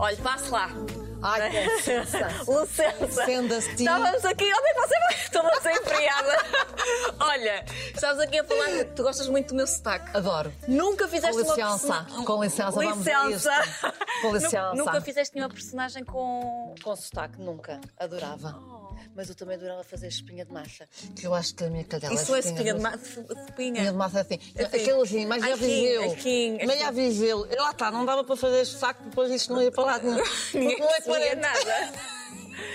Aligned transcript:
Olha, 0.00 0.16
passe 0.16 0.48
lá. 0.50 0.70
Ai, 1.22 1.50
com 1.50 1.74
licença. 1.74 2.18
Licença. 2.48 3.24
Senda-se. 3.26 3.70
Estávamos 3.74 4.24
aqui. 4.24 4.44
Onde 4.44 4.68
é 4.68 4.72
que 4.74 4.80
você 4.80 4.98
vai? 4.98 5.14
Estou 5.22 5.46
a 5.46 5.60
ser 5.60 5.72
empreada. 5.72 6.38
Olha, 7.20 7.64
estávamos 7.94 8.22
aqui 8.22 8.38
a 8.38 8.44
falar 8.44 8.84
tu 8.96 9.02
gostas 9.02 9.28
muito 9.28 9.48
do 9.48 9.54
meu 9.56 9.66
sotaque. 9.66 10.16
Adoro. 10.16 10.50
Nunca 10.66 11.06
fizeste 11.06 11.36
Com 11.36 11.46
uma 11.46 11.54
licença, 11.54 11.92
persona- 12.04 12.24
com 12.24 12.42
licença, 12.42 12.70
vamos 12.70 13.06
a 13.06 13.24
licença. 13.26 13.60
isto. 13.60 13.92
Com 14.22 14.32
licença. 14.34 14.70
Nu- 14.70 14.76
Nunca 14.86 15.00
fizeste 15.02 15.34
nenhuma 15.34 15.52
personagem 15.52 16.04
com. 16.04 16.74
Com 16.82 16.96
sotaque, 16.96 17.38
nunca. 17.38 17.78
Adorava. 17.98 18.79
Mas 19.14 19.28
eu 19.28 19.34
também 19.34 19.56
adorava 19.56 19.82
fazer 19.84 20.08
espinha 20.08 20.44
de 20.44 20.52
massa. 20.52 20.88
Eu 21.22 21.34
acho 21.34 21.54
que 21.54 21.64
a 21.64 21.70
minha 21.70 21.84
cadela 21.84 22.14
Isso 22.14 22.34
é 22.34 22.38
espinha 22.38 22.74
de 22.74 22.80
massa. 22.80 22.96
Espinha 22.98 23.40
Espinha. 23.48 23.92
de 23.92 23.92
massa 23.92 24.20
assim. 24.20 24.38
Assim. 24.54 24.64
Aquele 24.64 25.02
assim, 25.02 25.26
mas 25.26 25.42
já 25.42 25.56
viveu. 25.56 26.16
Mas 26.66 26.78
já 26.78 26.90
viveu. 26.90 27.48
Lá 27.58 27.70
está, 27.70 27.90
não 27.90 28.04
dava 28.04 28.24
para 28.24 28.36
fazer 28.36 28.60
este 28.60 28.76
saco, 28.76 29.02
depois 29.04 29.30
isto 29.30 29.52
não 29.52 29.62
ia 29.62 29.70
para 29.70 29.84
lá. 29.84 29.98
Não, 29.98 30.16
não 30.16 30.90
é 30.90 31.00
para 31.00 31.36
nada. 31.36 31.92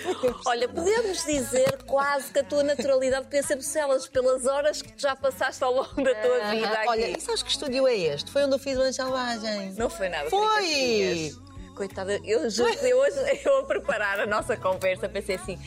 Olha, 0.46 0.68
podemos 0.68 1.24
dizer 1.26 1.84
quase 1.84 2.32
que 2.32 2.40
a 2.40 2.44
tua 2.44 2.64
naturalidade 2.64 3.26
podia 3.26 3.44
ser 3.44 3.56
Bucelas 3.56 4.08
pelas 4.08 4.46
horas 4.46 4.82
que 4.82 4.92
tu 4.94 5.02
já 5.02 5.16
passaste 5.16 5.64
ao 5.64 5.74
longo 5.74 5.96
da 6.04 6.16
tua 6.16 6.52
vida 6.52 6.70
aqui. 6.70 6.88
Olha, 6.88 7.18
e 7.18 7.22
sabes 7.22 7.44
que 7.44 7.52
estúdio 7.52 7.88
é 7.88 7.96
este? 7.96 8.32
Foi 8.32 8.44
onde 8.44 8.56
eu 8.56 8.60
fiz 8.60 8.78
o 8.78 8.94
Selvagem. 8.94 9.74
Não 9.74 9.90
foi 9.90 10.10
nada. 10.10 10.30
Foi! 10.30 11.34
Coitada, 11.76 12.20
eu 12.24 12.50
juro 12.50 12.72
que 12.78 12.94
hoje, 12.94 13.18
eu 13.44 13.60
a 13.60 13.64
preparar 13.66 14.20
a 14.22 14.26
nossa 14.26 14.56
conversa, 14.56 15.10
pensei 15.10 15.36
assim: 15.36 15.60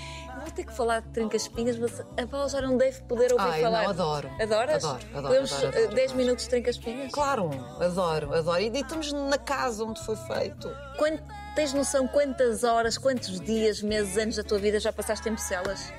vou 0.48 0.56
ter 0.56 0.64
que 0.64 0.72
falar 0.74 1.00
de 1.00 1.08
trincas-pinhas, 1.10 1.78
mas 1.78 2.00
a 2.00 2.26
Paula 2.26 2.48
já 2.48 2.60
não 2.60 2.76
deve 2.76 3.00
poder 3.02 3.32
ouvir 3.32 3.44
Ai, 3.44 3.62
falar. 3.62 3.82
não, 3.84 3.90
adoro. 3.90 4.30
Adoras? 4.40 4.84
Adoro, 4.84 5.04
adoro, 5.10 5.22
Podemos 5.28 5.52
adoro, 5.52 5.66
eh, 5.66 5.78
adoro, 5.78 5.94
10 5.94 6.10
adoro. 6.10 6.16
minutos 6.24 6.44
de 6.44 6.50
trincas-pinhas? 6.50 7.12
Claro, 7.12 7.50
adoro, 7.80 8.34
adoro. 8.34 8.60
E 8.60 8.66
estamos 8.80 9.12
na 9.12 9.38
casa 9.38 9.84
onde 9.84 10.00
foi 10.04 10.16
feito. 10.16 10.68
Quant- 10.98 11.20
tens 11.54 11.72
noção 11.72 12.06
quantas 12.08 12.64
horas, 12.64 12.96
quantos 12.98 13.40
dias, 13.40 13.82
meses, 13.82 14.16
anos 14.16 14.36
da 14.36 14.42
tua 14.42 14.58
vida 14.58 14.78
já 14.80 14.92
passaste 14.92 15.28
em 15.28 15.32
Bucelas? 15.34 15.92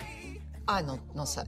Ai, 0.67 0.83
não, 0.83 1.00
não 1.16 1.25
sei. 1.25 1.44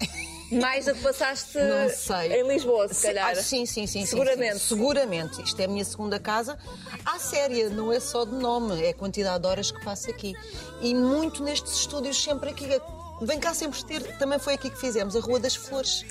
Mais 0.52 0.86
do 0.86 0.94
que 0.94 1.02
passaste 1.02 1.58
em 1.58 2.48
Lisboa, 2.48 2.88
se 2.94 3.08
calhar. 3.08 3.32
Ah, 3.32 3.36
sim, 3.36 3.66
sim, 3.66 3.88
sim. 3.88 4.02
sim, 4.02 4.06
Seguramente. 4.06 4.60
sim. 4.60 4.68
seguramente. 4.68 5.42
Isto 5.44 5.60
é 5.62 5.66
a 5.66 5.68
minha 5.68 5.86
segunda 5.86 6.20
casa. 6.20 6.58
À 7.06 7.18
séria, 7.20 7.70
não 7.70 7.92
é 7.92 8.00
só 8.00 8.26
de 8.26 8.34
nome, 8.36 8.84
é 8.84 8.90
a 8.90 8.94
quantidade 8.94 9.42
de 9.44 9.48
horas 9.48 9.72
que 9.72 9.84
passo 9.84 10.10
aqui. 10.10 10.34
E 10.82 10.94
muito 10.94 11.44
nestes 11.44 11.74
estúdios, 11.74 12.22
sempre 12.22 12.50
aqui. 12.50 12.66
Vem 13.22 13.40
cá 13.40 13.54
sempre 13.54 13.84
ter. 13.84 14.18
Também 14.18 14.40
foi 14.40 14.56
aqui 14.56 14.70
que 14.70 14.80
fizemos, 14.80 15.16
a 15.16 15.20
Rua 15.20 15.40
das 15.40 15.56
Flores. 15.56 16.04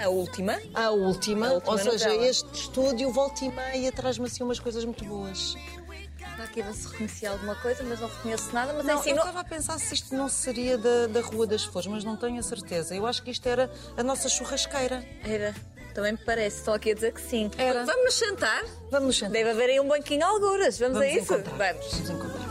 Ah, 0.00 0.04
A 0.04 0.08
última? 0.08 0.60
A 0.74 0.90
última, 0.90 1.48
A 1.48 1.52
última 1.54 1.72
ou 1.72 1.78
seja, 1.78 2.08
novela. 2.08 2.26
este 2.28 2.54
estúdio, 2.54 3.10
volta 3.10 3.44
e 3.44 3.48
meia, 3.50 3.90
traz-me 3.90 4.26
assim 4.26 4.44
umas 4.44 4.60
coisas 4.60 4.84
muito 4.84 5.04
boas. 5.04 5.56
Está 6.32 6.44
aqui 6.44 6.60
a 6.62 6.72
se 6.72 6.88
reconheci 6.88 7.26
alguma 7.26 7.54
coisa, 7.56 7.82
mas 7.84 8.00
não 8.00 8.08
reconheço 8.08 8.52
nada. 8.52 8.72
Mas 8.74 8.84
é 8.84 8.88
Não, 8.92 9.00
assim, 9.00 9.10
eu 9.10 9.16
não- 9.16 9.22
estava 9.22 9.40
a 9.40 9.44
pensar 9.44 9.78
se 9.78 9.94
isto 9.94 10.14
não 10.14 10.28
seria 10.28 10.76
da, 10.76 11.06
da 11.06 11.20
Rua 11.20 11.46
das 11.46 11.64
Flores, 11.64 11.90
mas 11.90 12.04
não 12.04 12.16
tenho 12.16 12.38
a 12.38 12.42
certeza. 12.42 12.94
Eu 12.94 13.06
acho 13.06 13.22
que 13.22 13.30
isto 13.30 13.46
era 13.48 13.70
a 13.96 14.02
nossa 14.02 14.28
churrasqueira. 14.28 15.02
Era. 15.24 15.54
Também 15.94 16.12
me 16.12 16.18
parece, 16.18 16.58
estou 16.58 16.74
aqui 16.74 16.90
a 16.90 16.94
dizer 16.94 17.12
que 17.12 17.20
sim. 17.22 17.50
Era. 17.56 17.86
Vamos 17.86 18.04
nos 18.04 18.14
sentar? 18.14 18.62
Vamos 18.90 19.06
nos 19.08 19.16
sentar. 19.18 19.32
Deve 19.32 19.50
haver 19.50 19.70
aí 19.70 19.80
um 19.80 19.88
banquinho 19.88 20.26
alguras. 20.26 20.78
Vamos, 20.78 21.00
a 21.00 21.06
isso? 21.08 21.32
encontrar. 21.34 21.72
Vamos. 21.72 21.86
Vamos 21.92 22.10
encontrar. 22.10 22.46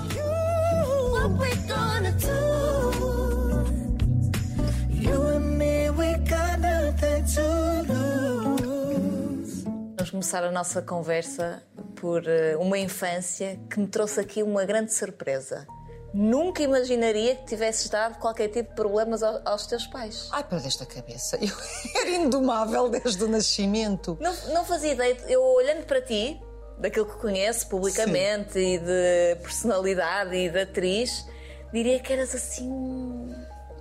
Vamos 9.98 10.10
começar 10.12 10.44
a 10.44 10.52
nossa 10.52 10.82
conversa 10.82 11.64
por 11.96 12.28
eh, 12.28 12.56
uma 12.58 12.78
infância 12.78 13.60
que 13.70 13.80
me 13.80 13.88
trouxe 13.88 14.20
aqui 14.20 14.44
uma 14.44 14.66
grande 14.66 14.94
surpresa. 14.94 15.66
Nunca 16.14 16.64
imaginaria 16.64 17.36
que 17.36 17.46
tivesses 17.46 17.90
dado 17.90 18.18
qualquer 18.20 18.48
tipo 18.48 18.70
de 18.70 18.76
problemas 18.76 19.22
ao- 19.22 19.42
aos 19.44 19.66
teus 19.68 19.86
pais. 19.88 20.30
Ai, 20.32 20.44
perdeste 20.46 20.82
a 20.84 20.86
cabeça. 20.86 21.38
Eu 21.44 21.54
era 22.02 22.10
indomável 22.12 22.88
desde 22.90 23.22
o 23.24 23.28
nascimento. 23.28 24.18
Não, 24.22 24.34
não 24.54 24.64
fazia 24.64 24.94
ideia. 24.94 25.18
Eu 25.28 25.42
olhando 25.44 25.86
para 25.86 26.02
ti, 26.02 26.40
daquilo 26.80 27.06
que 27.06 27.18
conheço 27.18 27.68
publicamente 27.68 28.58
e 28.58 28.78
de 28.80 29.36
personalidade 29.42 30.36
e 30.36 30.50
de 30.50 30.60
atriz, 30.62 31.26
diria 31.74 32.00
que 32.00 32.14
eras 32.14 32.34
assim 32.34 33.36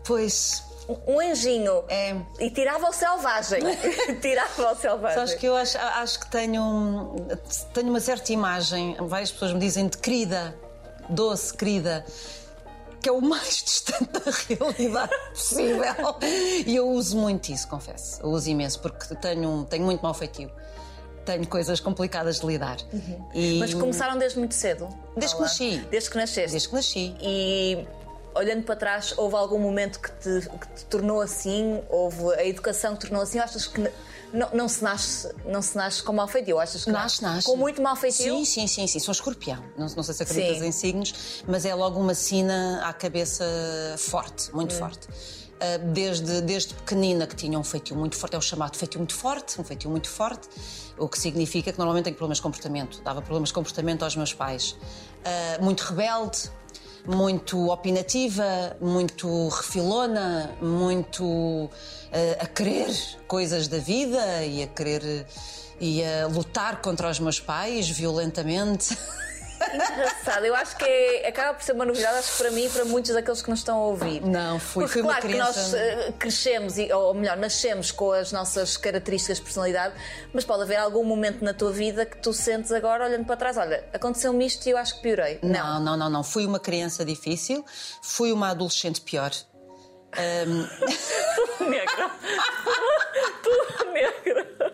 Pois, 0.05 0.63
um 1.07 1.21
anjinho. 1.21 1.85
É. 1.89 2.15
E 2.41 2.51
tirava 2.51 2.89
o 2.89 2.93
selvagem. 2.93 3.61
tirava 4.21 4.73
o 4.73 4.77
selvagem. 4.77 5.17
sabes 5.19 5.35
que 5.35 5.47
eu 5.47 5.57
acho, 5.57 5.79
acho 5.79 6.21
que 6.21 6.31
tenho, 6.31 7.15
tenho 7.73 7.89
uma 7.91 8.01
certa 8.01 8.33
imagem, 8.33 8.97
várias 9.01 9.31
pessoas 9.33 9.53
me 9.53 9.61
dizem 9.61 9.89
de 9.89 9.99
querida, 9.99 10.55
doce, 11.09 11.53
querida, 11.55 12.05
que 13.01 13.09
é 13.09 13.13
o 13.13 13.21
mais 13.21 13.63
distante 13.65 14.11
da 14.13 14.31
realidade 14.49 15.13
possível. 15.31 16.17
E 16.67 16.75
eu 16.77 16.89
uso 16.89 17.17
muito 17.17 17.51
isso, 17.51 17.69
confesso. 17.69 18.21
Eu 18.23 18.31
uso 18.31 18.49
imenso, 18.51 18.81
porque 18.81 19.15
tenho, 19.17 19.65
tenho 19.69 19.85
muito 19.85 20.01
mau 20.03 20.15
feitio. 20.15 20.51
Tenho 21.25 21.47
coisas 21.47 21.81
complicadas 21.81 22.41
de 22.41 22.47
lidar. 22.47 22.77
E- 23.33 23.59
Mas 23.59 23.73
começaram 23.73 24.19
desde 24.19 24.39
muito 24.39 24.53
cedo. 24.55 24.87
Desde 25.17 25.35
que 25.37 25.43
nasci. 25.43 25.79
Desde 25.91 26.11
que 26.11 26.17
nasceste. 26.19 26.51
Desde 26.51 26.69
que 26.69 26.75
nasci. 26.75 27.17
E 27.19 27.87
olhando 28.35 28.63
para 28.65 28.77
trás, 28.77 29.15
houve 29.17 29.37
algum 29.37 29.59
momento 29.59 30.01
que 30.01 30.11
te, 30.13 30.49
que 30.49 30.69
te 30.75 30.85
tornou 30.87 31.21
assim? 31.21 31.81
Houve 31.89 32.35
a 32.35 32.45
educação 32.45 32.95
que 32.95 33.01
te 33.01 33.09
tornou 33.09 33.23
assim? 33.23 33.39
Ou 33.39 33.45
achas 33.45 33.67
que 33.67 33.81
não, 34.33 34.49
não 34.53 34.69
se 34.69 34.83
nasce, 34.83 35.33
não 35.47 35.63
se 35.63 35.77
nasce 35.77 36.03
com 36.03 36.13
mal 36.13 36.27
feitio? 36.29 36.59
Achas 36.59 36.85
que 36.85 36.91
Nasce, 36.91 37.23
nasce. 37.23 37.47
Com 37.47 37.57
muito 37.57 37.81
mal 37.81 37.95
feitio? 37.97 38.35
Sim, 38.39 38.45
sim, 38.45 38.67
sim, 38.67 38.87
sim. 38.87 38.99
Sou 38.99 39.13
escorpião. 39.13 39.63
Não, 39.79 39.87
não 39.97 40.03
sei 40.03 40.15
se 40.15 40.23
acreditas 40.23 40.59
Sim. 40.59 40.67
em 40.67 40.73
signos, 40.73 41.43
mas 41.47 41.65
é 41.65 41.75
logo 41.75 41.99
uma 42.01 42.15
sina 42.15 42.83
à 42.87 42.93
cabeça 42.93 43.45
forte, 43.99 44.51
Hum. 44.51 44.57
muito 44.57 44.75
forte. 44.75 45.07
Ah, 45.61 45.79
Desde, 45.79 46.41
desde 46.43 46.75
pequenina 46.75 47.27
que 47.29 47.37
tinha 47.37 47.57
um 47.59 47.63
feitio 47.65 47.95
muito 47.97 48.17
forte, 48.17 48.35
é 48.35 48.39
o 48.39 48.43
chamado 48.43 48.77
feitio 48.77 48.99
muito 48.99 49.15
forte, 49.15 49.61
um 49.61 49.65
feitio 49.65 49.89
muito 49.89 50.09
forte, 50.09 50.49
o 50.99 51.09
que 51.09 51.19
significa 51.19 51.71
que 51.73 51.79
normalmente 51.79 52.05
tenho 52.05 52.17
problemas 52.17 52.39
de 52.39 52.43
comportamento. 52.43 53.01
Dava 53.03 53.23
problemas 53.23 53.51
de 53.51 53.55
comportamento 53.55 54.03
aos 54.03 54.17
meus 54.17 54.35
pais. 54.35 54.77
Ah, 55.25 55.59
muito 55.63 55.83
rebelde, 55.83 56.51
muito 57.07 57.69
opinativa, 57.69 58.77
muito 58.81 59.49
refilona, 59.49 60.51
muito 60.61 61.71
ah, 62.13 62.45
a 62.45 62.47
querer 62.47 62.95
coisas 63.27 63.69
da 63.69 63.79
vida 63.79 64.45
e 64.45 64.63
a 64.63 64.67
querer 64.67 65.27
e 65.81 66.05
a 66.05 66.27
lutar 66.29 66.81
contra 66.81 67.11
os 67.11 67.19
meus 67.19 67.41
pais 67.41 67.89
violentamente. 67.89 68.97
Engraçado, 69.75 70.45
eu 70.45 70.55
acho 70.55 70.77
que 70.77 70.85
é- 70.85 71.29
acaba 71.29 71.55
por 71.55 71.63
ser 71.63 71.73
uma 71.73 71.85
novidade, 71.85 72.19
acho 72.19 72.33
que 72.33 72.39
para 72.39 72.51
mim 72.51 72.65
e 72.67 72.71
para 72.71 72.85
muitos 72.85 73.13
daqueles 73.13 73.43
que 73.43 73.51
nos 73.51 73.59
estão 73.61 73.77
a 73.79 73.85
ouvir. 73.87 74.21
Não, 74.23 74.59
fui- 74.59 74.83
Porque, 74.85 74.93
fui 75.01 75.03
claro 75.03 75.21
criança- 75.23 75.53
que 75.53 75.61
nós 75.71 75.75
eh, 76.09 76.13
crescemos, 76.19 76.79
e- 76.79 76.93
ou 76.93 77.15
melhor, 77.15 77.37
nascemos 77.37 77.91
com 77.93 78.13
as 78.13 78.33
nossas 78.33 78.77
características 78.77 79.39
de 79.39 79.43
personalidade, 79.45 79.95
mas 80.33 80.45
pode 80.45 80.63
haver 80.63 80.77
algum 80.77 81.05
momento 81.05 81.45
na 81.45 81.53
tua 81.55 81.73
vida 81.73 82.05
que 82.07 82.17
tu 82.19 82.33
sentes 82.33 82.71
agora, 82.73 83.05
olhando 83.07 83.25
para 83.25 83.37
trás, 83.37 83.57
olha, 83.57 83.85
aconteceu-me 83.93 84.47
isto 84.47 84.67
e 84.67 84.71
eu 84.71 84.77
acho 84.79 84.97
que 84.97 85.03
piorei. 85.03 85.39
Não, 85.43 85.81
não, 85.81 85.97
não, 85.97 86.09
não. 86.11 86.23
Fui 86.25 86.47
uma 86.47 86.61
criança 86.61 87.05
difícil, 87.05 87.65
fui 88.03 88.33
uma 88.33 88.51
adolescente 88.51 89.01
pior. 89.01 89.31
Negra. 91.61 92.11
tu, 93.43 93.85
negra. 93.93 94.74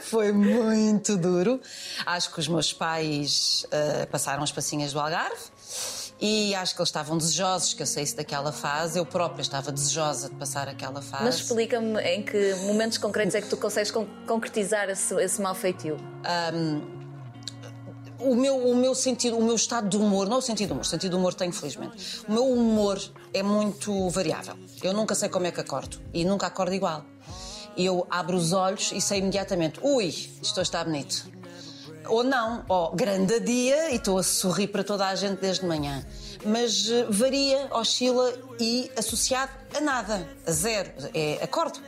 Foi 0.00 0.32
muito 0.32 1.16
duro. 1.16 1.60
Acho 2.06 2.32
que 2.32 2.40
os 2.40 2.48
meus 2.48 2.72
pais 2.72 3.66
ah, 3.72 4.06
passaram 4.10 4.42
as 4.42 4.52
passinhas 4.52 4.92
do 4.92 5.00
Algarve 5.00 5.42
e 6.20 6.54
acho 6.54 6.74
que 6.74 6.80
eles 6.80 6.88
estavam 6.88 7.16
desejosos 7.16 7.72
que 7.74 7.82
eu 7.82 7.86
saísse 7.86 8.14
daquela 8.14 8.52
fase. 8.52 8.98
Eu 8.98 9.06
própria 9.06 9.42
estava 9.42 9.72
desejosa 9.72 10.28
de 10.28 10.34
passar 10.36 10.68
aquela 10.68 11.00
fase. 11.02 11.24
Mas 11.24 11.34
explica-me 11.36 12.00
em 12.02 12.22
que 12.22 12.54
momentos 12.66 12.98
concretos 12.98 13.34
é 13.34 13.40
que 13.40 13.48
tu 13.48 13.56
consegues 13.56 13.90
con- 13.90 14.06
concretizar 14.26 14.88
esse, 14.90 15.14
esse 15.22 15.40
mal 15.40 15.54
feitio. 15.54 15.96
O 18.18 18.34
meu, 18.34 18.54
o 18.68 18.76
meu 18.76 18.94
sentido, 18.94 19.38
o 19.38 19.42
meu 19.42 19.54
estado 19.54 19.88
de 19.88 19.96
humor, 19.96 20.28
não 20.28 20.38
o 20.38 20.42
sentido 20.42 20.66
de 20.68 20.72
humor, 20.74 20.84
o 20.84 20.86
sentido 20.88 21.12
de 21.12 21.16
humor 21.16 21.32
tenho, 21.32 21.52
felizmente. 21.54 22.20
O 22.28 22.32
meu 22.32 22.44
humor 22.44 23.00
é 23.32 23.42
muito 23.42 24.10
variável. 24.10 24.54
Eu 24.82 24.92
nunca 24.92 25.14
sei 25.14 25.30
como 25.30 25.46
é 25.46 25.50
que 25.50 25.58
acordo 25.60 25.98
e 26.12 26.22
nunca 26.22 26.46
acordo 26.46 26.74
igual. 26.74 27.02
Eu 27.76 28.06
abro 28.10 28.36
os 28.36 28.52
olhos 28.52 28.92
e 28.92 29.00
sei 29.00 29.18
imediatamente, 29.18 29.80
ui, 29.82 30.06
isto 30.06 30.60
está 30.60 30.84
bonito. 30.84 31.30
Ou 32.06 32.24
não, 32.24 32.64
ó, 32.68 32.90
grande 32.90 33.38
dia 33.40 33.90
e 33.90 33.96
estou 33.96 34.18
a 34.18 34.22
sorrir 34.22 34.68
para 34.68 34.82
toda 34.82 35.06
a 35.06 35.14
gente 35.14 35.40
desde 35.40 35.64
manhã. 35.64 36.04
Mas 36.44 36.90
eh, 36.90 37.06
varia, 37.08 37.68
oscila 37.70 38.32
e 38.58 38.90
associado 38.96 39.52
a 39.76 39.80
nada, 39.80 40.26
a 40.46 40.50
zero. 40.50 40.90
É 41.14 41.38
acordo. 41.42 41.78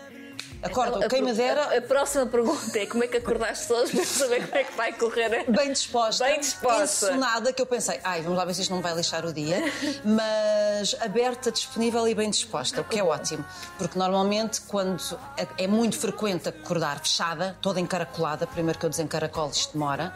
Acordo, 0.63 1.03
A- 1.05 1.09
quem 1.09 1.23
me 1.23 1.33
dera, 1.33 1.65
A, 1.65 1.79
a 1.79 1.83
próxima 1.83 2.27
pergunta 2.27 2.79
é 2.79 2.87
como 2.87 3.03
é 3.03 3.09
que 3.09 3.17
acordaste 3.17 3.73
hoje 3.73 3.93
para 3.97 4.05
saber 4.05 4.47
como 4.47 4.57
é 4.59 4.65
que 4.65 4.77
vai 4.77 4.93
correr. 4.93 5.45
bem 5.51 5.73
disposta, 5.73 6.25
Bem 6.25 6.41
disposta. 6.41 7.07
ensonada, 7.07 7.53
que 7.53 7.61
eu 7.61 7.67
pensei, 7.67 7.99
ai, 8.05 8.23
vamos 8.23 8.39
lá 8.39 8.45
ver 8.45 8.55
se 8.55 8.63
isto 8.63 8.73
não 8.75 8.81
vai 8.81 8.95
lixar 8.95 9.25
o 9.27 9.33
dia, 9.33 9.61
mas 10.05 10.95
aberta, 11.01 11.51
disponível 11.51 12.07
e 12.07 12.15
bem 12.15 12.31
disposta, 12.31 12.81
o 12.81 12.85
que 12.85 12.99
é 12.99 13.05
ótimo, 13.05 13.45
porque 13.77 13.99
normalmente 13.99 14.61
quando 14.63 15.03
é 15.37 15.47
é 15.59 15.67
muito 15.67 15.99
frequente 15.99 16.49
acordar 16.49 17.01
fechada, 17.01 17.57
toda 17.61 17.81
encaracolada, 17.81 18.47
primeiro 18.47 18.79
que 18.79 18.87
eu 18.87 18.91
desencaracolo 18.91 19.51
isto 19.51 19.73
demora, 19.75 20.15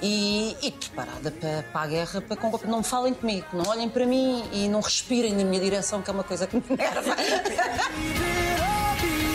e, 0.00 0.56
e 0.62 0.70
preparada 0.72 1.30
para, 1.30 1.62
para 1.72 1.80
a 1.82 1.86
guerra, 1.86 2.20
para 2.20 2.36
com- 2.36 2.58
não 2.64 2.82
falem 2.82 3.14
comigo, 3.14 3.46
não 3.52 3.68
olhem 3.70 3.88
para 3.88 4.04
mim 4.06 4.44
e 4.52 4.68
não 4.68 4.80
respirem 4.80 5.32
na 5.34 5.44
minha 5.44 5.60
direção, 5.60 6.02
que 6.02 6.10
é 6.10 6.12
uma 6.12 6.24
coisa 6.24 6.46
que 6.46 6.56
me 6.56 6.64
enerva. 6.70 7.14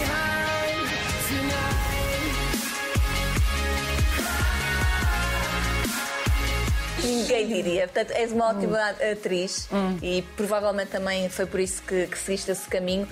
Ninguém 7.04 7.48
diria. 7.48 7.88
Portanto, 7.88 8.12
és 8.12 8.32
uma 8.32 8.50
ótima 8.50 8.78
Hum. 8.78 9.12
atriz 9.12 9.70
e 10.02 10.22
provavelmente 10.36 10.90
também 10.90 11.30
foi 11.30 11.46
por 11.46 11.60
isso 11.60 11.82
que, 11.84 12.08
que 12.08 12.18
seguiste 12.18 12.52
esse 12.52 12.68
caminho, 12.68 13.08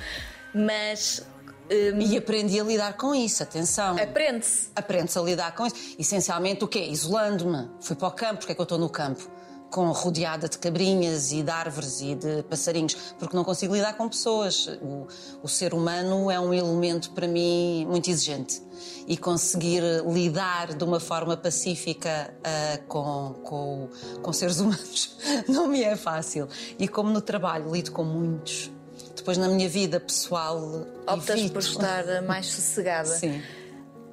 mas 0.53 1.25
hum, 1.69 1.99
E 1.99 2.17
aprendi 2.17 2.59
a 2.59 2.63
lidar 2.63 2.93
com 2.93 3.13
isso, 3.13 3.43
atenção. 3.43 3.95
aprende-se. 4.01 4.69
Aprende-se 4.75 5.17
a 5.17 5.21
lidar 5.21 5.53
com 5.55 5.65
isso. 5.65 5.75
Essencialmente 5.99 6.63
o 6.63 6.67
quê? 6.67 6.79
Isolando-me. 6.89 7.69
Fui 7.81 7.95
para 7.95 8.07
o 8.07 8.11
campo, 8.11 8.37
porque 8.39 8.51
é 8.51 8.55
que 8.55 8.61
eu 8.61 8.63
estou 8.63 8.77
no 8.77 8.89
campo? 8.89 9.29
Com 9.71 9.91
rodeada 9.91 10.47
de 10.47 10.57
cabrinhas 10.57 11.31
e 11.31 11.43
de 11.43 11.51
árvores 11.51 11.99
e 11.99 12.15
de 12.15 12.43
passarinhos, 12.43 12.95
porque 13.19 13.35
não 13.35 13.43
consigo 13.43 13.75
lidar 13.75 13.97
com 13.97 14.07
pessoas. 14.07 14.67
O, 14.81 15.07
o 15.43 15.47
ser 15.47 15.73
humano 15.73 16.31
é 16.31 16.39
um 16.39 16.53
elemento 16.53 17.11
para 17.11 17.27
mim 17.27 17.85
muito 17.89 18.09
exigente. 18.09 18.61
E 19.07 19.17
conseguir 19.17 19.83
lidar 20.07 20.73
de 20.73 20.83
uma 20.83 20.99
forma 20.99 21.35
pacífica 21.37 22.33
ah, 22.43 22.79
com, 22.87 23.35
com, 23.43 23.89
com 24.21 24.33
seres 24.33 24.59
humanos 24.59 25.15
não 25.47 25.67
me 25.67 25.81
é 25.81 25.95
fácil. 25.95 26.47
E 26.79 26.87
como 26.87 27.09
no 27.09 27.21
trabalho 27.21 27.71
lido 27.73 27.91
com 27.91 28.03
muitos, 28.03 28.71
depois 29.15 29.37
na 29.37 29.47
minha 29.47 29.67
vida 29.67 29.99
pessoal. 29.99 30.85
Optas 31.07 31.39
evito. 31.39 31.53
por 31.53 31.61
estar 31.61 32.21
mais 32.23 32.47
sossegada. 32.53 33.09
Sim. 33.09 33.41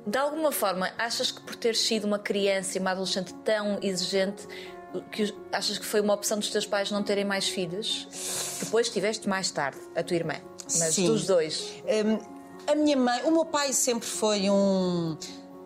De 0.06 0.18
alguma 0.18 0.50
forma, 0.50 0.90
achas 0.98 1.30
que 1.30 1.40
por 1.42 1.54
ter 1.54 1.76
sido 1.76 2.06
uma 2.06 2.18
criança 2.18 2.76
e 2.76 2.80
uma 2.80 2.90
adolescente 2.90 3.32
tão 3.44 3.78
exigente, 3.80 4.48
que 5.10 5.34
achas 5.52 5.78
que 5.78 5.84
foi 5.86 6.00
uma 6.00 6.14
opção 6.14 6.38
dos 6.38 6.50
teus 6.50 6.66
pais 6.66 6.90
não 6.90 7.02
terem 7.02 7.24
mais 7.24 7.48
filhos? 7.48 8.06
Depois 8.60 8.88
tiveste 8.88 9.28
mais 9.28 9.50
tarde, 9.50 9.78
a 9.96 10.02
tua 10.02 10.16
irmã. 10.16 10.34
Mas 10.78 10.94
Sim. 10.94 11.06
dos 11.06 11.26
dois. 11.26 11.72
Hum, 11.84 12.18
a 12.66 12.74
minha 12.74 12.96
mãe, 12.96 13.22
o 13.24 13.30
meu 13.30 13.44
pai 13.44 13.72
sempre 13.72 14.06
foi 14.08 14.48
um. 14.48 15.16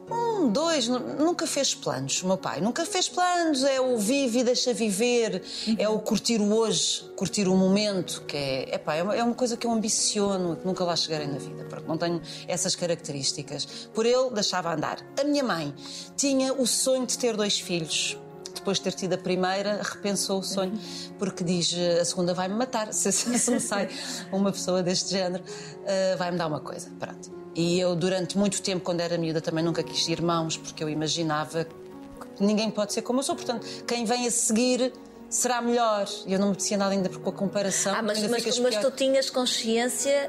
Um, 0.08 0.48
dois, 0.52 0.86
nu- 0.86 1.00
nunca 1.00 1.48
fez 1.48 1.74
planos, 1.74 2.22
meu 2.22 2.36
pai. 2.38 2.60
Nunca 2.60 2.86
fez 2.86 3.08
planos, 3.08 3.64
é 3.64 3.80
o 3.80 3.98
vive 3.98 4.38
e 4.38 4.44
deixa 4.44 4.72
viver, 4.72 5.42
é 5.76 5.88
o 5.88 5.98
curtir 5.98 6.40
o 6.40 6.54
hoje, 6.54 7.02
curtir 7.16 7.48
o 7.48 7.56
momento, 7.56 8.22
que 8.22 8.36
é, 8.36 8.74
epá, 8.76 8.94
é, 8.94 9.02
uma, 9.02 9.16
é 9.16 9.22
uma 9.24 9.34
coisa 9.34 9.56
que 9.56 9.66
eu 9.66 9.72
ambiciono, 9.72 10.54
que 10.58 10.64
nunca 10.64 10.84
lá 10.84 10.94
chegarei 10.94 11.26
na 11.26 11.38
vida, 11.38 11.64
porque 11.68 11.88
não 11.88 11.98
tenho 11.98 12.22
essas 12.46 12.76
características. 12.76 13.88
Por 13.92 14.06
ele, 14.06 14.30
deixava 14.30 14.72
andar. 14.72 14.98
A 15.20 15.24
minha 15.24 15.42
mãe 15.42 15.74
tinha 16.16 16.52
o 16.54 16.68
sonho 16.68 17.04
de 17.04 17.18
ter 17.18 17.36
dois 17.36 17.58
filhos. 17.58 18.16
Depois 18.66 18.78
de 18.78 18.82
ter 18.82 18.94
tido 18.94 19.12
a 19.12 19.18
primeira, 19.18 19.80
repensou 19.80 20.40
o 20.40 20.42
sonho, 20.42 20.76
porque 21.20 21.44
diz: 21.44 21.72
a 22.00 22.04
segunda 22.04 22.34
vai-me 22.34 22.56
matar. 22.56 22.92
Se, 22.92 23.12
se, 23.12 23.38
se 23.38 23.50
me 23.52 23.60
sai 23.60 23.88
uma 24.32 24.50
pessoa 24.50 24.82
deste 24.82 25.10
género, 25.10 25.44
ah, 25.86 26.16
vai-me 26.16 26.36
dar 26.36 26.48
uma 26.48 26.58
coisa. 26.58 26.90
Pronto. 26.98 27.30
E 27.54 27.78
eu, 27.78 27.94
durante 27.94 28.36
muito 28.36 28.60
tempo, 28.60 28.84
quando 28.84 29.02
era 29.02 29.16
miúda, 29.16 29.40
também 29.40 29.62
nunca 29.62 29.84
quis 29.84 30.08
irmãos, 30.08 30.56
porque 30.56 30.82
eu 30.82 30.88
imaginava 30.88 31.64
que 31.64 32.44
ninguém 32.44 32.68
pode 32.68 32.92
ser 32.92 33.02
como 33.02 33.20
eu 33.20 33.22
sou. 33.22 33.36
Portanto, 33.36 33.64
quem 33.86 34.04
vem 34.04 34.26
a 34.26 34.30
seguir 34.32 34.92
será 35.30 35.62
melhor. 35.62 36.08
E 36.26 36.32
eu 36.32 36.38
não 36.40 36.50
me 36.50 36.56
decia 36.56 36.76
nada 36.76 36.90
ainda 36.90 37.08
com 37.08 37.30
a 37.30 37.32
comparação. 37.32 37.94
Ah, 37.94 38.02
mas, 38.02 38.20
mas, 38.26 38.58
mas 38.58 38.76
tu 38.78 38.90
tinhas 38.90 39.30
consciência 39.30 40.28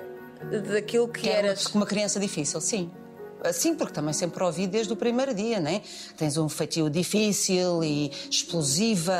daquilo 0.71 1.07
que, 1.07 1.21
Que 1.21 1.29
era 1.29 1.47
eras. 1.47 1.65
uma, 1.65 1.77
uma 1.77 1.85
criança 1.87 2.19
difícil, 2.19 2.61
sim. 2.61 2.91
Sim, 3.53 3.75
porque 3.75 3.93
também 3.93 4.13
sempre 4.13 4.43
ouvi 4.43 4.67
desde 4.67 4.91
o 4.93 4.95
primeiro 4.95 5.33
dia, 5.33 5.59
né? 5.59 5.81
Tens 6.15 6.37
um 6.37 6.47
feitio 6.49 6.89
difícil 6.89 7.83
e 7.83 8.11
explosiva 8.29 9.13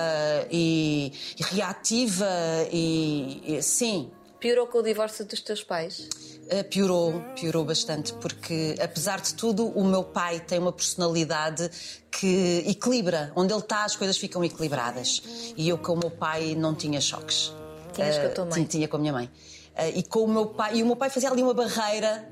e, 0.51 1.11
e 1.39 1.43
reativa 1.55 2.27
e, 2.71 3.41
e 3.57 3.61
sim, 3.61 4.09
Piorou 4.39 4.67
com 4.67 4.77
o 4.77 4.83
divórcio 4.83 5.25
dos 5.25 5.41
teus 5.41 5.63
pais? 5.63 6.07
eh, 6.47 6.61
piorou, 6.61 7.23
piorou 7.35 7.65
bastante, 7.65 8.13
porque 8.13 8.75
apesar 8.79 9.19
de 9.19 9.33
tudo, 9.33 9.65
o 9.69 9.83
meu 9.83 10.03
pai 10.03 10.39
tem 10.39 10.59
uma 10.59 10.71
personalidade 10.71 11.71
que 12.11 12.63
equilibra. 12.67 13.31
Onde 13.35 13.51
ele 13.51 13.61
está, 13.61 13.83
as 13.83 13.95
coisas 13.95 14.15
ficam 14.15 14.43
equilibradas. 14.43 15.23
E 15.57 15.67
eu 15.67 15.77
com 15.79 15.93
o 15.93 15.97
meu 15.97 16.11
pai 16.11 16.53
não 16.55 16.75
tinha 16.75 17.01
choques. 17.01 17.51
Tinhas 17.93 18.15
com 18.17 18.21
a 18.21 18.25
Eh, 18.25 18.29
tua 18.29 18.45
mãe? 18.45 18.53
Tinha, 18.53 18.65
tinha 18.67 18.87
com 18.87 18.97
a 18.97 18.99
minha 18.99 19.13
mãe. 19.13 19.31
Eh, 19.75 19.89
e 19.95 20.03
com 20.03 20.19
o 20.19 20.27
meu 20.27 20.45
pai, 20.45 20.75
e 20.77 20.83
o 20.83 20.85
meu 20.85 20.95
pai 20.95 21.09
fazia 21.09 21.31
ali 21.31 21.41
uma 21.41 21.55
barreira 21.55 22.29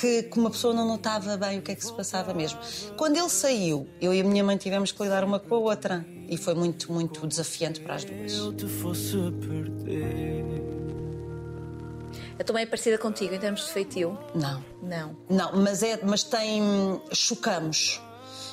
que, 0.00 0.22
que 0.24 0.38
uma 0.38 0.50
pessoa 0.50 0.72
não 0.74 0.86
notava 0.86 1.36
bem 1.36 1.58
o 1.58 1.62
que 1.62 1.72
é 1.72 1.74
que 1.74 1.84
se 1.84 1.92
passava 1.92 2.32
mesmo. 2.34 2.58
Quando 2.96 3.16
ele 3.16 3.28
saiu, 3.28 3.86
eu 4.00 4.12
e 4.14 4.20
a 4.20 4.24
minha 4.24 4.44
mãe 4.44 4.56
tivemos 4.56 4.92
que 4.92 5.02
lidar 5.02 5.24
uma 5.24 5.38
com 5.40 5.54
a 5.54 5.58
outra. 5.58 6.06
E 6.28 6.36
foi 6.36 6.54
muito, 6.54 6.92
muito 6.92 7.26
desafiante 7.26 7.80
para 7.80 7.94
as 7.94 8.04
duas. 8.04 8.32
eu 8.34 8.52
te 8.52 8.66
fosse 8.66 9.16
perder. 9.40 10.44
A 12.38 12.44
tua 12.44 12.52
mãe 12.54 12.62
é 12.62 12.66
parecida 12.66 12.96
contigo 12.98 13.34
em 13.34 13.38
termos 13.38 13.64
de 13.66 13.72
feitio? 13.72 14.16
Não. 14.34 14.62
Não. 14.82 15.16
Não, 15.28 15.52
mas, 15.56 15.82
é, 15.82 15.98
mas 16.04 16.22
tem. 16.22 16.62
chocamos. 17.12 18.00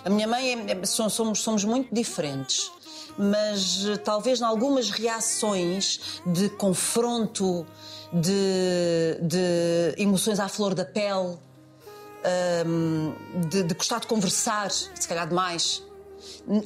A 0.03 0.09
minha 0.09 0.27
mãe 0.27 0.53
é, 0.68 0.71
é- 0.71 0.86
so- 0.86 1.09
somos, 1.09 1.42
somos 1.42 1.63
muito 1.63 1.94
diferentes. 1.94 2.71
Mas 3.18 3.86
eh, 3.88 3.95
talvez 3.97 4.42
em 4.42 4.44
algumas 4.44 4.89
reações 4.89 6.21
de 6.25 6.50
confronto, 6.50 7.65
de, 8.13 9.18
de 9.22 9.94
emoções 10.02 10.40
à 10.40 10.48
flor 10.48 10.74
da 10.74 10.86
pele, 10.86 11.38
hum, 12.66 13.13
de, 13.50 13.63
de 13.63 13.74
gostar 13.74 14.00
de 14.00 14.07
conversar, 14.07 14.72
se 14.72 15.07
calhar 15.07 15.28
demais, 15.28 15.84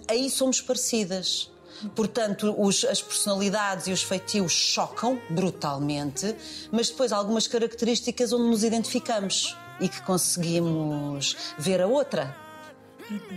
aí 0.08 0.30
somos 0.30 0.62
parecidas. 0.62 1.52
Portanto, 1.96 2.54
os- 2.58 2.84
as 2.84 3.02
personalidades 3.02 3.88
e 3.88 3.94
os 3.94 4.04
feitios 4.04 4.52
chocam 4.52 5.18
brutalmente, 5.30 6.36
mas 6.72 6.90
depois 6.90 7.14
há 7.14 7.18
algumas 7.18 7.48
características 7.48 8.34
onde 8.34 8.50
nos 8.50 8.66
identificamos 8.66 9.56
e 9.80 9.88
que 9.88 10.02
conseguimos 10.02 11.38
ver 11.58 11.82
a 11.82 11.88
outra 11.88 12.36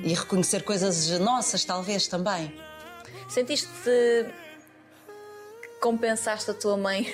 e 0.02 0.12
reconhecer 0.12 0.64
coisas 0.64 1.08
nossas, 1.20 1.64
talvez 1.64 2.08
também. 2.08 2.52
Sentiste 3.28 3.69
que 3.84 5.69
compensaste 5.81 6.50
a 6.50 6.54
tua 6.54 6.76
mãe 6.76 7.06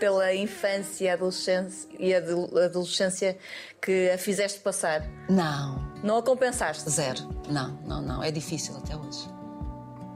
pela 0.00 0.34
infância 0.34 1.04
e 1.04 1.08
adolescência, 1.08 1.88
e 1.98 2.12
ado- 2.14 2.58
adolescência 2.58 3.38
que 3.80 4.10
a 4.10 4.18
fizeste 4.18 4.58
passar? 4.60 5.02
Não, 5.28 5.92
Não 6.02 6.16
a 6.16 6.22
compensaste? 6.22 6.88
zero. 6.90 7.20
Não, 7.48 7.78
não, 7.86 8.02
não. 8.02 8.22
É 8.22 8.30
difícil 8.32 8.76
até 8.76 8.96
hoje. 8.96 9.28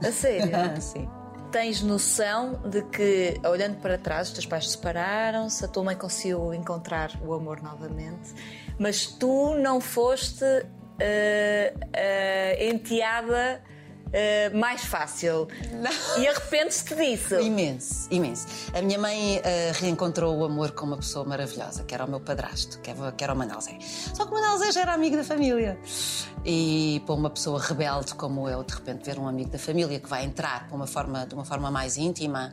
A 0.05 0.11
sério? 0.11 0.51
Sim. 0.83 1.09
Tens 1.53 1.83
noção 1.83 2.55
de 2.69 2.83
que, 2.83 3.41
olhando 3.47 3.77
para 3.81 3.97
trás, 3.97 4.27
os 4.29 4.33
teus 4.35 4.47
pais 4.47 4.69
separaram-se, 4.73 5.65
a 5.65 5.69
tua 5.69 5.85
mãe 5.85 5.95
conseguiu 5.97 6.53
encontrar 6.53 7.13
o 7.25 7.33
amor 7.33 7.63
novamente, 7.63 8.35
mas 8.77 9.07
tu 9.07 9.55
não 9.55 9.81
foste 9.81 10.45
eh, 10.99 11.73
eh, 11.93 12.69
enteada 12.69 13.63
eh, 14.17 14.49
mais 14.51 14.85
fácil. 14.85 15.49
E 16.17 16.29
arrependes-te 16.29 16.95
disso. 16.95 17.35
Imenso, 17.41 18.07
imenso. 18.13 18.47
A 18.73 18.81
minha 18.81 18.99
mãe 18.99 19.41
eh, 19.43 19.73
reencontrou 19.75 20.39
o 20.39 20.45
amor 20.45 20.71
com 20.71 20.87
uma 20.87 20.97
pessoa 20.97 21.25
maravilhosa, 21.25 21.83
que 21.83 21.93
era 21.93 22.05
o 22.05 22.09
meu 22.09 22.21
padrasto, 22.21 22.79
que 22.79 22.91
era, 22.91 23.11
que 23.11 23.25
era 23.25 23.35
o 23.35 23.37
Manel 23.37 23.61
Zé. 23.61 23.77
Só 24.15 24.25
que 24.25 24.31
o 24.31 24.35
Manel 24.35 24.57
Zé 24.59 24.71
já 24.71 24.83
era 24.83 24.95
amigo 24.95 25.17
da 25.17 25.25
família. 25.25 25.77
E 26.45 27.03
para 27.05 27.15
uma 27.17 27.29
pessoa 27.29 27.61
rebelde 27.61 28.15
como 28.15 28.49
eu, 28.49 28.63
de 28.63 28.73
repente 28.73 29.05
ver 29.05 29.19
um 29.19 29.27
amigo 29.27 29.51
da 29.51 29.59
família 29.59 29.99
que 29.99 30.09
vai 30.09 30.25
entrar 30.25 30.69
de 30.69 30.75
uma 30.75 30.87
forma, 30.87 31.27
de 31.27 31.35
uma 31.35 31.45
forma 31.45 31.69
mais 31.69 31.97
íntima, 31.97 32.53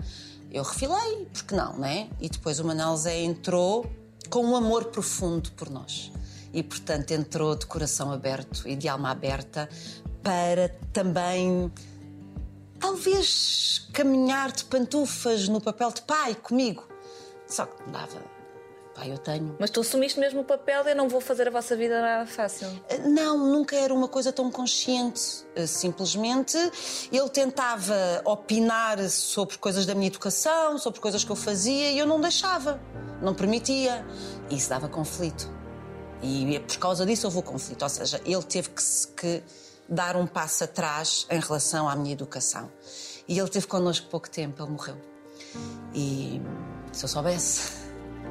eu 0.52 0.64
refilei, 0.64 1.28
porque 1.32 1.56
não, 1.56 1.78
né? 1.78 2.10
E 2.20 2.28
depois 2.28 2.60
o 2.60 2.66
Manel 2.66 2.98
Zé 2.98 3.22
entrou 3.22 3.86
com 4.32 4.44
um 4.44 4.56
amor 4.56 4.86
profundo 4.86 5.52
por 5.52 5.70
nós. 5.70 6.12
E, 6.54 6.62
portanto, 6.62 7.12
entrou 7.12 7.56
de 7.56 7.66
coração 7.66 8.12
aberto 8.12 8.68
e 8.68 8.76
de 8.76 8.90
alma 8.90 9.10
aberta 9.10 9.70
para 10.24 10.70
também 10.94 11.72
talvez 12.80 13.88
caminhar 13.94 14.52
de 14.52 14.66
pantufas 14.66 15.48
no 15.48 15.62
papel 15.62 15.92
de 15.92 16.02
pai 16.02 16.36
comigo. 16.36 16.88
Só 17.48 17.66
que 17.66 17.90
dava. 17.90 18.32
Pai, 18.94 19.10
eu 19.12 19.18
tenho. 19.18 19.56
Mas 19.58 19.70
tu 19.70 19.80
assumiste 19.80 20.20
mesmo 20.20 20.42
o 20.42 20.44
papel 20.44 20.84
eu 20.84 20.96
não 20.96 21.08
vou 21.08 21.22
fazer 21.22 21.48
a 21.48 21.52
vossa 21.52 21.78
vida 21.78 22.02
nada 22.02 22.26
fácil. 22.26 22.68
Não, 23.06 23.38
nunca 23.38 23.76
era 23.76 23.94
uma 23.94 24.08
coisa 24.08 24.34
tão 24.34 24.52
consciente. 24.52 25.46
Eh, 25.56 25.66
Simplesmente 25.66 26.58
ele 27.12 27.30
tentava 27.30 27.96
opinar 28.26 29.00
sobre 29.10 29.58
coisas 29.58 29.86
da 29.86 29.96
minha 29.96 30.08
educação, 30.08 30.78
sobre 30.78 31.00
coisas 31.00 31.24
que 31.24 31.32
eu 31.32 31.38
fazia 31.38 31.92
e 31.92 31.98
eu 32.00 32.06
não 32.06 32.20
deixava, 32.20 32.82
não 33.22 33.34
permitia. 33.34 34.06
E 34.50 34.58
isso 34.58 34.70
dava 34.70 34.90
conflito. 34.90 35.50
E 36.22 36.60
por 36.60 36.78
causa 36.78 37.06
disso 37.06 37.28
houve 37.28 37.40
o 37.40 37.44
conflito. 37.44 37.84
Ou 37.84 37.90
seja, 37.90 38.20
ele 38.26 38.44
teve 38.44 38.70
que, 38.72 38.84
se- 38.84 39.08
que 39.08 39.42
dar 39.92 40.16
um 40.16 40.26
passo 40.26 40.64
atrás 40.64 41.28
em 41.30 41.40
relação 41.40 41.90
à 41.90 41.96
minha 41.98 42.14
educação. 42.14 42.72
E 43.28 43.38
ele 43.38 43.50
teve 43.50 43.68
connosco 43.68 44.08
pouco 44.10 44.30
tempo, 44.30 44.64
ele 44.64 44.72
morreu. 44.72 44.98
E 45.94 46.42
se 46.94 47.04
eu 47.04 47.10
soubesse. 47.10 47.82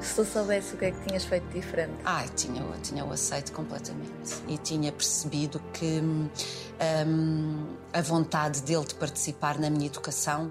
Se 0.01 0.15
tu 0.15 0.25
soubesse 0.25 0.75
o 0.75 0.79
que 0.79 0.87
é 0.87 0.91
que 0.93 1.07
tinhas 1.07 1.25
feito 1.25 1.47
diferente. 1.49 1.93
Ai, 2.07 2.27
tinha, 2.31 2.63
tinha 2.83 3.05
o 3.05 3.13
aceito 3.13 3.53
completamente. 3.53 4.43
E 4.49 4.57
tinha 4.57 4.91
percebido 4.91 5.61
que 5.75 6.01
hum, 6.01 7.77
a 7.93 8.01
vontade 8.01 8.63
dele 8.63 8.87
de 8.87 8.95
participar 8.95 9.59
na 9.59 9.69
minha 9.69 9.87
educação 9.87 10.51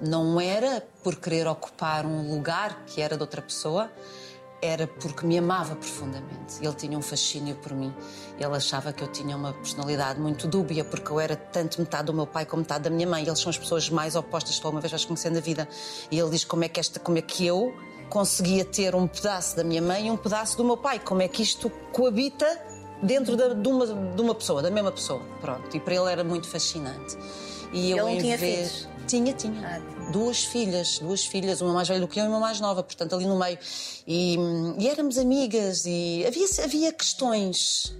não 0.00 0.40
era 0.40 0.86
por 1.02 1.16
querer 1.16 1.46
ocupar 1.46 2.06
um 2.06 2.34
lugar 2.34 2.84
que 2.86 3.02
era 3.02 3.16
de 3.16 3.22
outra 3.22 3.42
pessoa, 3.42 3.90
era 4.62 4.86
porque 4.86 5.26
me 5.26 5.36
amava 5.38 5.76
profundamente. 5.76 6.56
Ele 6.60 6.74
tinha 6.74 6.96
um 6.98 7.02
fascínio 7.02 7.54
por 7.56 7.72
mim. 7.72 7.94
Ele 8.38 8.56
achava 8.56 8.92
que 8.92 9.02
eu 9.02 9.08
tinha 9.08 9.36
uma 9.36 9.52
personalidade 9.52 10.18
muito 10.20 10.48
dúbia, 10.48 10.84
porque 10.84 11.10
eu 11.10 11.20
era 11.20 11.36
tanto 11.36 11.80
metade 11.80 12.06
do 12.06 12.14
meu 12.14 12.26
pai 12.26 12.46
como 12.46 12.62
metade 12.62 12.84
da 12.84 12.90
minha 12.90 13.06
mãe. 13.06 13.24
Eles 13.26 13.38
são 13.38 13.50
as 13.50 13.58
pessoas 13.58 13.88
mais 13.90 14.16
opostas 14.16 14.56
que 14.56 14.60
tu 14.62 14.66
alguma 14.66 14.80
vez 14.80 14.90
vais 14.90 15.04
conhecer 15.04 15.30
na 15.30 15.40
vida. 15.40 15.68
E 16.10 16.18
ele 16.18 16.30
diz 16.30 16.44
como 16.44 16.64
é 16.64 16.68
que, 16.68 16.80
esta, 16.80 16.98
como 16.98 17.18
é 17.18 17.22
que 17.22 17.44
eu 17.46 17.74
conseguia 18.08 18.64
ter 18.64 18.94
um 18.94 19.06
pedaço 19.06 19.56
da 19.56 19.64
minha 19.64 19.82
mãe 19.82 20.06
e 20.06 20.10
um 20.10 20.16
pedaço 20.16 20.56
do 20.56 20.64
meu 20.64 20.76
pai. 20.76 20.98
Como 20.98 21.20
é 21.22 21.28
que 21.28 21.42
isto 21.42 21.68
coabita 21.92 22.46
dentro 23.02 23.36
da- 23.36 23.48
de, 23.52 23.68
uma, 23.68 23.86
de 23.86 24.22
uma 24.22 24.34
pessoa, 24.34 24.62
da 24.62 24.70
mesma 24.70 24.90
pessoa. 24.92 25.20
Pronto. 25.40 25.76
E 25.76 25.80
para 25.80 25.94
ele 25.94 26.10
era 26.10 26.24
muito 26.24 26.48
fascinante. 26.48 27.16
E 27.72 27.90
eu, 27.90 28.06
Ele 28.06 28.14
não 28.14 28.20
tinha 28.22 28.38
vez... 28.38 28.70
filhos? 28.70 28.88
Tinha, 29.06 29.32
tinha. 29.34 29.60
Ah, 29.68 29.80
tinha. 29.80 29.95
Duas 30.10 30.44
filhas, 30.44 30.98
duas 31.00 31.24
filhas, 31.24 31.60
uma 31.60 31.72
mais 31.72 31.88
velha 31.88 32.00
do 32.00 32.08
que 32.08 32.20
eu 32.20 32.24
e 32.24 32.28
uma 32.28 32.38
mais 32.38 32.60
nova, 32.60 32.82
portanto, 32.82 33.14
ali 33.14 33.26
no 33.26 33.38
meio. 33.38 33.58
E, 34.06 34.36
e 34.78 34.88
éramos 34.88 35.18
amigas 35.18 35.84
e 35.84 36.24
havia, 36.26 36.46
havia 36.62 36.92
questões 36.92 37.94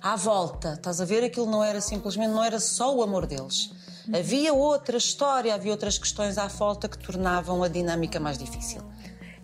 à 0.00 0.16
volta. 0.16 0.74
Estás 0.74 1.00
a 1.00 1.04
ver? 1.04 1.24
Aquilo 1.24 1.46
não 1.46 1.62
era 1.62 1.80
simplesmente, 1.80 2.30
não 2.30 2.44
era 2.44 2.60
só 2.60 2.94
o 2.94 3.02
amor 3.02 3.26
deles. 3.26 3.70
Havia 4.12 4.52
outra 4.52 4.96
história, 4.96 5.54
havia 5.54 5.70
outras 5.70 5.96
questões 5.96 6.36
à 6.36 6.48
volta 6.48 6.88
que 6.88 6.98
tornavam 6.98 7.62
a 7.62 7.68
dinâmica 7.68 8.18
mais 8.18 8.36
difícil. 8.36 8.82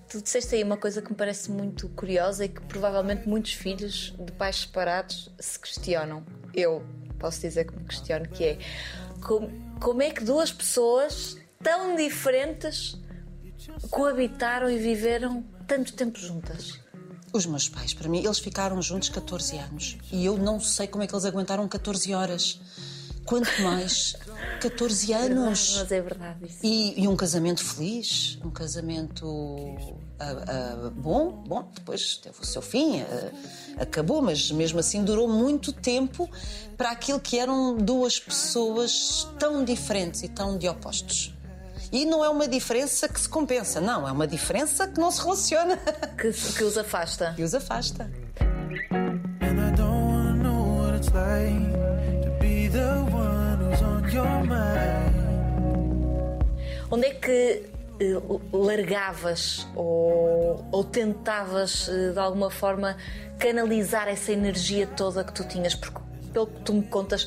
Tu 0.09 0.23
disseste 0.23 0.55
aí 0.55 0.65
uma 0.65 0.77
coisa 0.77 1.01
que 1.01 1.11
me 1.11 1.17
parece 1.17 1.51
muito 1.51 1.89
curiosa 1.91 2.45
e 2.45 2.49
que 2.49 2.61
provavelmente 2.63 3.29
muitos 3.29 3.53
filhos 3.53 4.15
de 4.19 4.33
pais 4.33 4.61
separados 4.61 5.31
se 5.39 5.59
questionam. 5.59 6.25
Eu 6.55 6.83
posso 7.19 7.41
dizer 7.41 7.67
que 7.67 7.77
me 7.77 7.85
questiono, 7.85 8.27
que 8.29 8.45
é 8.45 8.59
como, 9.25 9.51
como 9.81 10.03
é 10.03 10.11
que 10.11 10.25
duas 10.25 10.51
pessoas 10.51 11.37
tão 11.63 11.97
diferentes 11.97 12.97
coabitaram 13.91 14.71
e 14.71 14.79
viveram 14.79 15.45
tanto 15.67 15.93
tempo 15.93 16.19
juntas? 16.19 16.79
Os 17.33 17.45
meus 17.45 17.69
pais, 17.69 17.93
para 17.93 18.09
mim, 18.09 18.25
eles 18.25 18.39
ficaram 18.39 18.81
juntos 18.81 19.09
14 19.11 19.59
anos. 19.59 19.99
E 20.11 20.25
eu 20.25 20.39
não 20.39 20.59
sei 20.59 20.87
como 20.87 21.05
é 21.05 21.07
que 21.07 21.15
eles 21.15 21.25
aguentaram 21.25 21.69
14 21.69 22.15
horas. 22.15 22.61
Quanto 23.25 23.61
mais 23.61 24.17
14 24.63 25.13
anos. 25.13 25.77
Mas 25.79 25.93
é 25.93 26.01
verdade 26.01 26.47
isso. 26.47 26.59
E, 26.63 27.03
e 27.03 27.07
um 27.07 27.15
casamento 27.15 27.63
feliz, 27.63 28.39
um 28.43 28.51
casamento 28.51 29.77
ah, 30.19 30.45
ah, 30.49 30.91
bom, 30.95 31.45
bom, 31.47 31.71
depois 31.75 32.17
teve 32.17 32.41
o 32.41 32.45
seu 32.45 32.63
fim, 32.63 33.03
ah, 33.03 33.83
acabou, 33.83 34.23
mas 34.23 34.51
mesmo 34.51 34.81
assim 34.81 35.05
durou 35.05 35.29
muito 35.29 35.73
tempo 35.73 36.29
para 36.77 36.91
aquilo 36.91 37.21
que 37.21 37.39
eram 37.39 37.77
duas 37.77 38.19
pessoas 38.19 39.29
tão 39.39 39.63
diferentes 39.63 40.23
e 40.23 40.29
tão 40.29 40.57
de 40.57 40.67
opostos. 40.67 41.35
E 41.91 42.05
não 42.05 42.25
é 42.25 42.29
uma 42.29 42.47
diferença 42.47 43.09
que 43.09 43.21
se 43.21 43.29
compensa, 43.29 43.81
não, 43.81 44.07
é 44.07 44.13
uma 44.13 44.27
diferença 44.27 44.87
que 44.87 45.01
não 45.01 45.11
se 45.11 45.23
relaciona 45.23 45.77
Que, 46.19 46.31
que 46.33 46.65
os 46.65 46.77
afasta. 46.77 47.35
e 47.39 47.43
os 47.43 47.55
afasta. 47.55 48.11
Onde 56.91 57.07
é 57.07 57.15
que 57.15 57.63
eh, 58.01 58.21
largavas 58.53 59.67
ou, 59.75 60.65
ou 60.73 60.85
tentavas 60.85 61.89
eh, 61.89 62.13
de 62.13 62.19
alguma 62.19 62.51
forma 62.51 62.97
canalizar 63.39 64.09
essa 64.09 64.33
energia 64.33 64.87
toda 64.87 65.23
que 65.23 65.33
tu 65.33 65.47
tinhas? 65.47 65.75
Porque, 65.75 65.99
pelo 66.39 66.47
que 66.47 66.61
tu 66.63 66.73
me 66.75 66.83
contas, 66.83 67.27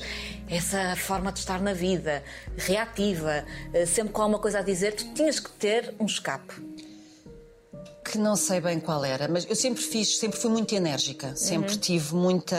essa 0.50 0.96
forma 0.96 1.32
de 1.32 1.39
estar 1.39 1.60
na 1.62 1.74
vida, 1.74 2.24
reativa, 2.56 3.44
eh, 3.74 3.86
sempre 3.86 4.13
com 4.13 4.22
alguma 4.22 4.39
coisa 4.39 4.60
a 4.60 4.62
dizer, 4.62 4.94
tu 4.96 5.06
tinhas 5.13 5.39
que 5.39 5.50
ter 5.51 5.94
um 6.00 6.06
escape. 6.06 6.53
que 8.03 8.18
não 8.18 8.36
sei 8.36 8.60
bem 8.60 8.77
qual 8.80 9.06
era, 9.06 9.27
mas 9.30 9.46
eu 9.48 9.56
sempre 9.56 9.82
fiz, 9.82 10.18
sempre 10.18 10.38
fui 10.38 10.50
muito 10.50 10.74
enérgica, 10.75 11.34
sempre 11.36 11.77
tive 11.77 12.13
muita, 12.13 12.58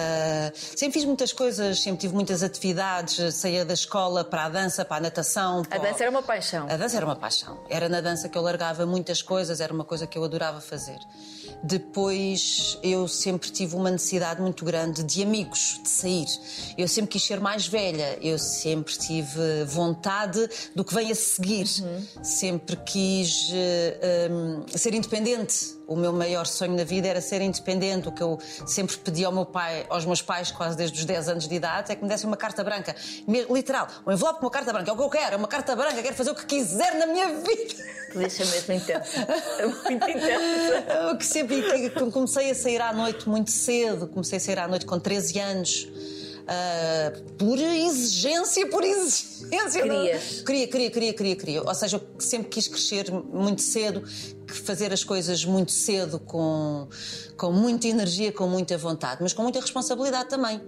sempre 0.55 0.93
fiz 0.93 1.05
muitas 1.05 1.31
coisas, 1.33 1.83
sempre 1.83 2.01
tive 2.01 2.15
muitas 2.15 2.43
atividades, 2.43 3.35
saía 3.35 3.63
da 3.63 3.75
escola 3.75 4.25
para 4.25 4.45
a 4.45 4.49
dança, 4.49 4.83
para 4.83 4.97
a 4.97 5.01
natação. 5.01 5.61
A 5.61 5.65
para 5.65 5.79
o- 5.81 5.83
dança 5.83 6.05
era 6.05 6.11
uma 6.11 6.23
paixão. 6.23 6.67
A 6.71 6.77
dança 6.77 6.97
era 6.97 7.05
uma 7.05 7.17
paixão. 7.17 7.59
Era 7.69 7.87
na 7.89 8.01
dança 8.01 8.31
que 8.31 8.39
eu 8.39 8.41
largava 8.41 8.87
muitas 8.87 9.21
coisas, 9.21 9.61
era 9.61 9.75
uma 9.75 9.85
coisa 9.85 10.07
que 10.07 10.17
eu 10.17 10.25
adorava 10.25 10.61
fazer. 10.61 10.99
Depois 11.63 12.79
eu 12.83 13.07
sempre 13.09 13.51
tive 13.51 13.77
uma 13.77 13.91
necessidade 13.91 14.41
muito 14.41 14.65
grande 14.65 15.03
de 15.03 15.23
amigos, 15.23 15.81
de 15.83 15.89
sair. 15.89 16.27
Eu 16.77 16.89
sempre 16.89 17.11
quis 17.11 17.23
ser 17.23 17.41
mais 17.41 17.67
velha, 17.67 18.19
eu 18.21 18.39
sempre 18.39 18.97
tive 18.97 19.65
vontade 19.67 20.49
do 20.75 20.85
que 20.85 20.95
vem 20.95 21.11
a 21.11 21.15
seguir. 21.15 21.67
Sempre 22.23 22.77
quis 22.77 23.51
eh, 23.53 24.29
hum, 24.31 24.65
ser 24.69 24.95
independente. 24.95 25.77
O 25.93 25.97
meu 25.97 26.11
maior 26.11 26.47
sonho 26.47 26.75
na 26.75 26.85
vida 26.85 27.07
era 27.07 27.21
ser 27.21 27.43
independente. 27.43 28.09
O 28.09 28.13
que 28.13 28.23
eu 28.23 28.39
sempre 28.67 28.97
pedi 28.97 29.25
ao 29.27 29.33
meu 29.33 29.45
pai, 29.45 29.85
aos 29.91 30.07
meus 30.07 30.23
pais, 30.23 30.51
quase 30.51 30.75
desde 30.75 30.99
os 30.99 31.05
10 31.05 31.29
anos 31.29 31.47
de 31.47 31.55
idade, 31.55 31.93
é 31.93 31.95
que 31.95 32.03
me 32.03 32.09
dessem 32.09 32.27
uma 32.27 32.37
carta 32.37 32.65
branca. 32.65 32.97
Literal, 33.29 33.87
um 34.07 34.13
envelope 34.13 34.41
com 34.41 34.47
uma 34.47 34.51
carta 34.51 34.73
branca. 34.73 34.91
É 34.91 34.95
o 34.95 34.97
que 34.97 35.03
eu 35.03 35.11
quero, 35.11 35.35
é 35.35 35.37
uma 35.37 35.49
carta 35.49 35.77
branca, 35.77 36.03
quero 36.03 36.17
fazer 36.17 36.31
o 36.31 36.35
que 36.35 36.47
quiser 36.47 36.95
na 36.95 37.07
minha 37.07 37.29
vida. 37.29 37.75
Deixa 38.15 38.45
mesmo 38.47 38.75
intensa. 38.75 39.27
Muito 39.67 39.93
intensa. 39.93 41.09
Eu 41.11 41.17
que 41.19 41.27
sempre 41.27 41.63
que 41.63 42.11
comecei 42.11 42.51
a 42.51 42.55
sair 42.55 42.81
à 42.81 42.93
noite 42.93 43.29
muito 43.29 43.51
cedo, 43.51 44.07
comecei 44.07 44.39
a 44.39 44.41
sair 44.41 44.59
à 44.59 44.69
noite 44.69 44.87
com 44.87 44.99
13 44.99 45.39
anos. 45.39 45.89
Ah, 46.47 47.13
por 47.39 47.59
exigência, 47.59 48.67
por 48.69 48.83
exigência. 48.85 49.85
não- 49.85 49.97
Querias. 50.03 50.43
Queria, 50.43 50.69
queria, 50.69 50.91
queria, 50.91 51.13
queria, 51.15 51.37
queria. 51.37 51.63
Ou 51.63 51.75
seja, 51.75 51.97
eu 51.97 52.21
sempre 52.21 52.49
quis 52.49 52.69
crescer 52.69 53.11
muito 53.11 53.63
cedo, 53.63 54.03
fazer 54.65 54.93
as 54.93 55.03
coisas 55.05 55.45
muito 55.45 55.73
cedo, 55.73 56.19
com, 56.19 56.87
com 57.37 57.53
muita 57.53 57.87
energia, 57.89 58.33
com 58.33 58.47
muita 58.47 58.77
vontade, 58.79 59.19
mas 59.23 59.33
com 59.33 59.43
muita 59.43 59.61
responsabilidade 59.61 60.29
também. 60.29 60.61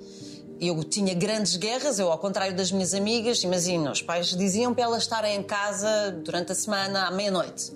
Eu 0.61 0.83
tinha 0.85 1.13
grandes 1.15 1.57
guerras, 1.57 1.99
eu, 1.99 2.11
ao 2.13 2.19
contrário 2.19 2.55
das 2.57 2.71
minhas 2.71 2.95
amigas, 2.95 3.43
imagina, 3.43 3.91
os 3.91 4.01
pais 4.01 4.29
diziam 4.29 4.73
para 4.73 4.85
elas 4.85 5.03
estarem 5.03 5.37
em 5.37 5.43
casa 5.43 6.13
durante 6.25 6.53
a 6.53 6.55
semana 6.55 7.07
à 7.09 7.11
meia-noite. 7.11 7.73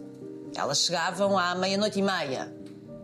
Elas 0.57 0.79
chegavam 0.85 1.37
à 1.37 1.55
meia-noite 1.55 1.99
e 1.99 2.03
meia. 2.03 2.53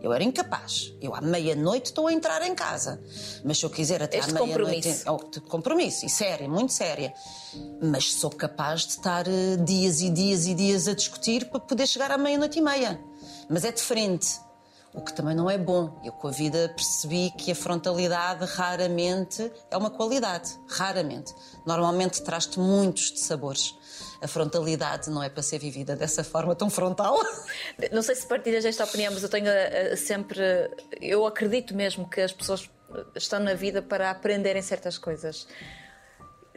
Eu 0.05 0.13
era 0.13 0.23
incapaz. 0.23 0.93
Eu 1.01 1.15
à 1.15 1.19
meia-noite 1.21 1.87
estou 1.87 2.05
a 2.05 2.13
entrar 2.13 2.39
em 2.43 2.53
casa. 2.53 3.01
Mas 3.43 3.57
se 3.57 3.65
eu 3.65 3.71
quiser 3.71 4.03
até 4.03 4.19
Este 4.19 4.29
à 4.29 4.33
meia-noite. 4.35 4.87
compromisso. 5.07 5.11
Oh, 5.11 5.49
compromisso, 5.49 6.05
e 6.05 6.09
séria, 6.09 6.47
muito 6.47 6.71
séria. 6.73 7.11
Mas 7.81 8.13
sou 8.13 8.29
capaz 8.29 8.81
de 8.81 8.89
estar 8.91 9.27
eh, 9.27 9.57
dias 9.65 10.01
e 10.01 10.11
dias 10.11 10.45
e 10.45 10.53
dias 10.53 10.87
a 10.87 10.93
discutir 10.93 11.45
para 11.49 11.59
poder 11.59 11.87
chegar 11.87 12.11
à 12.11 12.19
meia-noite 12.19 12.59
e 12.59 12.61
meia. 12.61 12.99
Mas 13.49 13.65
é 13.65 13.71
diferente. 13.71 14.39
O 14.95 15.01
que 15.01 15.13
também 15.13 15.35
não 15.35 15.49
é 15.49 15.57
bom. 15.57 15.99
Eu, 16.03 16.13
com 16.13 16.29
a 16.29 16.31
vida, 16.31 16.71
percebi 16.75 17.29
que 17.31 17.51
a 17.51 17.55
frontalidade 17.55 18.45
raramente 18.45 19.51
é 19.69 19.75
uma 19.75 19.89
qualidade. 19.89 20.57
Raramente. 20.69 21.33
Normalmente 21.65 22.23
traz-te 22.23 22.59
muitos 22.59 23.11
de 23.11 23.19
sabores. 23.19 23.75
A 24.21 24.27
frontalidade 24.27 25.09
não 25.09 25.21
é 25.21 25.29
para 25.29 25.43
ser 25.43 25.59
vivida 25.59 25.95
dessa 25.95 26.23
forma 26.23 26.55
tão 26.55 26.69
frontal. 26.69 27.19
Não 27.91 28.01
sei 28.01 28.15
se 28.15 28.25
partilhas 28.25 28.63
esta 28.63 28.85
opinião, 28.85 29.13
mas 29.13 29.21
eu 29.21 29.29
tenho 29.29 29.47
eh, 29.47 29.91
eh, 29.91 29.95
sempre. 29.95 30.39
Eu 31.01 31.25
acredito 31.25 31.75
mesmo 31.75 32.09
que 32.09 32.21
as 32.21 32.31
pessoas 32.31 32.69
estão 33.15 33.39
na 33.39 33.53
vida 33.53 33.81
para 33.81 34.09
aprenderem 34.09 34.61
certas 34.61 34.97
coisas. 34.97 35.47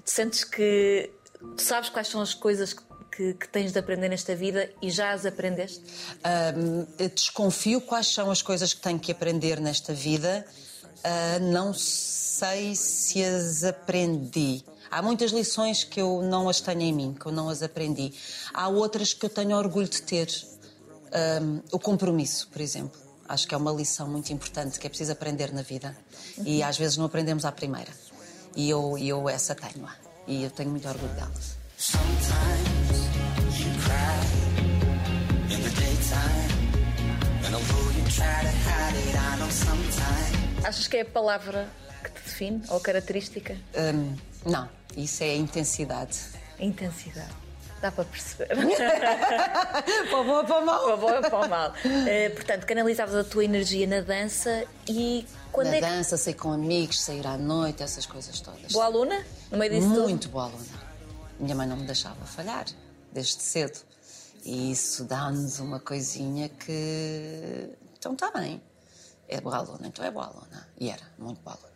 Sentes 0.04 0.44
que. 0.44 1.12
Tu 1.56 1.62
sabes 1.62 1.90
quais 1.90 2.08
são 2.08 2.20
as 2.20 2.34
coisas 2.34 2.72
que, 2.72 2.82
que- 3.18 3.34
que 3.34 3.48
tens 3.48 3.72
de 3.72 3.78
aprender 3.80 4.08
nesta 4.08 4.36
vida 4.36 4.70
e 4.80 4.90
já 4.90 5.10
as 5.10 5.26
aprendeste? 5.26 5.82
Desconfio 7.16 7.80
quais 7.80 8.06
são 8.06 8.30
as 8.30 8.40
coisas 8.42 8.72
que 8.72 8.80
tenho 8.80 8.98
que 9.00 9.10
aprender 9.10 9.58
nesta 9.60 9.92
vida. 9.92 10.46
Ah, 11.02 11.38
não 11.40 11.74
sei 11.74 12.76
se 12.76 13.22
as 13.24 13.64
aprendi. 13.64 14.64
Há 14.88 15.02
muitas 15.02 15.32
lições 15.32 15.82
que 15.82 16.00
eu 16.00 16.22
não 16.22 16.48
as 16.48 16.60
tenho 16.60 16.80
em 16.82 16.92
mim, 16.92 17.16
que 17.18 17.26
eu 17.26 17.32
não 17.32 17.48
as 17.48 17.60
aprendi. 17.62 18.14
Há 18.54 18.68
outras 18.68 19.12
que 19.12 19.26
eu 19.26 19.30
tenho 19.30 19.56
orgulho 19.56 19.88
de 19.88 20.00
ter. 20.02 20.28
Ahm, 21.12 21.60
o 21.72 21.78
compromisso, 21.78 22.48
por 22.48 22.60
exemplo. 22.60 23.00
Acho 23.28 23.48
que 23.48 23.54
é 23.54 23.58
uma 23.58 23.72
lição 23.72 24.08
muito 24.08 24.32
importante 24.32 24.78
que 24.78 24.86
é 24.86 24.90
preciso 24.90 25.10
aprender 25.12 25.52
na 25.52 25.62
vida. 25.62 25.96
E 26.44 26.62
às 26.62 26.78
vezes 26.78 26.96
não 26.96 27.04
aprendemos 27.06 27.44
à 27.44 27.50
primeira. 27.52 27.90
E 28.54 28.70
eu, 28.70 28.96
eu 28.96 29.28
essa 29.28 29.54
tenho-a. 29.54 29.94
E 30.26 30.44
eu 30.44 30.50
tenho 30.50 30.70
muito 30.70 30.86
orgulho 30.88 31.12
dela. 31.14 31.32
Achas 40.64 40.86
que 40.86 40.96
é 40.96 41.00
a 41.02 41.04
palavra 41.04 41.68
que 42.02 42.10
te 42.10 42.22
define 42.22 42.62
ou 42.68 42.80
característica? 42.80 43.56
Hum, 43.76 44.16
não, 44.44 44.68
isso 44.96 45.22
é 45.22 45.30
a 45.30 45.36
intensidade. 45.36 46.18
Intensidade. 46.58 47.32
Dá 47.80 47.92
para 47.92 48.04
perceber. 48.04 48.48
Para 48.48 50.22
bom 50.24 50.32
ou 50.32 50.44
para 50.44 50.60
mal? 50.60 50.82
para 50.84 50.94
o 50.94 50.98
bom 50.98 51.14
ou 51.14 51.20
para 51.22 51.46
o 51.46 51.48
mal. 51.48 51.72
Eh, 52.08 52.28
portanto, 52.30 52.66
canalizavas 52.66 53.14
a 53.14 53.22
tua 53.22 53.44
energia 53.44 53.86
na 53.86 54.00
dança 54.00 54.64
e 54.88 55.24
quando 55.52 55.68
Na 55.68 55.76
é 55.76 55.80
que. 55.80 55.86
dança, 55.86 56.16
sair 56.16 56.34
com 56.34 56.50
amigos, 56.52 57.00
sair 57.00 57.24
à 57.24 57.38
noite, 57.38 57.84
essas 57.84 58.04
coisas 58.04 58.40
todas. 58.40 58.72
Boa 58.72 58.86
aluna? 58.86 59.24
No 59.52 59.58
meio 59.58 59.70
disso 59.70 59.88
tudo? 59.88 60.02
Muito 60.08 60.28
boa 60.28 60.46
aluna. 60.46 60.88
Minha 61.38 61.54
mãe 61.54 61.68
não 61.68 61.76
me 61.76 61.86
deixava 61.86 62.16
falhar, 62.24 62.64
desde 63.12 63.40
cedo. 63.40 63.78
E 64.44 64.72
isso 64.72 65.04
dá-nos 65.04 65.60
uma 65.60 65.78
coisinha 65.78 66.48
que. 66.48 67.68
Então 67.96 68.14
está 68.14 68.32
bem. 68.32 68.60
É 69.28 69.40
boa 69.40 69.56
aluna, 69.58 69.86
então 69.88 70.04
é 70.04 70.10
boa 70.10 70.26
aluna. 70.26 70.68
E 70.80 70.88
era, 70.88 71.02
muito 71.18 71.40
boa 71.42 71.56
aluna. 71.56 71.68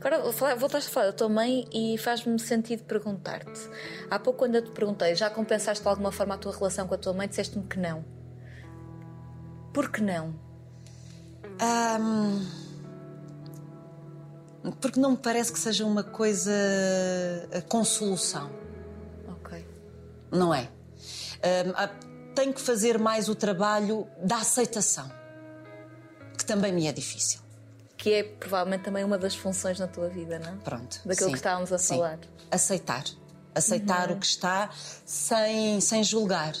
Agora 0.00 0.56
voltaste 0.56 0.88
a 0.90 0.92
falar 0.92 1.06
da 1.06 1.12
tua 1.12 1.28
mãe 1.28 1.66
e 1.72 1.98
faz-me 1.98 2.38
sentido 2.38 2.82
perguntar-te. 2.84 3.60
Há 4.10 4.18
pouco, 4.18 4.38
quando 4.40 4.54
eu 4.56 4.62
te 4.64 4.70
perguntei, 4.70 5.14
já 5.14 5.28
compensaste 5.30 5.82
de 5.82 5.88
alguma 5.88 6.10
forma 6.10 6.34
a 6.34 6.38
tua 6.38 6.52
relação 6.52 6.88
com 6.88 6.94
a 6.94 6.98
tua 6.98 7.12
mãe? 7.12 7.28
Disseste-me 7.28 7.66
que 7.66 7.78
não. 7.78 8.04
Por 9.72 9.90
que 9.92 10.00
não? 10.02 10.34
Ahm, 11.60 12.46
porque 14.80 14.98
não 14.98 15.12
me 15.12 15.16
parece 15.18 15.52
que 15.52 15.58
seja 15.58 15.84
uma 15.84 16.02
coisa 16.02 16.52
eh, 16.52 17.60
com 17.68 17.84
solução. 17.84 18.50
Ok. 19.28 19.66
não 20.32 20.52
é? 20.54 20.68
Há- 21.74 21.88
tenho 22.34 22.52
que 22.52 22.60
fazer 22.60 22.98
mais 22.98 23.28
o 23.28 23.34
trabalho 23.34 24.06
da 24.22 24.36
aceitação, 24.36 25.10
que 26.38 26.46
também 26.46 26.72
me 26.72 26.86
é 26.86 26.92
difícil. 26.92 27.40
Que 27.96 28.12
é 28.14 28.22
provavelmente 28.22 28.84
também 28.84 29.02
uma 29.02 29.18
das 29.18 29.34
funções 29.34 29.78
na 29.78 29.88
tua 29.88 30.08
vida, 30.08 30.38
não? 30.38 30.52
é? 30.52 30.56
Pronto. 30.58 31.00
Daquilo 31.04 31.26
sim, 31.26 31.32
que 31.32 31.38
estávamos 31.38 31.72
a 31.72 31.78
sim. 31.78 31.96
falar. 31.96 32.18
Aceitar. 32.50 33.04
Aceitar 33.54 34.12
o 34.12 34.16
que 34.16 34.26
está 34.26 34.70
sem, 35.04 35.80
sem 35.80 36.04
julgar, 36.04 36.54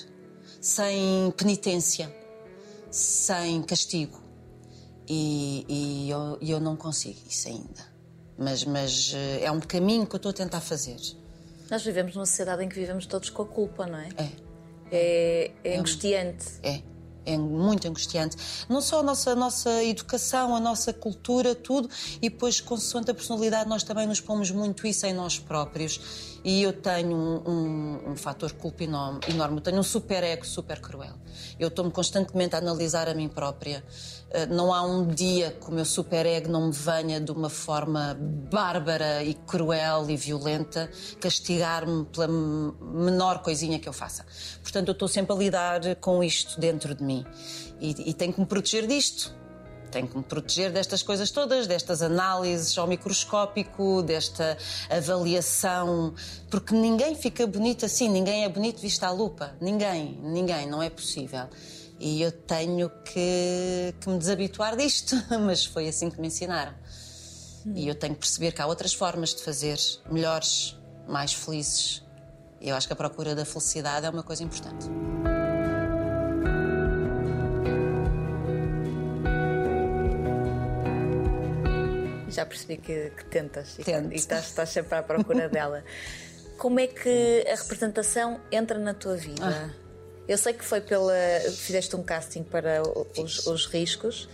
sem 0.60 1.32
penitência, 1.36 2.12
sem 2.90 3.62
castigo. 3.62 4.20
E, 5.08 5.64
e 5.68 6.10
eu, 6.10 6.38
eu 6.42 6.60
não 6.60 6.76
consigo 6.76 7.20
isso 7.28 7.48
ainda. 7.48 7.86
Mas, 8.36 8.64
mas 8.64 9.12
eh, 9.14 9.44
é 9.44 9.50
um 9.50 9.60
caminho 9.60 10.06
que 10.06 10.14
eu 10.14 10.18
estou 10.18 10.30
a 10.30 10.34
tentar 10.34 10.60
fazer. 10.60 10.96
Nós 11.70 11.82
vivemos 11.84 12.14
numa 12.14 12.26
sociedade 12.26 12.64
em 12.64 12.68
que 12.68 12.74
vivemos 12.74 13.06
todos 13.06 13.30
com 13.30 13.42
a 13.42 13.46
culpa, 13.46 13.86
não 13.86 13.98
é? 13.98 14.08
É. 14.16 14.48
É, 14.90 15.50
é 15.64 15.76
angustiante. 15.78 16.46
É, 16.62 16.82
é 17.28 17.36
muito 17.36 17.86
angustiante. 17.86 18.36
Não 18.68 18.80
só 18.80 19.00
a 19.00 19.02
nossa, 19.02 19.32
a 19.32 19.36
nossa 19.36 19.84
educação, 19.84 20.54
a 20.54 20.60
nossa 20.60 20.92
cultura, 20.92 21.54
tudo, 21.54 21.88
e 22.22 22.30
depois, 22.30 22.60
consoante 22.60 23.10
a 23.10 23.14
personalidade, 23.14 23.68
nós 23.68 23.82
também 23.82 24.06
nos 24.06 24.20
pomos 24.20 24.50
muito 24.50 24.86
isso 24.86 25.06
em 25.06 25.12
nós 25.12 25.38
próprios. 25.38 26.37
E 26.48 26.62
eu 26.62 26.72
tenho 26.72 27.14
um, 27.14 27.42
um, 27.46 28.12
um 28.12 28.16
fator 28.16 28.50
culpa 28.52 28.82
enorme, 28.82 29.20
enorme. 29.28 29.58
Eu 29.58 29.60
tenho 29.60 29.78
um 29.78 29.82
super 29.82 30.24
ego 30.24 30.46
super 30.46 30.80
cruel. 30.80 31.12
Eu 31.60 31.68
estou-me 31.68 31.90
constantemente 31.90 32.54
a 32.54 32.58
analisar 32.58 33.06
a 33.06 33.12
mim 33.12 33.28
própria. 33.28 33.84
Eh, 34.30 34.46
Não 34.46 34.72
há 34.72 34.82
um 34.82 35.06
dia 35.06 35.50
que 35.50 35.68
o 35.68 35.70
meu 35.70 35.84
super 35.84 36.24
ego 36.24 36.48
não 36.50 36.68
me 36.68 36.72
venha 36.72 37.20
de 37.20 37.30
uma 37.30 37.50
forma 37.50 38.16
bárbara 38.50 39.22
e 39.22 39.34
cruel 39.34 40.08
e 40.08 40.16
violenta 40.16 40.90
castigar-me 41.20 42.06
pela 42.06 42.28
menor 42.28 43.42
coisinha 43.42 43.78
que 43.78 43.86
eu 43.86 43.92
faça. 43.92 44.24
Portanto, 44.62 44.88
eu 44.88 44.92
estou 44.92 45.06
sempre 45.06 45.34
a 45.34 45.36
lidar 45.36 45.96
com 45.96 46.24
isto 46.24 46.58
dentro 46.58 46.94
de 46.94 47.04
mim 47.04 47.26
e, 47.78 48.08
e 48.08 48.14
tenho 48.14 48.32
que 48.32 48.40
me 48.40 48.46
proteger 48.46 48.86
disto. 48.86 49.36
Tenho 49.90 50.06
que 50.06 50.16
me 50.16 50.22
proteger 50.22 50.72
destas 50.72 51.02
coisas 51.02 51.30
todas, 51.30 51.66
destas 51.66 52.02
análises 52.02 52.76
ao 52.76 52.86
microscópico, 52.86 54.02
desta 54.02 54.56
avaliação, 54.90 56.14
porque 56.50 56.74
ninguém 56.74 57.14
fica 57.14 57.46
bonito 57.46 57.84
assim, 57.86 58.08
ninguém 58.08 58.44
é 58.44 58.48
bonito 58.48 58.80
visto 58.80 59.02
à 59.04 59.10
lupa. 59.10 59.54
Ninguém, 59.60 60.18
ninguém, 60.22 60.68
não 60.68 60.82
é 60.82 60.90
possível. 60.90 61.46
E 61.98 62.22
eu 62.22 62.30
tenho 62.30 62.90
que, 63.04 63.94
que 64.00 64.08
me 64.08 64.18
desabituar 64.18 64.76
disto, 64.76 65.16
mas 65.40 65.64
foi 65.64 65.88
assim 65.88 66.10
que 66.10 66.20
me 66.20 66.28
ensinaram. 66.28 66.74
E 67.74 67.88
eu 67.88 67.94
tenho 67.94 68.14
que 68.14 68.20
perceber 68.20 68.52
que 68.52 68.62
há 68.62 68.66
outras 68.66 68.94
formas 68.94 69.34
de 69.34 69.42
fazer 69.42 69.78
melhores, 70.10 70.76
mais 71.06 71.32
felizes. 71.32 72.02
Eu 72.60 72.76
acho 72.76 72.86
que 72.86 72.92
a 72.92 72.96
procura 72.96 73.34
da 73.34 73.44
felicidade 73.44 74.06
é 74.06 74.10
uma 74.10 74.22
coisa 74.22 74.42
importante. 74.42 74.86
Já 82.28 82.44
percebi 82.46 82.76
que, 82.76 83.10
que 83.10 83.24
tentas 83.26 83.78
e, 83.78 83.84
Tento. 83.84 84.12
e 84.12 84.16
estás, 84.16 84.46
estás 84.46 84.68
sempre 84.68 84.96
à 84.96 85.02
procura 85.02 85.48
dela. 85.50 85.84
Como 86.56 86.80
é 86.80 86.86
que 86.86 87.44
a 87.50 87.54
representação 87.54 88.40
entra 88.50 88.78
na 88.78 88.92
tua 88.94 89.16
vida? 89.16 89.46
Ah. 89.46 89.70
Eu 90.26 90.36
sei 90.36 90.52
que 90.52 90.64
foi 90.64 90.80
pela. 90.80 91.14
Fizeste 91.56 91.96
um 91.96 92.02
casting 92.02 92.42
para 92.42 92.82
os, 93.16 93.46
os 93.46 93.66
riscos 93.66 94.28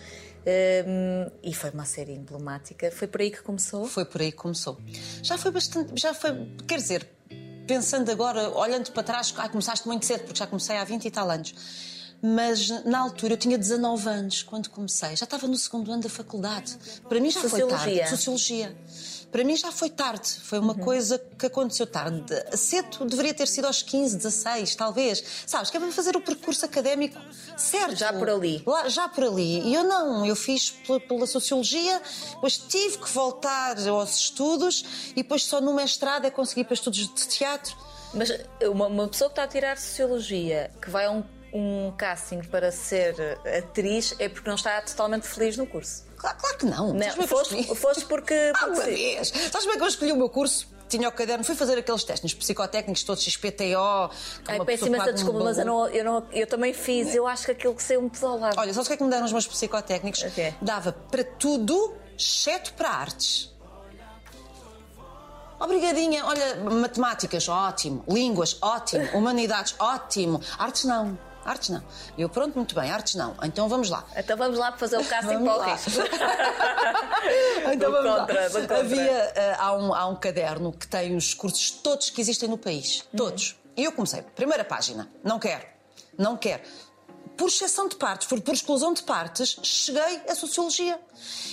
hum, 0.86 1.30
e 1.42 1.54
foi 1.54 1.70
uma 1.70 1.84
série 1.84 2.12
emblemática. 2.12 2.90
Foi 2.90 3.06
por 3.06 3.20
aí 3.20 3.30
que 3.30 3.42
começou? 3.42 3.86
Foi 3.86 4.04
por 4.04 4.20
aí 4.20 4.32
que 4.32 4.38
começou. 4.38 4.76
Já 5.22 5.38
foi 5.38 5.52
bastante. 5.52 5.92
Já 6.00 6.12
foi. 6.12 6.48
Quer 6.66 6.78
dizer, 6.78 7.08
pensando 7.66 8.10
agora, 8.10 8.50
olhando 8.50 8.90
para 8.90 9.04
trás, 9.04 9.32
ah, 9.36 9.48
começaste 9.48 9.86
muito 9.86 10.04
cedo, 10.04 10.24
porque 10.24 10.38
já 10.38 10.46
comecei 10.48 10.76
há 10.76 10.84
20 10.84 11.04
e 11.04 11.10
tal 11.12 11.30
anos. 11.30 11.54
Mas 12.26 12.70
na 12.86 13.00
altura 13.00 13.34
eu 13.34 13.36
tinha 13.36 13.58
19 13.58 14.08
anos 14.08 14.42
quando 14.42 14.70
comecei, 14.70 15.14
já 15.14 15.24
estava 15.24 15.46
no 15.46 15.56
segundo 15.58 15.92
ano 15.92 16.04
da 16.04 16.08
faculdade. 16.08 16.74
Para 17.06 17.20
mim 17.20 17.30
já 17.30 17.40
foi 17.40 17.50
Sociologia. 17.50 17.96
tarde. 17.98 18.08
Sociologia. 18.16 18.76
Para 19.30 19.44
mim 19.44 19.54
já 19.54 19.70
foi 19.70 19.90
tarde. 19.90 20.30
Foi 20.42 20.58
uma 20.58 20.74
coisa 20.74 21.18
que 21.38 21.44
aconteceu 21.44 21.86
tarde. 21.86 22.24
Cedo 22.56 23.04
deveria 23.04 23.34
ter 23.34 23.46
sido 23.46 23.66
aos 23.66 23.82
15, 23.82 24.16
16, 24.16 24.74
talvez. 24.74 25.22
Sabes, 25.46 25.68
que 25.70 25.76
é 25.76 25.80
para 25.80 25.92
fazer 25.92 26.16
o 26.16 26.20
percurso 26.22 26.64
académico 26.64 27.20
certo. 27.58 27.94
Já 27.96 28.10
por 28.10 28.30
ali. 28.30 28.62
Lá- 28.64 28.88
já 28.88 29.06
por 29.06 29.24
ali. 29.24 29.60
E 29.60 29.74
eu 29.74 29.84
não, 29.84 30.24
eu 30.24 30.34
fiz 30.34 30.70
pela, 30.70 31.00
pela 31.00 31.26
Sociologia, 31.26 32.00
depois 32.30 32.56
tive 32.56 32.96
que 32.96 33.10
voltar 33.10 33.76
aos 33.86 34.14
estudos 34.16 34.82
e 35.10 35.16
depois 35.16 35.44
só 35.44 35.60
no 35.60 35.74
mestrado 35.74 36.24
é 36.24 36.30
que 36.30 36.36
consegui 36.36 36.64
para 36.64 36.72
estudos 36.72 37.00
de 37.00 37.28
teatro. 37.28 37.76
Mas 38.14 38.30
uma, 38.62 38.86
uma 38.86 39.08
pessoa 39.08 39.28
que 39.28 39.32
está 39.32 39.42
a 39.42 39.48
tirar 39.48 39.76
sociologia, 39.76 40.70
que 40.80 40.88
vai 40.88 41.04
a 41.06 41.10
um, 41.10 41.22
um 41.54 41.92
casting 41.96 42.40
para 42.42 42.72
ser 42.72 43.38
atriz, 43.56 44.14
é 44.18 44.28
porque 44.28 44.48
não 44.48 44.56
está 44.56 44.82
totalmente 44.82 45.28
feliz 45.28 45.56
no 45.56 45.64
curso. 45.66 46.04
Claro, 46.16 46.36
claro 46.38 46.58
que 46.58 46.66
não. 46.66 46.92
Não, 46.92 47.28
foste, 47.28 47.74
foste 47.76 48.04
porque. 48.06 48.34
Ah, 48.56 48.66
uma 48.66 48.82
vez. 48.82 49.28
Sabes 49.28 49.60
como 49.60 49.72
é 49.72 49.76
que 49.76 49.82
eu 49.82 49.86
escolhi 49.86 50.12
o 50.12 50.16
meu 50.16 50.28
curso? 50.28 50.74
Tinha 50.88 51.08
o 51.08 51.12
caderno, 51.12 51.44
fui 51.44 51.54
fazer 51.54 51.78
aqueles 51.78 52.04
testes 52.04 52.34
psicotécnicos 52.34 53.02
todos 53.04 53.22
XPTO. 53.22 54.10
Ai, 54.46 54.64
peço 54.64 54.86
imensa 54.86 55.10
um 55.10 55.14
desculpa, 55.14 55.44
mas 55.44 55.58
eu, 55.58 55.64
não, 55.64 55.88
eu, 55.88 56.04
não, 56.04 56.26
eu 56.30 56.46
também 56.46 56.72
fiz. 56.72 57.14
Eu 57.14 57.26
acho 57.26 57.46
que 57.46 57.52
aquilo 57.52 57.74
que 57.74 57.82
saiu-me 57.82 58.10
tudo 58.10 58.26
ao 58.26 58.38
lado. 58.38 58.58
Olha, 58.58 58.72
sabes 58.72 58.86
o 58.86 58.90
que 58.90 58.94
é 58.94 58.96
que 58.96 59.04
me 59.04 59.10
deram 59.10 59.24
os 59.24 59.32
meus 59.32 59.46
psicotécnicos? 59.46 60.22
O 60.22 60.30
quê? 60.30 60.54
Dava 60.60 60.92
para 60.92 61.24
tudo, 61.24 61.94
exceto 62.18 62.74
para 62.74 62.90
artes. 62.90 63.52
Obrigadinha. 65.58 66.24
Olha, 66.26 66.56
matemáticas, 66.56 67.48
ótimo. 67.48 68.04
Línguas, 68.08 68.58
ótimo. 68.60 69.04
Humanidades, 69.14 69.74
ótimo. 69.78 70.40
Artes 70.58 70.84
não. 70.84 71.18
Artes 71.44 71.68
não. 71.70 71.82
Eu, 72.16 72.28
pronto, 72.28 72.54
muito 72.56 72.74
bem, 72.74 72.90
artes 72.90 73.14
não. 73.14 73.36
Então 73.42 73.68
vamos 73.68 73.90
lá. 73.90 74.04
Então 74.16 74.36
vamos 74.36 74.58
lá 74.58 74.72
fazer 74.72 74.96
o 74.98 75.04
casting 75.04 75.42
para 75.44 75.54
o 75.54 75.58
lá. 75.58 75.74
risco. 75.74 75.90
Então 77.72 77.90
Do 77.90 77.96
vamos 77.96 78.10
lá. 78.10 78.20
contra, 78.20 78.50
contra. 78.50 78.80
Havia, 78.80 79.32
ah, 79.58 79.64
há, 79.66 79.76
um, 79.76 79.94
há 79.94 80.06
um 80.06 80.16
caderno 80.16 80.72
que 80.72 80.86
tem 80.86 81.16
os 81.16 81.32
cursos 81.34 81.70
todos 81.70 82.10
que 82.10 82.20
existem 82.20 82.48
no 82.48 82.58
país. 82.58 83.00
Uhum. 83.12 83.18
Todos. 83.18 83.56
E 83.76 83.84
eu 83.84 83.92
comecei. 83.92 84.22
Primeira 84.22 84.64
página. 84.64 85.08
Não 85.22 85.38
quero. 85.38 85.64
Não 86.18 86.36
quero. 86.36 86.62
Por 87.36 87.48
exceção 87.48 87.88
de 87.88 87.96
partes, 87.96 88.26
por, 88.28 88.40
por 88.40 88.54
exclusão 88.54 88.92
de 88.92 89.02
partes, 89.02 89.56
cheguei 89.62 90.22
à 90.28 90.34
Sociologia. 90.34 91.00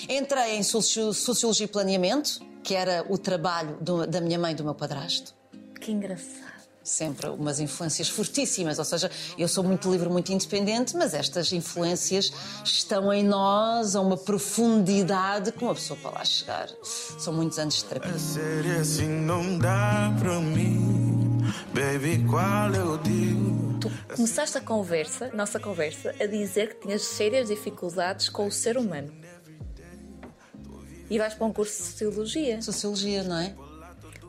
Entrei 0.07 0.55
em 0.57 0.63
socio- 0.63 1.13
Sociologia 1.13 1.65
e 1.65 1.69
Planeamento, 1.69 2.39
que 2.63 2.75
era 2.75 3.03
o 3.09 3.17
trabalho 3.17 3.77
do- 3.81 4.05
da 4.05 4.21
minha 4.21 4.37
mãe 4.37 4.51
e 4.51 4.55
do 4.55 4.63
meu 4.63 4.75
padrasto 4.75 5.33
Que 5.79 5.91
engraçado. 5.91 6.50
Sempre 6.83 7.27
umas 7.29 7.59
influências 7.59 8.09
fortíssimas, 8.09 8.79
ou 8.79 8.85
seja, 8.85 9.09
eu 9.37 9.47
sou 9.47 9.63
muito 9.63 9.91
livre, 9.91 10.09
muito 10.09 10.31
independente, 10.31 10.95
mas 10.95 11.13
estas 11.13 11.51
influências 11.51 12.31
estão 12.63 13.11
em 13.13 13.23
nós 13.23 13.95
a 13.95 14.01
uma 14.01 14.17
profundidade 14.17 15.51
que 15.51 15.63
uma 15.63 15.75
pessoa 15.75 15.99
para 15.99 16.11
lá 16.11 16.25
chegar. 16.25 16.69
São 16.83 17.33
muitos 17.33 17.59
anos 17.59 17.75
de 17.75 17.85
terapia. 17.85 18.17
Sério 18.17 18.79
assim 18.79 19.07
não 19.07 19.57
dá 19.59 20.13
para 20.19 20.39
mim. 20.39 21.39
Baby, 21.73 22.25
qual 22.29 22.73
eu 22.73 22.97
digo? 22.97 23.79
Tu 23.79 23.91
começaste 24.15 24.57
a 24.57 24.61
conversa, 24.61 25.31
nossa 25.33 25.59
conversa, 25.59 26.13
a 26.19 26.25
dizer 26.25 26.75
que 26.75 26.81
tinhas 26.81 27.01
sérias 27.01 27.47
dificuldades 27.47 28.29
com 28.29 28.47
o 28.47 28.51
ser 28.51 28.77
humano. 28.77 29.11
E 31.09 31.17
vais 31.17 31.33
para 31.33 31.45
um 31.45 31.51
curso 31.51 31.77
de 31.77 31.89
sociologia. 31.89 32.61
Sociologia, 32.61 33.23
não 33.23 33.37
é? 33.37 33.53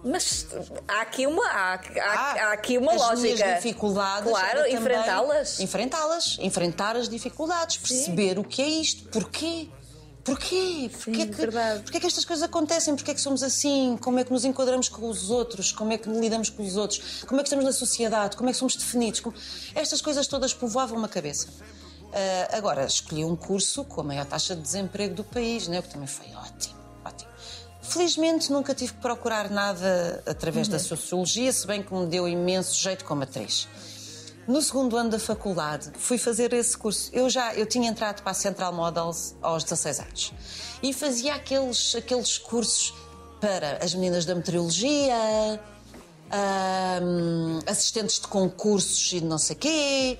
Mas 0.04 0.46
há 0.88 1.00
aqui 1.02 1.26
uma, 1.26 1.46
há, 1.46 1.74
há- 1.74 1.80
Ah, 2.04 2.32
há 2.48 2.52
aqui 2.52 2.76
uma 2.78 2.92
as 2.92 3.00
lógica. 3.00 3.22
Minhas 3.44 3.56
dificuldades 3.62 4.28
Claro, 4.30 4.66
enfrentá-las. 4.68 5.60
Enfrentá-las, 5.60 6.36
enfrentar 6.40 6.96
as 6.96 7.08
dificuldades, 7.08 7.76
perceber 7.76 8.38
o 8.38 8.44
que 8.44 8.60
é 8.62 8.68
isto, 8.68 9.08
porquê. 9.10 9.68
Porquê? 10.24 10.88
Porquê, 10.92 11.22
Sim, 11.22 11.30
que, 11.32 11.46
porquê 11.82 11.98
que 12.00 12.06
estas 12.06 12.24
coisas 12.24 12.44
acontecem? 12.44 12.94
Porquê 12.94 13.12
que 13.12 13.20
somos 13.20 13.42
assim? 13.42 13.96
Como 14.00 14.20
é 14.20 14.24
que 14.24 14.32
nos 14.32 14.44
enquadramos 14.44 14.88
com 14.88 15.08
os 15.08 15.30
outros? 15.30 15.72
Como 15.72 15.92
é 15.92 15.98
que 15.98 16.08
lidamos 16.08 16.48
com 16.48 16.62
os 16.64 16.76
outros? 16.76 17.24
Como 17.26 17.40
é 17.40 17.42
que 17.42 17.48
estamos 17.48 17.64
na 17.64 17.72
sociedade? 17.72 18.36
Como 18.36 18.48
é 18.48 18.52
que 18.52 18.58
somos 18.58 18.76
definidos? 18.76 19.18
Como- 19.18 19.34
Estas 19.74 20.00
coisas 20.00 20.26
todas 20.28 20.54
povoavam 20.54 21.04
a 21.04 21.08
cabeça. 21.08 21.48
Ah, 22.12 22.56
agora, 22.56 22.84
escolhi 22.84 23.24
um 23.24 23.34
curso 23.34 23.84
com 23.84 24.00
a 24.00 24.04
maior 24.04 24.24
taxa 24.24 24.54
de 24.54 24.62
desemprego 24.62 25.12
do 25.14 25.24
país, 25.24 25.66
né? 25.66 25.80
o 25.80 25.82
que 25.82 25.88
também 25.88 26.06
foi 26.06 26.26
ótimo. 26.36 26.81
Felizmente 27.92 28.50
nunca 28.50 28.74
tive 28.74 28.94
que 28.94 29.00
procurar 29.00 29.50
nada 29.50 30.22
através 30.26 30.66
da 30.66 30.78
sociologia, 30.78 31.52
se 31.52 31.66
bem 31.66 31.82
que 31.82 31.92
me 31.92 32.06
deu 32.06 32.26
imenso 32.26 32.74
jeito 32.80 33.04
como 33.04 33.22
atriz. 33.22 33.68
No 34.48 34.62
segundo 34.62 34.96
ano 34.96 35.10
da 35.10 35.18
faculdade, 35.18 35.92
fui 35.98 36.16
fazer 36.16 36.54
esse 36.54 36.74
curso. 36.74 37.10
Eu 37.12 37.28
já 37.28 37.54
eu 37.54 37.66
tinha 37.66 37.90
entrado 37.90 38.22
para 38.22 38.30
a 38.30 38.34
Central 38.34 38.72
Models 38.72 39.34
aos 39.42 39.62
16 39.64 40.00
anos 40.00 40.32
e 40.82 40.94
fazia 40.94 41.34
aqueles, 41.34 41.94
aqueles 41.94 42.38
cursos 42.38 42.94
para 43.38 43.84
as 43.84 43.94
meninas 43.94 44.24
da 44.24 44.34
meteorologia, 44.34 45.60
ahm, 46.30 47.60
assistentes 47.66 48.20
de 48.20 48.26
concursos 48.26 49.12
e 49.12 49.20
não 49.20 49.36
sei 49.36 49.54
quê, 49.54 50.18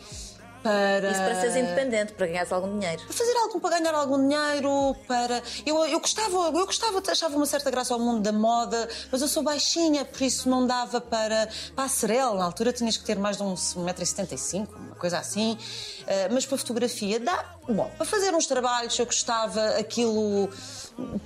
para 0.62 1.10
Isso 1.10 1.20
para 1.20 1.40
seres 1.40 1.56
independente, 1.56 2.12
para 2.12 2.26
ganhares 2.26 2.52
algum 2.52 2.78
dinheiro. 2.78 3.02
para 3.02 3.12
fazer 3.12 3.36
algo, 3.36 3.60
para 3.60 3.78
ganhar 3.78 3.94
algum 3.94 4.28
dinheiro, 4.28 4.96
para. 5.06 5.42
Eu, 5.66 5.84
eu 5.86 6.00
gostava, 6.00 6.36
eu 6.36 6.66
gostava, 6.66 7.02
achava 7.06 7.36
uma 7.36 7.46
certa 7.46 7.70
graça 7.70 7.92
ao 7.94 8.00
mundo 8.00 8.20
da 8.20 8.32
moda, 8.32 8.88
mas 9.10 9.20
eu 9.20 9.28
sou 9.28 9.42
baixinha, 9.42 10.04
por 10.04 10.22
isso 10.22 10.48
não 10.48 10.66
dava 10.66 11.00
para. 11.00 11.48
Para 11.74 11.84
a 11.84 11.88
Cerel, 11.88 12.34
na 12.34 12.44
altura 12.44 12.72
tinhas 12.72 12.96
que 12.96 13.04
ter 13.04 13.18
mais 13.18 13.36
de 13.36 13.42
um 13.42 13.54
1,75m, 13.54 14.68
uma 14.74 14.94
coisa 14.96 15.18
assim. 15.18 15.58
Ah, 16.06 16.28
mas 16.30 16.46
para 16.46 16.58
fotografia, 16.58 17.18
dá. 17.18 17.56
Bom, 17.68 17.88
para 17.96 18.04
fazer 18.04 18.34
uns 18.34 18.46
trabalhos 18.46 18.98
eu 18.98 19.06
gostava, 19.06 19.64
aquilo 19.78 20.48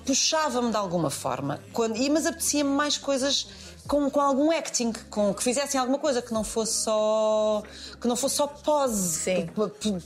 puxava-me 0.05 0.71
de 0.71 0.77
alguma 0.77 1.11
forma. 1.11 1.61
Quando, 1.73 1.97
e, 1.97 2.11
mas 2.11 2.27
apetecia-me 2.27 2.71
mais 2.71 2.99
coisas 2.99 3.49
com, 3.89 4.11
com 4.11 4.21
algum 4.21 4.51
acting, 4.51 4.93
com, 5.09 5.33
que 5.33 5.43
fizessem 5.43 5.81
alguma 5.81 5.99
coisa 5.99 6.21
que 6.21 6.33
não 6.35 6.45
fosse 6.45 6.85
só 6.85 7.63
que 8.01 8.07
não 8.07 8.17
fosse 8.17 8.37
só 8.37 8.47
pose, 8.47 9.21
Sim. 9.21 9.49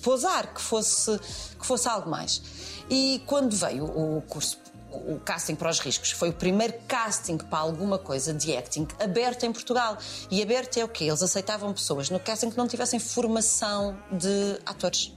posar, 0.02 0.54
que 0.54 0.60
fosse 0.60 1.18
que 1.58 1.66
fosse 1.66 1.88
algo 1.88 2.08
mais. 2.08 2.40
E 2.88 3.22
quando 3.26 3.54
veio 3.56 3.84
o 3.84 4.22
curso 4.22 4.58
o 4.92 5.20
casting 5.20 5.54
para 5.54 5.70
os 5.70 5.78
riscos 5.78 6.10
foi 6.10 6.30
o 6.30 6.32
primeiro 6.32 6.74
casting 6.88 7.38
para 7.38 7.60
alguma 7.60 7.96
coisa 7.96 8.34
de 8.34 8.56
acting 8.56 8.88
aberto 8.98 9.44
em 9.46 9.52
Portugal. 9.52 9.96
E 10.30 10.42
aberto 10.42 10.78
é 10.78 10.84
o 10.84 10.88
quê? 10.88 11.04
Eles 11.04 11.22
aceitavam 11.22 11.72
pessoas 11.72 12.10
no 12.10 12.18
casting 12.18 12.50
que 12.50 12.56
não 12.56 12.66
tivessem 12.66 12.98
formação 12.98 13.96
de 14.10 14.58
atores. 14.66 15.12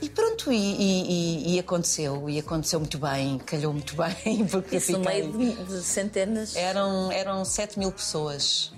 E 0.00 0.08
pronto, 0.08 0.52
e, 0.52 0.56
e- 0.56 1.54
e- 1.54 1.58
aconteceu, 1.58 2.28
e 2.30 2.38
aconteceu 2.38 2.78
muito 2.78 2.98
bem, 2.98 3.38
calhou 3.38 3.72
muito 3.72 3.94
bem, 4.00 4.46
porque 4.46 4.76
Isso 4.76 4.92
no 4.92 5.00
fiquei... 5.02 5.22
meio 5.28 5.56
de, 5.66 5.82
centenas. 5.82 6.54
Eram, 6.54 7.10
eram 7.10 7.44
7 7.44 7.78
mil 7.78 7.90
pessoas. 7.90 8.72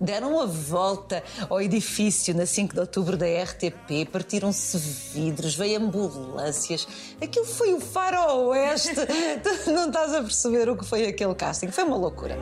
Deram 0.00 0.40
a 0.40 0.46
volta 0.46 1.22
ao 1.48 1.60
edifício 1.62 2.34
na 2.34 2.44
5 2.46 2.74
de 2.74 2.80
outubro 2.80 3.16
da 3.16 3.26
RTP, 3.26 4.08
partiram-se 4.10 4.76
vidros, 5.14 5.54
veio 5.54 5.78
ambulâncias. 5.80 6.86
Aquilo 7.22 7.44
foi 7.46 7.72
o 7.74 7.80
faroeste. 7.80 8.90
Não 9.70 9.86
estás 9.86 10.12
a 10.12 10.20
perceber 10.22 10.68
o 10.68 10.76
que 10.76 10.84
foi 10.84 11.06
aquele 11.06 11.34
casting. 11.34 11.68
Foi 11.68 11.84
uma 11.84 11.96
loucura. 11.96 12.36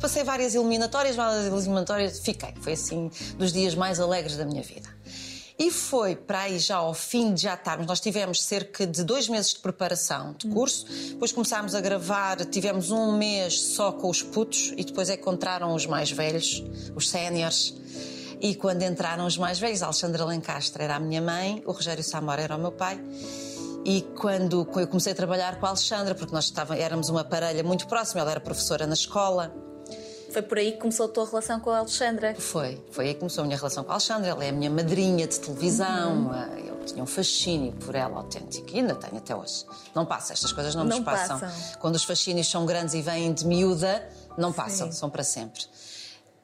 Passei 0.00 0.24
várias 0.24 0.54
eliminatórias, 0.54 1.14
várias 1.16 1.46
eliminatórias, 1.46 2.18
fiquei. 2.20 2.54
Foi 2.60 2.72
assim 2.72 3.10
dos 3.36 3.52
dias 3.52 3.74
mais 3.74 4.00
alegres 4.00 4.36
da 4.36 4.44
minha 4.44 4.62
vida. 4.62 4.88
E 5.58 5.70
foi 5.70 6.14
para 6.14 6.40
aí 6.40 6.58
já 6.58 6.76
ao 6.76 6.92
fim 6.92 7.32
de 7.32 7.42
já 7.42 7.54
estarmos. 7.54 7.86
Nós 7.86 7.98
tivemos 7.98 8.42
cerca 8.42 8.86
de 8.86 9.02
dois 9.02 9.26
meses 9.26 9.54
de 9.54 9.60
preparação 9.60 10.34
de 10.36 10.48
curso, 10.48 10.86
depois 11.10 11.32
começámos 11.32 11.74
a 11.74 11.80
gravar, 11.80 12.36
tivemos 12.44 12.90
um 12.90 13.16
mês 13.16 13.58
só 13.58 13.90
com 13.90 14.10
os 14.10 14.22
putos 14.22 14.74
e 14.76 14.84
depois 14.84 15.08
é 15.08 15.16
que 15.16 15.28
entraram 15.30 15.74
os 15.74 15.86
mais 15.86 16.10
velhos, 16.10 16.62
os 16.94 17.08
séniores. 17.08 17.74
E 18.38 18.54
quando 18.54 18.82
entraram 18.82 19.26
os 19.26 19.38
mais 19.38 19.58
velhos, 19.58 19.82
a 19.82 19.86
Alexandra 19.86 20.26
Lencastre 20.26 20.84
era 20.84 20.96
a 20.96 21.00
minha 21.00 21.22
mãe, 21.22 21.62
o 21.64 21.72
Rogério 21.72 22.04
Samora 22.04 22.42
era 22.42 22.54
o 22.54 22.58
meu 22.58 22.72
pai. 22.72 23.00
E 23.82 24.02
quando 24.20 24.68
eu 24.76 24.86
comecei 24.88 25.12
a 25.12 25.16
trabalhar 25.16 25.58
com 25.58 25.64
a 25.64 25.70
Alexandra, 25.70 26.14
porque 26.14 26.34
nós 26.34 26.44
estava, 26.44 26.76
éramos 26.76 27.08
uma 27.08 27.24
parelha 27.24 27.62
muito 27.62 27.86
próxima, 27.86 28.20
ela 28.20 28.32
era 28.32 28.40
professora 28.40 28.86
na 28.86 28.94
escola, 28.94 29.54
Foi 30.36 30.42
por 30.42 30.58
aí 30.58 30.72
que 30.72 30.78
começou 30.78 31.06
a 31.06 31.08
tua 31.08 31.24
relação 31.24 31.58
com 31.60 31.70
a 31.70 31.78
Alexandra. 31.78 32.34
foi, 32.34 32.78
foi 32.90 33.06
aí 33.08 33.14
que 33.14 33.20
começou 33.20 33.42
a 33.42 33.46
minha 33.46 33.56
relação 33.56 33.82
com 33.82 33.90
a 33.90 33.94
Alexandra. 33.94 34.28
Ela 34.28 34.44
é 34.44 34.50
a 34.50 34.52
minha 34.52 34.68
madrinha 34.70 35.26
de 35.26 35.40
televisão. 35.40 36.30
Ah, 36.30 36.48
Eu 36.58 36.84
tinha 36.84 37.02
um 37.02 37.06
fascínio 37.06 37.72
por 37.72 37.94
ela 37.94 38.18
autêntico 38.18 38.68
e 38.70 38.80
ainda 38.80 38.94
tenho 38.94 39.16
até 39.16 39.34
hoje. 39.34 39.64
Não 39.94 40.04
passa, 40.04 40.34
estas 40.34 40.52
coisas 40.52 40.74
não, 40.74 40.84
Não 40.84 40.96
nos 40.96 41.04
passam. 41.06 41.40
passam. 41.40 41.78
Quando 41.80 41.94
os 41.96 42.04
fascínios 42.04 42.48
são 42.50 42.66
grandes 42.66 42.94
e 42.94 43.00
vêm 43.00 43.32
de 43.32 43.46
miúda, 43.46 44.06
não 44.36 44.52
passam, 44.52 44.92
são 44.92 45.08
para 45.08 45.24
sempre. 45.24 45.62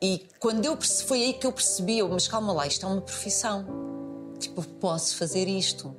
E 0.01 0.27
quando 0.41 0.65
eu 0.65 0.75
perce- 0.77 1.05
foi 1.05 1.23
aí 1.23 1.33
que 1.35 1.47
eu 1.47 1.53
percebi, 1.53 1.99
eu, 1.99 2.09
mas 2.09 2.27
calma 2.27 2.53
lá, 2.55 2.67
isto 2.67 2.85
é 2.87 2.89
uma 2.89 3.01
profissão. 3.03 3.65
Tipo, 4.41 4.63
posso 4.81 5.17
fazer 5.17 5.47
isto. 5.47 5.95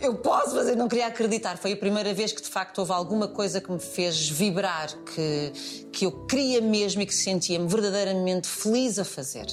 Eu- 0.00 0.14
posso 0.16 0.54
fazer, 0.54 0.76
não 0.76 0.88
queria 0.88 1.06
acreditar. 1.06 1.56
Foi 1.56 1.72
a 1.72 1.76
primeira 1.76 2.12
vez 2.12 2.32
que 2.32 2.42
de 2.42 2.48
facto 2.48 2.78
houve 2.78 2.92
alguma 2.92 3.28
coisa 3.28 3.60
que 3.60 3.70
me 3.70 3.78
fez 3.78 4.28
vibrar, 4.28 4.88
que, 5.14 5.52
que 5.92 6.04
eu 6.06 6.26
queria 6.26 6.60
mesmo 6.60 7.02
e 7.02 7.06
que 7.06 7.14
sentia-me 7.14 7.66
verdadeiramente 7.68 8.46
feliz 8.48 8.98
a 8.98 9.04
fazer. 9.04 9.46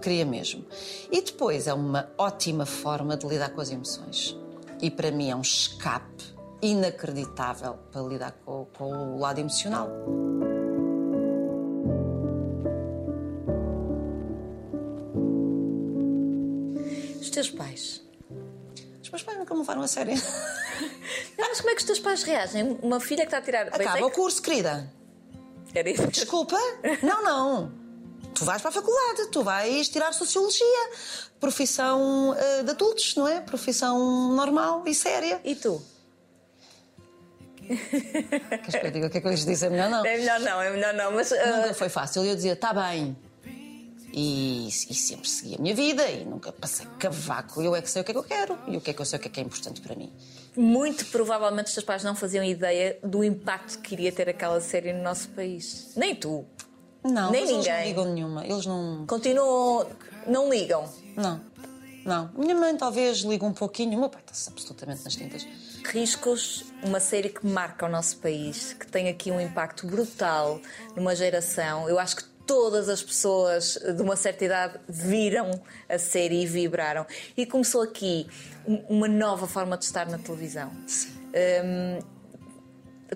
Queria 0.00 0.24
mesmo. 0.26 0.64
E 1.10 1.22
depois 1.22 1.66
é 1.66 1.74
uma 1.74 2.10
ótima 2.18 2.66
forma 2.66 3.16
de 3.16 3.26
lidar 3.26 3.50
com 3.50 3.60
as 3.60 3.70
emoções. 3.70 4.36
E 4.80 4.90
para 4.90 5.10
mim 5.10 5.30
é 5.30 5.36
um 5.36 5.40
escape 5.40 6.24
inacreditável 6.62 7.74
para 7.90 8.02
lidar 8.02 8.32
com, 8.44 8.66
com 8.76 8.92
o 9.16 9.18
lado 9.18 9.38
emocional. 9.38 9.88
Os 17.20 17.30
teus 17.30 17.50
pais. 17.50 18.05
Meus 19.16 19.22
pais 19.22 19.38
nunca 19.38 19.54
me 19.54 19.60
levaram 19.60 19.80
a 19.80 19.88
sério. 19.88 20.12
Não, 21.38 21.48
mas 21.48 21.58
como 21.58 21.70
é 21.70 21.74
que 21.74 21.78
os 21.80 21.86
teus 21.86 21.98
pais 21.98 22.22
reagem? 22.22 22.78
Uma 22.82 23.00
filha 23.00 23.22
que 23.22 23.28
está 23.28 23.38
a 23.38 23.40
tirar. 23.40 23.68
Acaba 23.68 24.04
o 24.04 24.10
curso, 24.10 24.42
querida. 24.42 24.92
que- 25.72 25.78
Era 25.78 25.88
isso. 25.88 26.06
Desculpa? 26.08 26.58
Não, 27.02 27.24
não. 27.24 27.72
Tu 28.34 28.44
vais 28.44 28.60
para 28.60 28.68
a 28.68 28.72
faculdade, 28.72 29.28
tu 29.32 29.42
vais 29.42 29.88
tirar 29.88 30.12
Sociologia. 30.12 30.90
Profissão 31.40 32.36
eh, 32.38 32.62
de 32.64 32.70
adultos, 32.72 33.16
não 33.16 33.26
é? 33.26 33.40
Profissão 33.40 34.34
normal 34.34 34.82
e 34.86 34.94
séria. 34.94 35.40
E 35.42 35.54
tu? 35.54 35.82
Queres 37.66 38.74
que 38.80 38.86
eu 38.86 38.90
diga 38.90 39.06
o 39.06 39.10
que 39.10 39.16
é 39.16 39.20
que 39.22 39.26
eu 39.26 39.30
lhes 39.30 39.46
disse? 39.46 39.64
É 39.64 39.70
melhor 39.70 39.88
não. 39.88 40.04
É 40.04 40.16
melhor 40.18 40.40
não, 40.40 40.60
é 40.60 40.70
melhor 40.70 40.92
não. 40.92 41.12
Mas 41.12 41.32
ah, 41.32 41.56
Nunca 41.56 41.72
foi 41.74 41.88
fácil. 41.88 42.22
Eu 42.22 42.34
dizia, 42.36 42.52
está 42.52 42.74
bem. 42.74 43.16
E, 44.18 44.68
e 44.68 44.94
sempre 44.94 45.28
segui 45.28 45.56
a 45.56 45.58
minha 45.58 45.74
vida 45.74 46.08
e 46.08 46.24
nunca 46.24 46.50
passei 46.50 46.86
cavaco. 46.98 47.60
Eu 47.60 47.76
é 47.76 47.82
que 47.82 47.90
sei 47.90 48.00
o 48.00 48.04
que 48.04 48.12
é 48.12 48.14
que 48.14 48.18
eu 48.18 48.24
quero 48.24 48.58
e 48.66 48.74
o 48.78 48.80
que 48.80 48.90
é 48.90 48.94
que 48.94 49.00
eu 49.02 49.04
sei 49.04 49.18
o 49.18 49.20
que 49.22 49.28
é 49.28 49.30
que 49.30 49.40
é 49.40 49.42
importante 49.42 49.82
para 49.82 49.94
mim. 49.94 50.10
muito 50.56 51.04
provavelmente 51.06 51.66
os 51.66 51.74
teus 51.74 51.84
pais 51.84 52.02
não 52.02 52.16
faziam 52.16 52.42
ideia 52.42 52.98
do 53.02 53.22
impacto 53.22 53.78
que 53.80 53.92
iria 53.94 54.10
ter 54.10 54.26
aquela 54.30 54.58
série 54.60 54.94
no 54.94 55.02
nosso 55.02 55.28
país. 55.28 55.92
Nem 55.94 56.14
tu. 56.14 56.46
Não, 57.04 57.30
Nem 57.30 57.42
mas 57.42 57.50
eles 57.50 57.66
não 57.66 57.74
ninguém. 57.74 57.88
ligam 57.88 58.04
nenhuma. 58.14 58.46
Eles 58.46 58.64
não. 58.64 59.04
Continuam. 59.06 59.86
Não 60.26 60.48
ligam. 60.50 60.88
Não. 61.14 61.40
Não. 62.04 62.30
Minha 62.36 62.54
mãe 62.54 62.74
talvez 62.76 63.18
liga 63.18 63.44
um 63.44 63.52
pouquinho. 63.52 63.96
O 63.96 64.00
meu 64.00 64.08
pai 64.08 64.22
está 64.32 64.50
absolutamente 64.50 65.04
nas 65.04 65.14
tintas. 65.14 65.46
Riscos, 65.84 66.64
uma 66.82 67.00
série 67.00 67.28
que 67.28 67.46
marca 67.46 67.84
o 67.86 67.88
nosso 67.88 68.16
país, 68.16 68.72
que 68.72 68.86
tem 68.86 69.08
aqui 69.08 69.30
um 69.30 69.40
impacto 69.40 69.86
brutal 69.86 70.60
numa 70.96 71.14
geração. 71.14 71.88
Eu 71.88 71.98
acho 71.98 72.16
que 72.16 72.24
todas 72.46 72.88
as 72.88 73.02
pessoas 73.02 73.76
de 73.96 74.00
uma 74.02 74.16
certa 74.16 74.44
idade 74.44 74.78
viram 74.88 75.50
a 75.88 75.98
série 75.98 76.42
e 76.42 76.46
vibraram. 76.46 77.04
E 77.36 77.44
começou 77.46 77.82
aqui 77.82 78.26
um- 78.66 78.82
uma 78.88 79.08
nova 79.08 79.46
forma 79.46 79.76
de 79.76 79.84
estar 79.84 80.06
na 80.06 80.18
televisão. 80.18 80.70
Hum, 81.64 81.98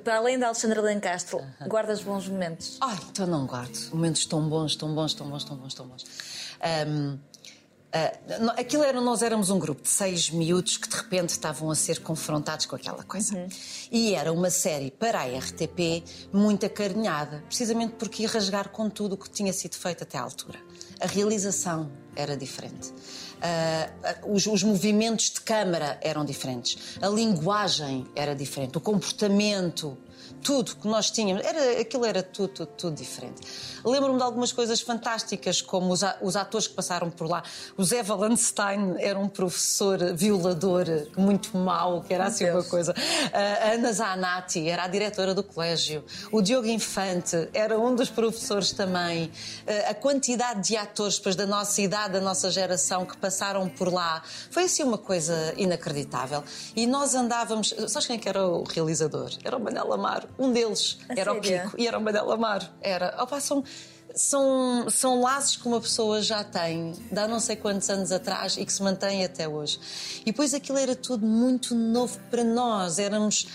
para 0.04 0.16
além 0.18 0.38
da 0.38 0.46
Alexandra 0.46 0.80
Lencastre, 0.80 1.36
guardas 1.66 2.00
bons 2.02 2.28
momentos. 2.28 2.78
Ai, 2.80 2.98
então 3.10 3.26
não 3.26 3.44
guardo. 3.46 3.76
Momentos 3.92 4.24
tão 4.26 4.48
bons, 4.48 4.76
tão 4.76 4.94
bons, 4.94 5.14
tão 5.14 5.26
bons, 5.28 5.44
tão 5.44 5.56
bons, 5.56 5.74
tão 5.74 5.86
bons. 5.86 6.04
Ahm, 6.60 7.18
no- 8.40 8.50
aquilo 8.53 8.83
era, 8.85 9.00
nós 9.00 9.20
éramos 9.22 9.50
um 9.50 9.59
grupo 9.59 9.83
de 9.83 9.88
seis 9.88 10.31
miúdos 10.31 10.76
que 10.76 10.88
de 10.88 10.96
repente 10.96 11.31
estavam 11.31 11.70
a 11.70 11.74
ser 11.74 12.00
confrontados 12.00 12.66
com 12.66 12.76
aquela 12.76 13.03
coisa. 13.03 13.46
E 13.90 14.14
era 14.14 14.33
uma 14.33 14.50
série 14.50 14.90
para 14.90 15.20
a 15.20 15.24
RTP 15.26 16.05
muito 16.33 16.64
acarinhada, 16.66 17.42
precisamente 17.48 17.94
porque 17.98 18.22
ia 18.22 18.29
rasgar 18.29 18.68
com 18.68 18.88
tudo 18.88 19.14
o 19.14 19.16
que 19.16 19.29
tinha 19.29 19.53
sido 19.53 19.74
feito 19.76 20.03
até 20.05 20.18
à 20.18 20.22
altura. 20.22 20.59
A 21.00 21.07
realização 21.07 21.90
era 22.14 22.37
diferente. 22.37 22.92
Ah, 23.42 23.90
os, 24.26 24.46
os 24.46 24.62
movimentos 24.62 25.31
de 25.31 25.40
câmara 25.40 25.98
eram 26.03 26.24
diferentes. 26.24 26.98
A 27.00 27.09
linguagem 27.09 28.07
era 28.14 28.35
diferente. 28.37 28.76
O 28.76 28.81
comportamento 28.81 29.96
tudo 30.42 30.76
que 30.76 30.88
nós 30.88 31.11
tínhamos, 31.11 31.44
era, 31.44 31.81
aquilo 31.81 32.05
era 32.05 32.22
tudo, 32.22 32.48
tudo, 32.48 32.68
tudo 32.68 32.96
diferente. 32.96 33.40
Lembro-me 33.85 34.18
de 34.18 34.22
algumas 34.22 34.53
coisas 34.53 34.81
fantásticas, 34.81 35.61
como 35.61 35.92
os, 35.92 36.03
os 36.20 36.37
atores 36.37 36.66
que 36.66 36.74
passaram 36.74 37.11
por 37.11 37.29
lá. 37.29 37.42
O 37.76 37.85
Zé 37.85 38.03
Valenstein 38.03 38.96
era 38.98 39.18
um 39.18 39.29
professor 39.29 39.98
violador 40.14 40.87
muito 41.16 41.57
mau, 41.57 42.03
que 42.03 42.12
era 42.12 42.26
assim 42.26 42.48
uma 42.50 42.64
coisa. 42.64 42.94
A 43.33 43.72
Ana 43.72 43.92
Zanatti 43.92 44.68
era 44.68 44.85
a 44.85 44.88
diretora 44.88 45.35
do 45.35 45.42
colégio. 45.42 46.05
O 46.33 46.42
Diogo 46.42 46.66
Infante 46.66 47.48
era 47.53 47.79
um 47.79 47.94
dos 47.94 48.11
professores 48.11 48.72
também. 48.72 49.31
Eh, 49.66 49.90
A 49.90 49.94
quantidade 49.94 50.68
de 50.68 50.76
atores 50.76 51.16
depois 51.18 51.37
da 51.37 51.46
nossa 51.46 51.81
idade, 51.81 52.14
da 52.14 52.20
nossa 52.20 52.50
geração, 52.50 53.05
que 53.05 53.16
passaram 53.16 53.68
por 53.68 53.92
lá, 53.92 54.22
foi 54.50 54.64
assim 54.64 54.83
uma 54.83 54.98
coisa 54.98 55.55
inacreditável. 55.57 56.42
E 56.74 56.87
nós 56.87 57.14
andávamos. 57.14 57.74
Sabes 57.88 58.07
quem 58.07 58.16
é 58.16 58.18
que 58.18 58.29
era 58.29 58.46
o 58.46 58.62
realizador? 58.64 59.31
Era 59.44 59.57
o 59.57 59.61
Manel 59.61 59.92
Amaro. 59.92 60.29
Um 60.38 60.52
deles 60.52 60.98
A 61.08 61.14
era 61.18 61.32
o 61.32 61.42
sério? 61.42 61.70
Kiko 61.70 61.80
e 61.80 61.86
era 61.86 61.98
o 61.98 62.00
Manel 62.00 62.30
Amaro. 62.30 62.66
Era. 62.80 63.16
Opa, 63.22 63.40
são, 63.40 63.64
são, 64.14 64.88
são 64.90 65.20
laços 65.20 65.56
que 65.56 65.66
uma 65.66 65.80
pessoa 65.80 66.20
já 66.20 66.42
tem 66.44 66.92
de 66.92 67.18
há 67.18 67.28
não 67.28 67.40
sei 67.40 67.56
quantos 67.56 67.88
anos 67.90 68.12
atrás 68.12 68.56
e 68.56 68.64
que 68.64 68.72
se 68.72 68.82
mantém 68.82 69.24
até 69.24 69.48
hoje. 69.48 69.78
E 70.22 70.26
depois 70.26 70.54
aquilo 70.54 70.78
era 70.78 70.94
tudo 70.94 71.26
muito 71.26 71.74
novo 71.74 72.18
para 72.30 72.44
nós. 72.44 72.98
Éramos. 72.98 73.46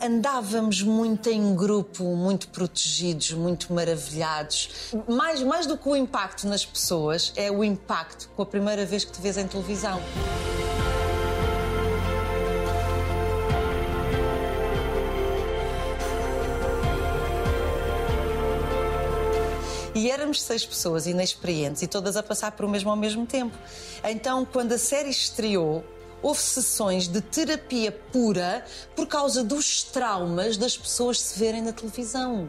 Andávamos 0.00 0.80
muito 0.80 1.28
em 1.28 1.56
grupo, 1.56 2.04
muito 2.14 2.46
protegidos, 2.50 3.32
muito 3.32 3.72
maravilhados. 3.72 4.92
Mais, 5.08 5.42
mais 5.42 5.66
do 5.66 5.76
que 5.76 5.88
o 5.88 5.96
impacto 5.96 6.46
nas 6.46 6.64
pessoas, 6.64 7.32
é 7.34 7.50
o 7.50 7.64
impacto 7.64 8.30
com 8.36 8.42
a 8.42 8.46
primeira 8.46 8.86
vez 8.86 9.04
que 9.04 9.10
te 9.10 9.20
vês 9.20 9.36
em 9.36 9.48
televisão. 9.48 10.00
E 19.98 20.12
éramos 20.12 20.40
seis 20.40 20.64
pessoas 20.64 21.08
inexperientes 21.08 21.82
e 21.82 21.88
todas 21.88 22.16
a 22.16 22.22
passar 22.22 22.52
por 22.52 22.64
o 22.64 22.68
mesmo 22.68 22.88
ao 22.88 22.94
mesmo 22.94 23.26
tempo. 23.26 23.58
Então, 24.04 24.44
quando 24.44 24.70
a 24.70 24.78
série 24.78 25.10
estreou, 25.10 25.84
houve 26.22 26.40
sessões 26.40 27.08
de 27.08 27.20
terapia 27.20 27.90
pura 27.90 28.64
por 28.94 29.08
causa 29.08 29.42
dos 29.42 29.82
traumas 29.82 30.56
das 30.56 30.78
pessoas 30.78 31.20
se 31.20 31.36
verem 31.36 31.62
na 31.62 31.72
televisão. 31.72 32.48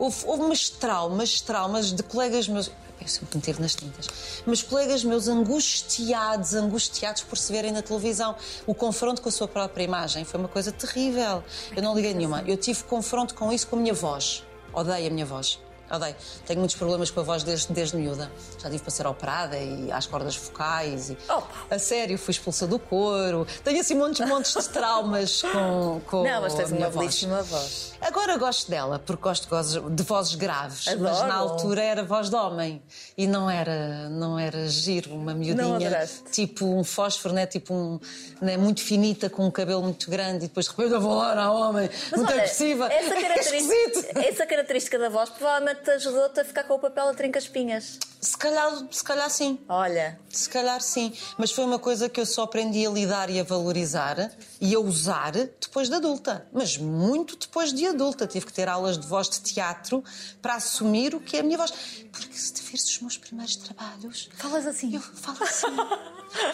Houve, 0.00 0.16
houve 0.26 0.42
umas 0.42 0.68
traumas, 0.68 1.40
traumas 1.40 1.92
de 1.92 2.02
colegas 2.02 2.48
meus. 2.48 2.72
Eu 3.00 3.06
sempre 3.06 3.36
me 3.36 3.40
tive 3.40 3.62
nas 3.62 3.76
tintas. 3.76 4.08
Mas 4.44 4.60
colegas 4.60 5.04
meus 5.04 5.28
angustiados, 5.28 6.54
angustiados 6.54 7.22
por 7.22 7.38
se 7.38 7.52
verem 7.52 7.70
na 7.70 7.82
televisão. 7.82 8.34
O 8.66 8.74
confronto 8.74 9.22
com 9.22 9.28
a 9.28 9.32
sua 9.32 9.46
própria 9.46 9.84
imagem 9.84 10.24
foi 10.24 10.40
uma 10.40 10.48
coisa 10.48 10.72
terrível. 10.72 11.44
Eu 11.76 11.84
não 11.84 11.94
liguei 11.94 12.14
nenhuma. 12.14 12.42
Eu 12.48 12.56
tive 12.56 12.82
confronto 12.82 13.36
com 13.36 13.52
isso 13.52 13.68
com 13.68 13.76
a 13.76 13.78
minha 13.78 13.94
voz. 13.94 14.42
Odeio 14.72 15.06
a 15.06 15.10
minha 15.10 15.24
voz. 15.24 15.60
Odeio. 15.90 16.14
Tenho 16.46 16.58
muitos 16.60 16.76
problemas 16.76 17.10
com 17.10 17.20
a 17.20 17.22
voz 17.22 17.42
desde, 17.42 17.72
desde 17.72 17.96
miúda. 17.96 18.30
Já 18.58 18.68
tive 18.70 18.82
para 18.82 18.90
ser 18.90 19.06
operada 19.06 19.56
e 19.56 19.90
às 19.90 20.06
cordas 20.06 20.36
vocais. 20.36 21.10
E... 21.10 21.18
Opa! 21.28 21.48
A 21.70 21.78
sério, 21.78 22.18
fui 22.18 22.32
expulsa 22.32 22.66
do 22.66 22.78
coro. 22.78 23.46
Tenho 23.64 23.80
assim 23.80 23.94
montes, 23.94 24.26
montes 24.28 24.54
de 24.54 24.68
traumas 24.70 25.42
com, 25.52 26.00
com 26.06 26.22
Não, 26.24 26.42
mas 26.42 26.54
tens 26.54 26.70
a 26.70 26.74
minha 26.74 26.86
uma 26.86 26.90
voz. 26.90 27.06
belíssima 27.06 27.42
voz. 27.42 27.92
Agora 28.00 28.36
gosto 28.36 28.70
dela, 28.70 28.98
porque 28.98 29.22
gosto 29.22 29.44
de 29.44 29.50
vozes, 29.50 29.82
de 29.96 30.02
vozes 30.02 30.34
graves, 30.34 30.84
mas 30.86 31.16
Adoro. 31.16 31.28
na 31.28 31.34
altura 31.34 31.82
era 31.82 32.04
voz 32.04 32.30
de 32.30 32.36
homem 32.36 32.82
e 33.16 33.26
não 33.26 33.50
era, 33.50 34.08
não 34.08 34.38
era 34.38 34.68
giro, 34.68 35.14
uma 35.14 35.34
miudinha, 35.34 36.08
tipo 36.30 36.64
um 36.66 36.84
fósforo, 36.84 37.34
né? 37.34 37.46
tipo 37.46 37.74
um, 37.74 37.98
né? 38.40 38.56
muito 38.56 38.82
finita, 38.82 39.28
com 39.28 39.46
um 39.46 39.50
cabelo 39.50 39.82
muito 39.82 40.08
grande 40.10 40.44
e 40.44 40.48
depois 40.48 40.66
de 40.66 40.72
repente 40.72 40.92
eu 40.92 41.00
vou 41.00 41.14
lá 41.16 41.34
a 41.42 41.50
homem, 41.50 41.88
Mas 42.10 42.20
muito 42.20 42.30
olha, 42.32 42.42
agressiva. 42.42 42.86
Essa 42.92 43.14
É 43.18 43.20
característica, 43.20 43.56
esquisito. 43.56 44.18
essa 44.18 44.46
característica 44.46 44.98
da 44.98 45.08
voz 45.08 45.30
provavelmente 45.30 45.77
te 45.78 45.90
ajudou-te 45.90 46.40
a 46.40 46.44
ficar 46.44 46.64
com 46.64 46.74
o 46.74 46.78
papel 46.78 47.08
a 47.08 47.14
trinca-espinhas. 47.14 47.98
Se 48.20 48.36
calhar, 48.36 48.86
se 48.90 49.04
calhar 49.04 49.30
sim. 49.30 49.58
Olha, 49.68 50.18
Se 50.28 50.48
calhar 50.48 50.80
sim, 50.80 51.12
mas 51.36 51.52
foi 51.52 51.64
uma 51.64 51.78
coisa 51.78 52.08
que 52.08 52.20
eu 52.20 52.26
só 52.26 52.42
aprendi 52.42 52.84
a 52.86 52.90
lidar 52.90 53.30
e 53.30 53.38
a 53.38 53.44
valorizar 53.44 54.32
e 54.60 54.74
a 54.74 54.80
usar 54.80 55.32
depois 55.32 55.88
de 55.88 55.94
adulta. 55.94 56.46
Mas 56.52 56.76
muito 56.76 57.36
depois 57.36 57.72
de 57.72 57.86
adulta. 57.86 58.26
Tive 58.26 58.46
que 58.46 58.52
ter 58.52 58.68
aulas 58.68 58.98
de 58.98 59.06
voz 59.06 59.28
de 59.30 59.40
teatro 59.40 60.02
para 60.42 60.54
assumir 60.54 61.14
o 61.14 61.20
que 61.20 61.36
é 61.36 61.40
a 61.40 61.42
minha 61.44 61.56
voz. 61.56 61.72
Porque 62.12 62.36
se 62.36 62.52
te 62.52 62.62
vires 62.62 62.84
os 62.84 63.00
meus 63.00 63.16
primeiros 63.16 63.54
trabalhos. 63.56 64.28
falas 64.34 64.66
assim. 64.66 64.94
Eu 64.94 65.00
falo 65.00 65.38
assim, 65.44 65.76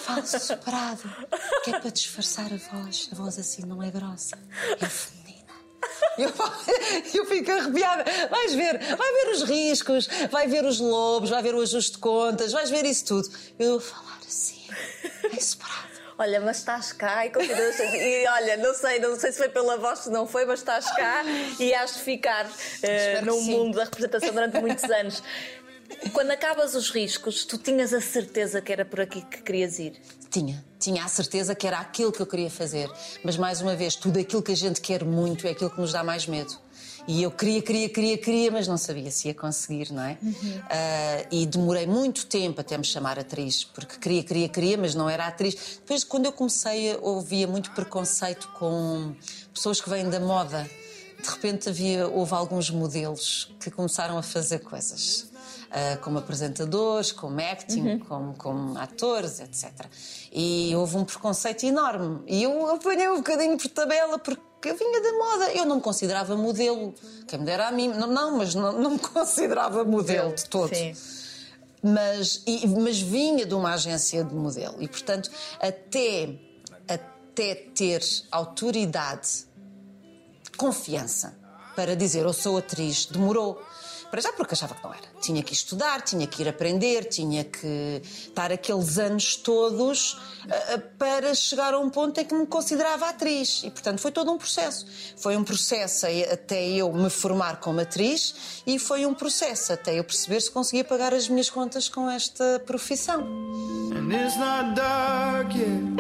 falo 0.01 0.27
soprado, 0.27 1.11
que 1.65 1.71
é 1.71 1.81
para 1.81 1.91
disfarçar 1.91 2.53
a 2.53 2.57
voz. 2.77 3.09
A 3.11 3.15
voz 3.15 3.39
assim 3.39 3.63
não 3.63 3.83
é 3.83 3.91
grossa, 3.91 4.39
é 4.81 4.87
feminina. 5.87 6.35
Eu, 7.15 7.23
eu 7.23 7.27
fico 7.27 7.51
arrepiada. 7.51 8.05
Vais 8.31 8.55
ver, 8.55 8.79
vai 8.79 9.13
ver 9.13 9.33
os 9.33 9.43
riscos, 9.43 10.09
vai 10.31 10.47
ver 10.47 10.65
os 10.65 10.79
lobos, 10.79 11.31
vai 11.31 11.43
ver 11.43 11.55
o 11.55 11.61
ajuste 11.61 11.93
de 11.93 11.99
contas, 11.99 12.53
vais 12.53 12.71
ver 12.71 12.85
isso 12.85 13.05
tudo. 13.07 13.29
Eu 13.59 13.73
vou 13.73 13.81
falar 13.81 14.19
assim, 14.25 14.63
é 15.33 15.41
soprado. 15.41 15.95
Olha, 16.17 16.41
mas 16.41 16.59
estás 16.59 16.93
cá 16.93 17.27
e 17.27 17.31
continuas 17.31 17.81
a... 17.81 17.85
E 17.85 18.27
olha, 18.29 18.57
não 18.59 18.73
sei, 18.73 19.01
não 19.01 19.19
sei 19.19 19.33
se 19.33 19.39
foi 19.39 19.49
pela 19.49 19.77
voz, 19.77 19.99
se 20.01 20.11
não 20.11 20.29
foi, 20.29 20.45
mas 20.47 20.61
estás 20.61 20.89
cá 20.95 21.25
e 21.59 21.75
has 21.75 21.95
de 21.95 22.01
ficar 22.03 22.47
Espero 22.47 23.27
no 23.27 23.41
mundo 23.41 23.75
da 23.75 23.85
representação 23.85 24.33
durante 24.33 24.61
muitos 24.61 24.85
anos. 24.85 25.21
Quando 26.13 26.31
acabas 26.31 26.75
os 26.75 26.91
riscos, 26.91 27.45
tu 27.45 27.59
tinhas 27.59 27.93
a 27.93 28.01
certeza 28.01 28.61
que 28.61 28.73
era 28.73 28.85
por 28.85 29.01
aqui 29.01 29.23
que 29.23 29.43
querias 29.43 29.79
ir. 29.79 30.01
Tinha, 30.31 30.65
tinha 30.79 31.05
a 31.05 31.09
certeza 31.09 31.55
que 31.55 31.67
era 31.67 31.79
aquilo 31.79 32.13
que 32.13 32.21
eu 32.21 32.27
queria 32.27 32.51
fazer. 32.51 32.91
Mas 33.23 33.37
mais 33.37 33.61
uma 33.61 33.77
vez, 33.77 33.97
tudo 33.97 34.19
aquilo 34.19 34.43
que 34.43 34.53
a 34.53 34.57
gente 34.57 34.81
quer 34.81 35.05
muito 35.05 35.47
é 35.47 35.51
aquilo 35.51 35.71
que 35.71 35.81
nos 35.81 35.93
dá 35.93 36.03
mais 36.03 36.27
medo. 36.27 36.59
E 37.07 37.23
eu 37.23 37.31
queria, 37.31 37.61
queria, 37.61 37.89
queria, 37.89 38.17
queria, 38.17 38.51
mas 38.51 38.67
não 38.67 38.79
sabia 38.79 39.11
se 39.11 39.29
ia 39.29 39.35
conseguir, 39.35 39.93
não 39.93 40.03
é? 40.03 40.17
Ah, 40.71 41.27
e 41.31 41.45
demorei 41.45 41.87
muito 41.87 42.27
tempo 42.27 42.61
até 42.63 42.79
me 42.79 42.85
chamar 42.85 43.19
atriz, 43.19 43.63
porque 43.63 43.99
queria, 43.99 44.23
queria, 44.23 44.49
queria, 44.49 44.79
mas 44.79 44.95
não 44.95 45.09
era 45.09 45.27
atriz. 45.27 45.79
Depois, 45.81 46.03
quando 46.03 46.25
eu 46.25 46.33
comecei, 46.33 46.97
ouvia 47.03 47.47
muito 47.47 47.71
preconceito 47.73 48.49
com 48.59 49.15
pessoas 49.53 49.81
que 49.81 49.91
vêm 49.91 50.09
da 50.09 50.19
moda. 50.19 50.69
De 51.23 51.29
repente 51.29 51.69
havia, 51.69 52.09
houve 52.09 52.33
alguns 52.33 52.71
modelos 52.71 53.55
que 53.61 53.71
começaram 53.71 54.17
a 54.17 54.23
fazer 54.23 54.61
coisas. 54.61 55.34
Ah, 55.77 55.97
como 56.01 56.19
apresentadores, 56.19 57.11
como 57.11 57.41
acting, 57.41 57.99
como, 57.99 58.35
como 58.35 58.79
atores, 58.79 59.41
etc. 59.41 59.73
E 60.33 60.73
houve 60.77 60.97
um 60.97 61.05
preconceito 61.05 61.65
enorme. 61.67 62.23
E 62.29 62.45
eu 62.45 62.71
apanhei 62.71 63.09
um 63.09 63.17
bocadinho 63.17 63.59
por 63.59 63.69
tabela, 63.69 64.17
porque 64.19 64.71
eu 64.71 64.77
vinha 64.77 65.01
da 65.03 65.13
moda. 65.13 65.53
Eu 65.53 65.65
não 65.67 65.77
me 65.77 65.83
considerava 65.83 66.37
modelo. 66.37 66.95
Quem 67.27 67.41
me 67.41 67.45
dera 67.45 67.67
a 67.69 67.73
mim. 67.73 67.89
Não, 67.89 68.07
não 68.07 68.39
mas 68.39 68.55
não, 68.55 68.73
não 68.73 68.91
me 68.93 68.99
considerava 69.01 69.85
modelo 69.85 70.33
de 70.35 70.45
todo 70.47 70.73
Sim. 70.75 70.95
mas, 71.83 72.43
e- 72.47 72.67
mas 72.69 72.99
vinha 73.01 73.45
de 73.45 73.55
uma 73.55 73.75
agência 73.75 74.23
de 74.25 74.35
modelo 74.35 74.77
e, 74.81 74.87
portanto, 74.89 75.29
até, 75.61 76.35
até 76.89 77.55
ter 77.75 78.01
autoridade, 78.31 79.45
confiança 80.57 81.37
para 81.77 81.97
dizer 81.97 82.25
eu 82.25 82.33
sou 82.33 82.57
atriz, 82.59 83.07
demorou. 83.07 83.61
Para 84.15 84.21
já 84.21 84.33
porque 84.33 84.55
achava 84.55 84.77
que 84.77 84.85
não 84.85 84.95
era. 84.95 85.03
Tinha 85.21 85.43
que 85.43 85.53
estudar, 85.53 86.01
tinha 86.01 86.25
que 86.25 86.41
ir 86.41 86.49
aprender, 86.49 87.07
tinha 87.07 87.43
que 87.43 88.01
estar 88.05 88.53
aqueles 88.53 88.97
anos 88.97 89.35
todos 89.35 90.21
ah, 90.49 90.75
ah, 90.75 90.79
para 90.97 91.35
chegar 91.35 91.75
a 91.75 91.81
um 91.81 91.91
ponto 91.91 92.21
em 92.21 92.25
que 92.25 92.33
me 92.33 92.47
considerava 92.47 93.09
atriz. 93.09 93.65
E, 93.65 93.73
portanto, 93.73 93.99
foi 93.99 94.13
todo 94.13 94.31
um 94.31 94.39
processo. 94.39 94.87
Foi 95.17 95.37
um 95.37 95.43
processo 95.43 96.07
até 96.33 96.65
eu 96.65 96.93
me 96.93 97.11
formar 97.11 97.57
como 97.57 97.81
atriz 97.81 98.63
e 98.65 98.79
foi 98.79 99.05
um 99.05 99.15
processo 99.15 99.73
até 99.73 99.99
eu 99.99 100.05
perceber 100.05 100.41
se 100.41 100.51
conseguia 100.53 100.85
pagar 100.85 101.13
as 101.13 101.29
minhas 101.29 101.51
contas 101.51 101.89
com 101.89 102.09
esta 102.09 102.63
profissão. 102.65 103.19
And 103.19 104.13
it's 104.15 104.37
not 104.37 104.77
dark 104.77 105.53
yet, 105.57 105.97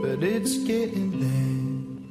but 0.00 0.22
it's 0.22 0.56
getting 0.64 1.10
there. 1.20 1.45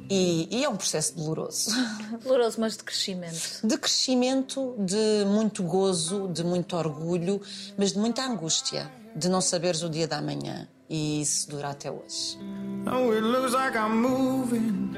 E, 0.08 0.48
e 0.50 0.64
é 0.64 0.68
um 0.68 0.76
processo 0.76 1.16
doloroso. 1.16 1.70
Doloroso, 2.22 2.60
mas 2.60 2.76
de 2.76 2.84
crescimento. 2.84 3.60
De 3.64 3.76
crescimento, 3.76 4.74
de 4.78 5.24
muito 5.26 5.62
gozo, 5.62 6.28
de 6.28 6.44
muito 6.44 6.76
orgulho, 6.76 7.40
mas 7.76 7.92
de 7.92 7.98
muita 7.98 8.24
angústia, 8.24 8.90
de 9.14 9.28
não 9.28 9.40
saberes 9.40 9.82
o 9.82 9.90
dia 9.90 10.06
da 10.06 10.20
manhã. 10.22 10.68
E 10.88 11.20
isso 11.20 11.50
dura 11.50 11.70
até 11.70 11.90
hoje. 11.90 12.38
Oh, 12.86 13.10
it 13.12 13.22
looks 13.22 13.52
like 13.52 13.76
I'm 13.76 14.00
moving, 14.00 14.92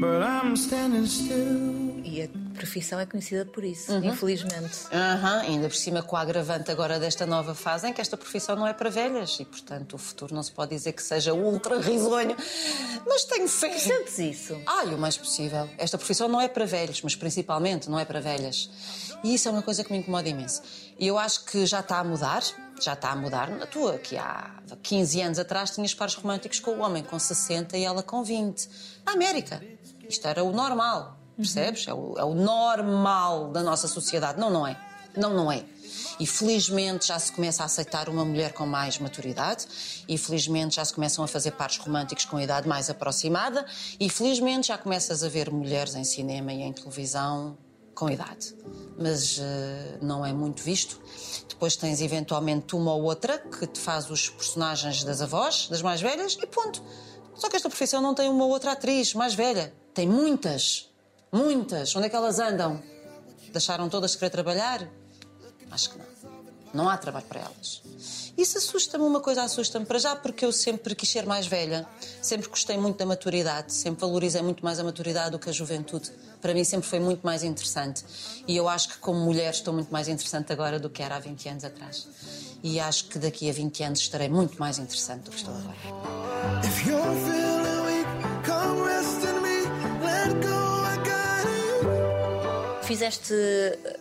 but 0.00 0.22
I'm 0.22 0.54
standing 0.54 1.06
still. 1.06 2.02
E 2.04 2.22
profissão 2.58 2.98
é 3.00 3.06
conhecida 3.06 3.46
por 3.46 3.64
isso, 3.64 3.92
Uhum. 3.92 4.04
infelizmente. 4.04 4.86
Aham, 4.92 5.40
ainda 5.40 5.68
por 5.68 5.74
cima 5.76 6.02
com 6.02 6.16
o 6.16 6.18
agravante 6.18 6.70
agora 6.70 6.98
desta 6.98 7.24
nova 7.24 7.54
fase 7.54 7.88
em 7.88 7.92
que 7.92 8.00
esta 8.00 8.16
profissão 8.16 8.56
não 8.56 8.66
é 8.66 8.72
para 8.74 8.90
velhas 8.90 9.38
e, 9.40 9.44
portanto, 9.44 9.94
o 9.94 9.98
futuro 9.98 10.34
não 10.34 10.42
se 10.42 10.52
pode 10.52 10.74
dizer 10.74 10.92
que 10.92 11.02
seja 11.02 11.32
ultra 11.32 11.80
risonho. 11.80 12.36
Mas 13.06 13.24
tenho 13.24 13.48
fé. 13.48 13.78
Sentes 13.78 14.18
isso? 14.18 14.60
Ai, 14.66 14.86
o 14.94 14.98
mais 14.98 15.16
possível. 15.16 15.68
Esta 15.78 15.96
profissão 15.96 16.28
não 16.28 16.40
é 16.40 16.48
para 16.48 16.66
velhos, 16.66 17.00
mas 17.02 17.14
principalmente 17.14 17.88
não 17.88 17.98
é 17.98 18.04
para 18.04 18.20
velhas. 18.20 18.68
E 19.24 19.34
isso 19.34 19.48
é 19.48 19.50
uma 19.50 19.62
coisa 19.62 19.82
que 19.82 19.90
me 19.92 19.98
incomoda 19.98 20.28
imenso. 20.28 20.62
E 20.98 21.06
eu 21.06 21.18
acho 21.18 21.44
que 21.44 21.64
já 21.66 21.80
está 21.80 21.98
a 21.98 22.04
mudar, 22.04 22.42
já 22.80 22.92
está 22.92 23.10
a 23.10 23.16
mudar. 23.16 23.48
Na 23.50 23.66
tua, 23.66 23.98
que 23.98 24.16
há 24.16 24.50
15 24.82 25.20
anos 25.20 25.38
atrás 25.38 25.70
tinhas 25.70 25.94
pares 25.94 26.14
românticos 26.14 26.60
com 26.60 26.72
o 26.72 26.80
homem 26.80 27.02
com 27.02 27.18
60 27.18 27.76
e 27.76 27.84
ela 27.84 28.02
com 28.02 28.22
20. 28.22 28.68
Na 29.04 29.12
América. 29.12 29.62
Isto 30.08 30.26
era 30.26 30.42
o 30.42 30.52
normal, 30.52 31.17
percebes? 31.38 31.86
É, 31.88 31.94
o, 31.94 32.14
é 32.18 32.24
o 32.24 32.34
normal 32.34 33.48
da 33.48 33.62
nossa 33.62 33.88
sociedade. 33.88 34.38
Não, 34.38 34.50
não 34.50 34.66
é. 34.66 34.78
Não, 35.16 35.32
não 35.32 35.50
é. 35.50 35.64
E 36.20 36.26
felizmente 36.26 37.06
já 37.06 37.18
se 37.18 37.32
começa 37.32 37.62
a 37.62 37.66
aceitar 37.66 38.08
uma 38.08 38.24
mulher 38.24 38.52
com 38.52 38.66
mais 38.66 38.98
maturidade, 38.98 39.66
e 40.06 40.18
felizmente 40.18 40.76
já 40.76 40.84
se 40.84 40.92
começam 40.92 41.24
a 41.24 41.28
fazer 41.28 41.52
pares 41.52 41.76
românticos 41.78 42.24
com 42.24 42.38
idade 42.38 42.68
mais 42.68 42.90
aproximada, 42.90 43.64
e 43.98 44.10
felizmente 44.10 44.68
já 44.68 44.76
começas 44.76 45.24
a 45.24 45.28
ver 45.28 45.50
mulheres 45.50 45.94
em 45.94 46.04
cinema 46.04 46.52
e 46.52 46.62
em 46.62 46.72
televisão 46.72 47.56
com 47.94 48.08
idade. 48.08 48.54
Mas 48.96 49.38
eh, 49.40 49.98
não 50.00 50.24
é 50.24 50.32
muito 50.32 50.62
visto. 50.62 51.00
Depois 51.48 51.74
tens 51.74 52.00
eventualmente 52.00 52.76
uma 52.76 52.94
ou 52.94 53.02
outra 53.02 53.38
que 53.38 53.66
te 53.66 53.80
faz 53.80 54.08
os 54.08 54.28
personagens 54.28 55.02
das 55.02 55.20
avós, 55.20 55.66
das 55.68 55.82
mais 55.82 56.00
velhas, 56.00 56.36
e 56.40 56.46
ponto. 56.46 56.80
Só 57.34 57.48
que 57.48 57.56
esta 57.56 57.68
profissão 57.68 58.00
não 58.00 58.14
tem 58.14 58.28
uma 58.28 58.46
outra 58.46 58.72
atriz 58.72 59.14
mais 59.14 59.34
velha. 59.34 59.74
Tem 59.94 60.06
muitas. 60.06 60.87
Muitas. 61.32 61.94
Onde 61.94 62.06
é 62.06 62.08
que 62.08 62.16
elas 62.16 62.38
andam? 62.38 62.82
Deixaram 63.52 63.88
todas 63.88 64.12
de 64.12 64.18
querer 64.18 64.30
trabalhar? 64.30 64.88
Acho 65.70 65.90
que 65.90 65.98
não. 65.98 66.06
Não 66.74 66.88
há 66.88 66.96
trabalho 66.96 67.26
para 67.26 67.40
elas. 67.40 67.82
Isso 68.36 68.56
assusta-me, 68.56 69.04
uma 69.04 69.20
coisa 69.20 69.42
assusta-me 69.42 69.84
para 69.84 69.98
já, 69.98 70.14
porque 70.14 70.44
eu 70.44 70.52
sempre 70.52 70.94
quis 70.94 71.10
ser 71.10 71.26
mais 71.26 71.46
velha, 71.46 71.84
sempre 72.22 72.48
gostei 72.48 72.76
muito 72.78 72.96
da 72.96 73.04
maturidade, 73.04 73.72
sempre 73.72 74.00
valorizei 74.02 74.42
muito 74.42 74.64
mais 74.64 74.78
a 74.78 74.84
maturidade 74.84 75.32
do 75.32 75.40
que 75.40 75.48
a 75.48 75.52
juventude. 75.52 76.12
Para 76.40 76.54
mim 76.54 76.62
sempre 76.62 76.88
foi 76.88 77.00
muito 77.00 77.22
mais 77.22 77.42
interessante. 77.42 78.04
E 78.46 78.56
eu 78.56 78.68
acho 78.68 78.90
que, 78.90 78.98
como 78.98 79.18
mulher, 79.18 79.50
estou 79.50 79.74
muito 79.74 79.90
mais 79.90 80.06
interessante 80.06 80.52
agora 80.52 80.78
do 80.78 80.88
que 80.88 81.02
era 81.02 81.16
há 81.16 81.18
20 81.18 81.48
anos 81.48 81.64
atrás. 81.64 82.06
E 82.62 82.78
acho 82.78 83.06
que 83.06 83.18
daqui 83.18 83.50
a 83.50 83.52
20 83.52 83.82
anos 83.82 83.98
estarei 83.98 84.28
muito 84.28 84.56
mais 84.58 84.78
interessante 84.78 85.22
do 85.22 85.30
que 85.30 85.38
estou 85.38 85.54
agora. 85.54 85.76
Fizeste 92.88 93.34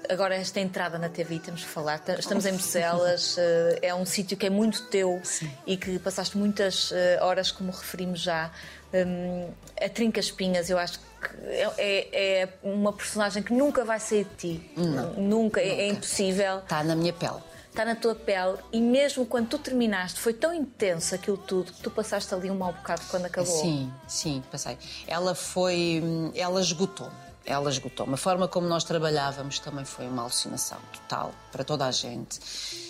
agora 0.10 0.34
esta 0.36 0.62
entrada 0.62 0.97
na 0.97 1.10
TV, 1.10 1.39
temos 1.39 1.62
que 1.62 1.67
falar. 1.69 2.00
Ta- 2.00 2.13
Estamos 2.15 2.45
em 2.45 2.54
Bucelas, 2.54 3.36
eh, 3.38 3.80
é 3.82 3.93
um 3.93 4.06
sítio 4.06 4.38
que 4.38 4.45
é 4.45 4.50
muito 4.50 4.84
teu 4.88 5.21
e 5.65 5.76
que 5.76 6.00
passaste 6.00 6.38
muitas 6.38 6.91
eh, 6.93 7.19
horas, 7.21 7.52
como 7.52 7.69
referimos 7.69 8.21
já. 8.21 8.50
Hum, 8.93 9.50
a 9.82 9.89
Trinca 9.89 10.21
Espinhas, 10.21 10.69
eu 10.69 10.78
acho 10.78 11.00
que 11.00 11.06
é, 11.47 11.69
é- 11.78 12.41
é 12.43 12.50
uma 12.63 12.93
personagem 12.93 13.43
que 13.43 13.52
nunca 13.54 13.84
vai 13.84 14.00
sair 14.00 14.23
de 14.23 14.36
ti. 14.58 14.71
Nunca, 15.17 15.60
é- 15.60 15.82
é 15.82 15.88
impossível. 15.89 16.60
Está 16.60 16.82
na 16.82 16.95
minha 16.95 17.12
pele. 17.12 17.43
Está 17.69 17.84
na 17.84 17.93
tua 17.95 18.15
pele 18.15 18.58
e 18.71 18.80
mesmo 18.80 19.26
quando 19.26 19.50
tu 19.50 19.60
terminaste, 19.60 20.17
foi 20.21 20.34
tão 20.34 20.54
intenso 20.54 21.13
aquilo 21.13 21.38
tudo 21.38 21.73
que 21.73 21.82
tu 21.82 21.91
passaste 21.91 22.34
ali 22.34 22.50
um 22.50 22.56
mau 22.58 22.71
bocado 22.71 23.02
quando 23.12 23.26
acabou. 23.26 23.52
Sim, 23.62 23.91
sim, 24.08 24.41
passei. 24.50 24.78
Ela 25.06 25.36
foi. 25.36 26.02
hum, 26.02 26.32
Ela 26.34 26.62
esgotou-me. 26.62 27.27
Ela 27.48 27.70
esgotou-me. 27.70 28.14
A 28.14 28.18
forma 28.18 28.46
como 28.46 28.68
nós 28.68 28.84
trabalhávamos 28.84 29.58
também 29.60 29.86
foi 29.86 30.06
uma 30.06 30.24
alucinação 30.24 30.78
total 30.92 31.34
para 31.50 31.64
toda 31.64 31.86
a 31.86 31.92
gente. 31.92 32.42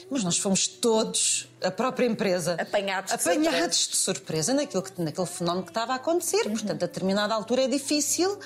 Mas 0.10 0.24
nós 0.24 0.40
fomos 0.40 0.68
todos, 0.68 1.48
a 1.62 1.70
própria 1.70 2.08
empresa, 2.08 2.58
Apanhados 2.60 3.12
de 3.12 3.16
apanhados 3.16 3.88
de 3.88 3.96
surpresa 3.96 4.56
naquilo 4.56 4.82
que, 4.82 5.00
naquele 5.00 5.28
fenómeno 5.28 5.64
que 5.64 5.70
estava 5.70 5.94
a 5.94 5.98
acontecer. 5.98 6.44
Portanto, 6.50 6.84
a 6.84 6.88
determinada 6.88 7.36
altura 7.36 7.66
é 7.66 7.68
difícil 7.68 8.40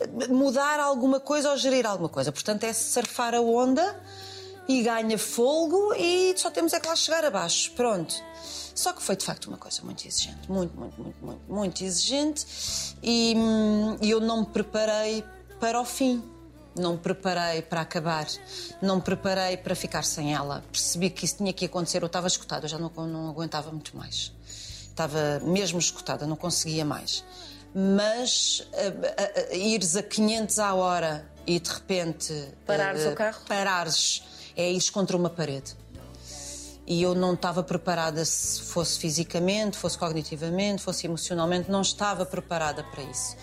eh, 0.00 0.26
mudar 0.26 0.80
alguma 0.80 1.20
coisa 1.20 1.50
ou 1.50 1.56
gerir 1.56 1.86
alguma 1.86 2.08
coisa. 2.08 2.32
Portanto, 2.32 2.64
é 2.64 2.72
surfar 2.72 3.32
a 3.32 3.40
onda 3.40 4.02
e 4.66 4.82
ganha 4.82 5.18
folgo 5.18 5.94
e 5.94 6.34
só 6.36 6.50
temos 6.50 6.72
é 6.72 6.80
que 6.80 6.88
lá 6.88 6.96
chegar 6.96 7.24
abaixo. 7.24 7.70
Pronto. 7.72 8.12
Só 8.74 8.92
que 8.92 9.00
foi 9.00 9.14
de 9.14 9.24
facto 9.24 9.46
uma 9.46 9.56
coisa 9.56 9.82
muito 9.82 10.04
exigente, 10.04 10.50
muito, 10.50 10.76
muito, 10.76 11.00
muito, 11.00 11.24
muito, 11.24 11.52
muito 11.52 11.84
exigente 11.84 12.44
e, 13.00 13.34
hum, 13.36 13.96
e 14.02 14.10
eu 14.10 14.18
não 14.20 14.40
me 14.40 14.46
preparei 14.46 15.22
para 15.64 15.80
o 15.80 15.84
fim. 15.86 16.22
Não 16.76 16.92
me 16.92 16.98
preparei 16.98 17.62
para 17.62 17.80
acabar, 17.80 18.26
não 18.82 18.96
me 18.96 19.02
preparei 19.02 19.56
para 19.56 19.74
ficar 19.74 20.04
sem 20.04 20.34
ela. 20.34 20.62
Percebi 20.70 21.08
que 21.08 21.24
isso 21.24 21.38
tinha 21.38 21.54
que 21.54 21.64
acontecer. 21.64 22.02
Eu 22.02 22.06
estava 22.06 22.26
escutada, 22.26 22.66
eu 22.66 22.68
já 22.68 22.78
não, 22.78 22.90
não 23.06 23.30
aguentava 23.30 23.70
muito 23.70 23.96
mais. 23.96 24.30
Estava 24.90 25.40
mesmo 25.42 25.78
escutada, 25.78 26.26
não 26.26 26.36
conseguia 26.36 26.84
mais. 26.84 27.24
Mas 27.74 28.68
a, 28.74 29.22
a, 29.22 29.52
a, 29.52 29.56
ires 29.56 29.96
a 29.96 30.02
500 30.02 30.58
à 30.58 30.74
hora 30.74 31.26
e 31.46 31.58
de 31.58 31.70
repente. 31.70 32.48
Parares 32.66 33.02
eh, 33.02 33.08
o 33.08 33.14
carro? 33.14 33.40
Parares 33.48 34.22
é 34.54 34.70
ires 34.70 34.90
contra 34.90 35.16
uma 35.16 35.30
parede. 35.30 35.74
E 36.86 37.02
eu 37.02 37.14
não 37.14 37.32
estava 37.32 37.62
preparada, 37.62 38.22
se 38.26 38.60
fosse 38.60 38.98
fisicamente, 38.98 39.78
fosse 39.78 39.96
cognitivamente, 39.96 40.82
fosse 40.82 41.06
emocionalmente, 41.06 41.70
não 41.70 41.80
estava 41.80 42.26
preparada 42.26 42.84
para 42.84 43.02
isso. 43.04 43.34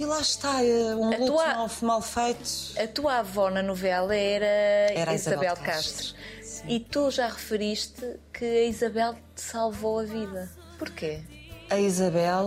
E 0.00 0.06
lá 0.06 0.18
está, 0.18 0.64
eh, 0.64 0.94
um 0.94 1.12
A 1.12 1.16
luto 1.18 1.26
tua- 1.26 1.54
mal, 1.54 1.70
mal 1.82 2.00
feito. 2.00 2.40
A 2.82 2.86
tua 2.88 3.18
avó 3.18 3.50
na 3.50 3.62
novela 3.62 4.16
era, 4.16 4.46
Era 4.46 5.12
Isabel, 5.14 5.42
Isabel 5.52 5.56
Castro. 5.62 6.14
Castro. 6.14 6.64
E 6.70 6.80
tu 6.80 7.10
já 7.10 7.26
referiste 7.28 8.18
que 8.32 8.44
a 8.46 8.64
Isabel 8.64 9.12
te 9.34 9.42
salvou 9.42 9.98
a 10.00 10.04
vida. 10.04 10.50
Porquê? 10.78 11.20
A 11.68 11.78
Isabel, 11.78 12.46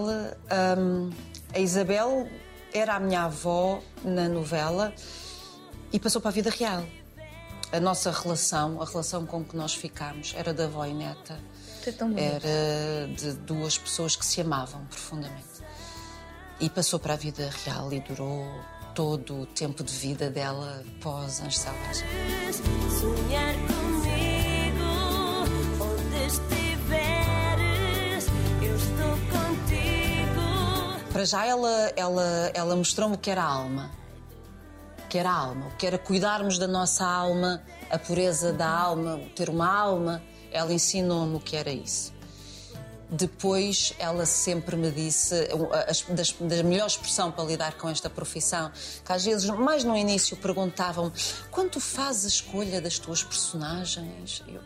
hum, 0.80 1.12
a 1.54 1.60
Isabel 1.60 2.28
era 2.74 2.96
a 2.96 3.00
minha 3.00 3.26
avó 3.26 3.84
na 4.04 4.28
novela 4.28 4.92
e 5.92 6.00
passou 6.00 6.20
para 6.22 6.30
a 6.30 6.34
vida 6.34 6.50
real. 6.50 6.84
A 7.72 7.80
nossa 7.80 8.10
relação, 8.10 8.82
a 8.82 8.86
relação 8.86 9.28
com 9.28 9.44
que 9.46 9.56
nós 9.56 9.76
ficámos, 9.76 10.34
era 10.36 10.56
da 10.56 10.66
avó 10.66 10.86
e 10.86 10.94
neta. 10.96 11.40
É. 12.18 12.24
Era 12.24 13.08
de 13.14 13.34
duas 13.34 13.78
pessoas 13.78 14.16
que 14.16 14.26
se 14.26 14.42
amavam 14.42 14.86
profundamente. 14.86 15.53
E 16.64 16.70
passou 16.70 16.98
para 16.98 17.16
a 17.16 17.18
vida 17.18 17.50
real 17.66 17.92
e 17.92 18.00
durou 18.00 18.48
todo 18.96 19.42
o 19.42 19.46
tempo 19.46 19.84
de 19.84 19.94
vida 19.94 20.30
dela 20.30 20.82
pós 21.02 21.44
Selvagens. 21.50 22.06
Sonhar 23.02 23.54
comigo, 23.68 24.86
onde 25.82 26.26
estiveres, 26.26 28.28
eu 28.62 28.78
estou 28.78 29.18
contigo. 29.28 31.04
Para 31.12 31.26
já 31.26 31.46
ela, 31.46 31.92
ela, 31.98 32.50
ela 32.54 32.78
mostrou-me 32.78 33.16
o 33.16 33.18
que 33.18 33.30
era 33.30 33.44
a 33.44 33.52
alma. 33.52 33.92
O 35.04 35.08
que 35.10 35.18
era 35.18 35.32
a 35.32 35.36
alma, 35.36 35.68
o 35.68 35.76
que 35.76 35.86
era 35.86 35.98
cuidarmos 35.98 36.58
da 36.58 36.66
nossa 36.66 37.06
alma, 37.06 37.62
a 37.92 38.00
pureza 38.00 38.54
da 38.54 38.70
alma, 38.70 39.20
ter 39.36 39.50
uma 39.50 39.68
alma. 39.68 40.24
Ela 40.50 40.72
ensinou-me 40.72 41.36
o 41.36 41.42
que 41.42 41.58
era 41.58 41.72
isso. 41.72 42.14
Depois, 43.16 43.94
ela 44.00 44.26
sempre 44.26 44.76
me 44.76 44.90
disse, 44.90 45.36
a- 45.72 45.92
as- 45.92 46.02
das, 46.02 46.32
da 46.32 46.64
melhor 46.64 46.88
expressão 46.88 47.32
para 47.32 47.44
lidar 47.44 47.78
com 47.78 47.88
esta 47.88 48.10
profissão, 48.10 48.72
que 49.06 49.14
às 49.14 49.24
vezes, 49.24 49.48
mais 49.52 49.84
no 49.84 49.96
início, 49.96 50.36
perguntavam-me 50.38 51.12
quando 51.52 51.70
tu 51.70 51.80
fazes 51.80 52.26
a 52.26 52.28
escolha 52.30 52.82
das 52.82 52.98
tuas 52.98 53.24
personagens? 53.24 54.44
Eu, 54.48 54.62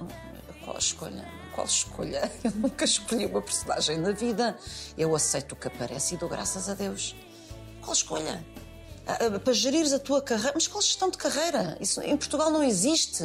qual 0.64 0.78
escolha? 0.78 1.28
Qual 1.54 1.68
escolha? 1.68 2.32
Eu 2.42 2.52
nunca 2.52 2.86
escolhi 2.86 3.26
uma 3.26 3.42
personagem 3.42 3.98
na 3.98 4.12
vida. 4.12 4.58
Eu 4.98 5.14
aceito 5.14 5.52
o 5.52 5.56
que 5.58 5.68
aparece 5.68 6.16
e 6.16 6.18
dou 6.18 6.30
graças 6.30 6.70
a 6.70 6.74
Deus. 6.74 7.16
Qual 7.82 7.92
escolha? 7.94 8.46
Para 9.43 9.54
gerires 9.54 9.93
a 9.93 10.00
tua 10.00 10.22
carreira. 10.22 10.52
Mas 10.54 10.67
qual 10.67 10.82
gestão 10.82 11.10
de 11.10 11.17
carreira? 11.17 11.78
Isso 11.80 12.02
em 12.02 12.17
Portugal 12.17 12.52
não 12.52 12.62
existe. 12.62 13.24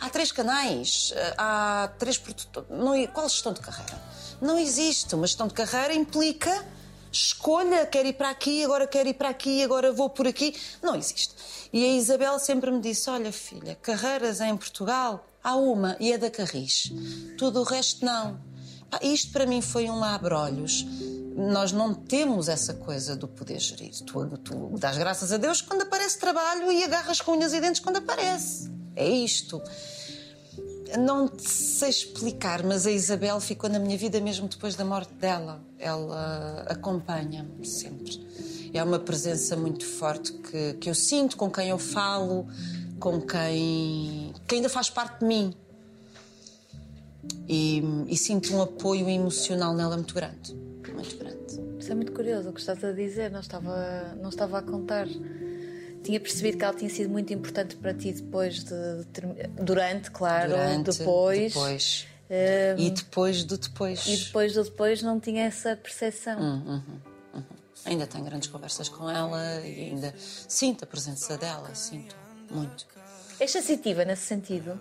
Há 0.00 0.10
três 0.10 0.32
canais, 0.32 1.12
ah, 1.36 1.84
há 1.84 1.88
três 1.88 2.18
produtores. 2.18 2.68
Não, 2.68 3.06
qual 3.08 3.28
gestão 3.28 3.52
de 3.52 3.60
carreira? 3.60 4.00
Não 4.40 4.58
existe. 4.58 5.14
Uma 5.14 5.26
gestão 5.26 5.46
de 5.46 5.54
carreira 5.54 5.94
implica 5.94 6.66
escolha, 7.12 7.86
quero 7.86 8.08
ir 8.08 8.12
para 8.12 8.30
aqui, 8.30 8.64
agora 8.64 8.86
quero 8.86 9.08
ir 9.08 9.14
para 9.14 9.28
aqui, 9.28 9.62
agora 9.62 9.92
vou 9.92 10.08
por 10.08 10.26
aqui. 10.26 10.54
Não 10.82 10.94
existe. 10.94 11.34
E 11.72 11.84
a 11.84 11.88
Isabel 11.88 12.38
sempre 12.38 12.70
me 12.70 12.80
disse: 12.80 13.08
Olha, 13.08 13.32
filha, 13.32 13.76
carreiras 13.80 14.40
em 14.40 14.56
Portugal 14.56 15.26
há 15.42 15.56
uma 15.56 15.96
e 16.00 16.12
é 16.12 16.18
da 16.18 16.30
Carris. 16.30 16.92
Tudo 17.38 17.60
o 17.60 17.62
resto 17.64 18.04
não. 18.04 18.40
Isto 19.02 19.32
para 19.32 19.46
mim 19.46 19.62
foi 19.62 19.88
um 19.88 20.02
abre-olhos. 20.02 20.84
Nós 21.36 21.72
não 21.72 21.94
temos 21.94 22.48
essa 22.48 22.74
coisa 22.74 23.14
do 23.14 23.28
poder 23.28 23.58
gerir. 23.58 23.92
Tu, 24.04 24.38
tu 24.38 24.78
dás 24.78 24.98
graças 24.98 25.32
a 25.32 25.36
Deus 25.36 25.60
quando 25.60 25.82
aparece 25.82 26.18
trabalho 26.18 26.70
e 26.72 26.82
agarras 26.82 27.20
com 27.20 27.32
unhas 27.32 27.52
e 27.52 27.60
dentes 27.60 27.80
quando 27.80 27.96
aparece. 27.96 28.70
É 28.96 29.08
isto. 29.08 29.62
Não 30.98 31.30
sei 31.38 31.88
explicar, 31.88 32.64
mas 32.64 32.84
a 32.86 32.90
Isabel 32.90 33.40
ficou 33.40 33.70
na 33.70 33.78
minha 33.78 33.96
vida 33.96 34.20
mesmo 34.20 34.48
depois 34.48 34.74
da 34.74 34.84
morte 34.84 35.14
dela. 35.14 35.60
Ela 35.78 36.66
acompanha-me 36.68 37.64
sempre. 37.64 38.70
É 38.74 38.82
uma 38.82 38.98
presença 38.98 39.56
muito 39.56 39.86
forte 39.86 40.32
que, 40.32 40.74
que 40.74 40.90
eu 40.90 40.94
sinto, 40.94 41.36
com 41.36 41.50
quem 41.50 41.68
eu 41.68 41.78
falo, 41.78 42.46
com 42.98 43.20
quem, 43.20 44.34
que 44.46 44.56
ainda 44.56 44.68
faz 44.68 44.90
parte 44.90 45.20
de 45.20 45.26
mim. 45.26 45.54
E, 47.48 47.82
e 48.08 48.16
sinto 48.16 48.54
um 48.54 48.62
apoio 48.62 49.08
emocional 49.08 49.74
nela 49.74 49.96
muito 49.96 50.14
grande. 50.14 50.69
Muito 51.00 51.16
grande. 51.16 51.78
Isso 51.78 51.90
é 51.90 51.94
muito 51.94 52.12
curioso 52.12 52.50
o 52.50 52.52
que 52.52 52.60
estás 52.60 52.84
a 52.84 52.92
dizer, 52.92 53.30
não 53.30 53.40
estava, 53.40 54.14
não 54.20 54.28
estava 54.28 54.58
a 54.58 54.62
contar. 54.62 55.06
Tinha 56.02 56.18
percebido 56.20 56.58
que 56.58 56.64
ela 56.64 56.74
tinha 56.74 56.90
sido 56.90 57.10
muito 57.10 57.32
importante 57.32 57.76
para 57.76 57.92
ti 57.92 58.12
depois 58.12 58.64
de, 58.64 59.04
de 59.12 59.48
durante, 59.62 60.10
claro, 60.10 60.50
Durante, 60.50 60.98
depois. 60.98 61.52
depois. 61.54 62.06
Hum, 62.30 62.78
E 62.78 62.90
depois 62.90 63.44
do 63.44 63.58
depois. 63.58 64.06
E 64.06 64.16
depois 64.16 64.54
do 64.54 64.64
depois 64.64 65.02
não 65.02 65.18
tinha 65.18 65.44
essa 65.44 65.76
percepção. 65.76 66.40
Hum. 66.40 66.82
Ainda 67.84 68.06
tenho 68.06 68.24
grandes 68.24 68.48
conversas 68.48 68.88
com 68.90 69.10
ela 69.10 69.60
e 69.66 69.86
ainda 69.90 70.14
sinto 70.18 70.84
a 70.84 70.86
presença 70.86 71.38
dela, 71.38 71.74
sinto 71.74 72.14
muito. 72.50 72.86
És 73.38 73.50
sensitiva 73.50 74.04
nesse 74.04 74.26
sentido? 74.26 74.78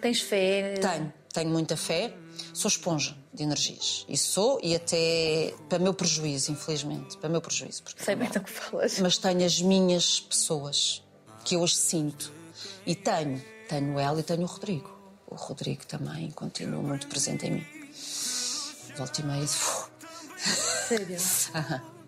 Tens 0.00 0.22
fé? 0.22 0.74
Tenho, 0.80 1.12
tenho 1.32 1.50
muita 1.50 1.76
fé, 1.76 2.14
sou 2.58 2.68
esponja 2.68 3.16
de 3.32 3.42
energias. 3.44 4.04
E 4.08 4.16
sou, 4.16 4.58
e 4.62 4.74
até 4.74 5.54
para 5.68 5.78
meu 5.78 5.94
prejuízo, 5.94 6.50
infelizmente, 6.50 7.16
para 7.18 7.28
meu 7.28 7.40
prejuízo. 7.40 7.82
Porque 7.84 8.02
Sei 8.02 8.16
bem 8.16 8.28
do 8.30 8.40
que 8.40 8.50
falas. 8.50 8.98
mas 8.98 9.16
tenho 9.16 9.44
as 9.46 9.60
minhas 9.60 10.18
pessoas 10.20 11.02
que 11.44 11.54
eu 11.54 11.62
as 11.62 11.76
sinto. 11.76 12.32
E 12.84 12.94
tenho, 12.94 13.42
tenho 13.68 13.98
ela 13.98 14.18
e 14.18 14.22
tenho 14.22 14.42
o 14.42 14.46
Rodrigo. 14.46 14.90
O 15.26 15.36
Rodrigo 15.36 15.86
também 15.86 16.30
continua 16.32 16.82
muito 16.82 17.06
presente 17.06 17.46
em 17.46 17.50
mim. 17.52 17.66
Volta 18.96 19.20
e 19.20 19.24
meia. 19.24 19.46
Sério? 19.46 21.16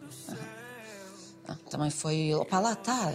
Ah, 1.49 1.57
Também 1.69 1.91
foi. 1.91 2.33
Opá, 2.35 2.61
lá 2.61 2.75
está. 2.75 3.09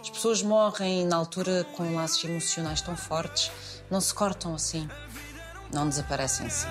As 0.00 0.10
pessoas 0.10 0.42
morrem 0.42 1.04
na 1.04 1.16
altura 1.16 1.66
com 1.76 1.92
laços 1.94 2.22
emocionais 2.22 2.80
tão 2.82 2.96
fortes, 2.96 3.50
não 3.90 4.00
se 4.00 4.14
cortam 4.14 4.54
assim, 4.54 4.88
não 5.72 5.88
desaparecem 5.88 6.46
assim. 6.46 6.66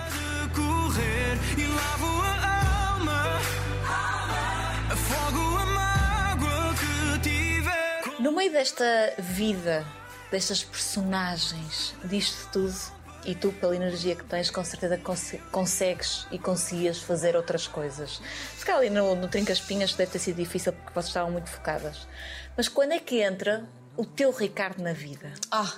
correr 0.56 1.38
e 1.58 1.66
lavo 1.68 2.22
a 2.22 2.90
alma. 2.94 3.24
Afogo 4.92 5.58
a 5.58 5.66
mágoa 5.66 6.74
que 6.76 7.20
tiver. 7.30 8.22
No 8.22 8.32
meio 8.32 8.52
desta 8.52 8.86
vida, 9.18 9.86
destas 10.32 10.64
personagens, 10.64 11.96
disto 12.04 12.50
tudo, 12.52 12.76
e 13.24 13.36
tu, 13.36 13.52
pela 13.54 13.76
energia 13.76 14.16
que 14.16 14.24
tens, 14.24 14.50
com 14.50 14.64
certeza 14.64 14.98
conse- 14.98 15.38
consegues 15.52 16.26
e 16.32 16.40
conseguias 16.40 17.00
fazer 17.00 17.36
outras 17.36 17.68
coisas. 17.68 18.20
Se 18.58 18.66
calhar 18.66 18.82
ali 18.82 18.90
no, 18.90 19.14
no 19.16 19.28
Trinca 19.28 19.54
Espinhas 19.54 19.94
deve 19.94 20.12
ter 20.12 20.20
sido 20.20 20.38
difícil 20.38 20.74
porque 20.74 20.92
vocês 20.94 21.08
estavam 21.08 21.32
muito 21.32 21.50
focadas. 21.50 22.08
Mas 22.58 22.68
quando 22.68 22.94
é 22.94 23.00
que 23.00 23.22
entra 23.22 23.64
o 23.96 24.06
teu 24.06 24.32
Ricardo 24.32 24.82
na 24.82 24.94
vida? 24.94 25.32
Ah, 25.52 25.72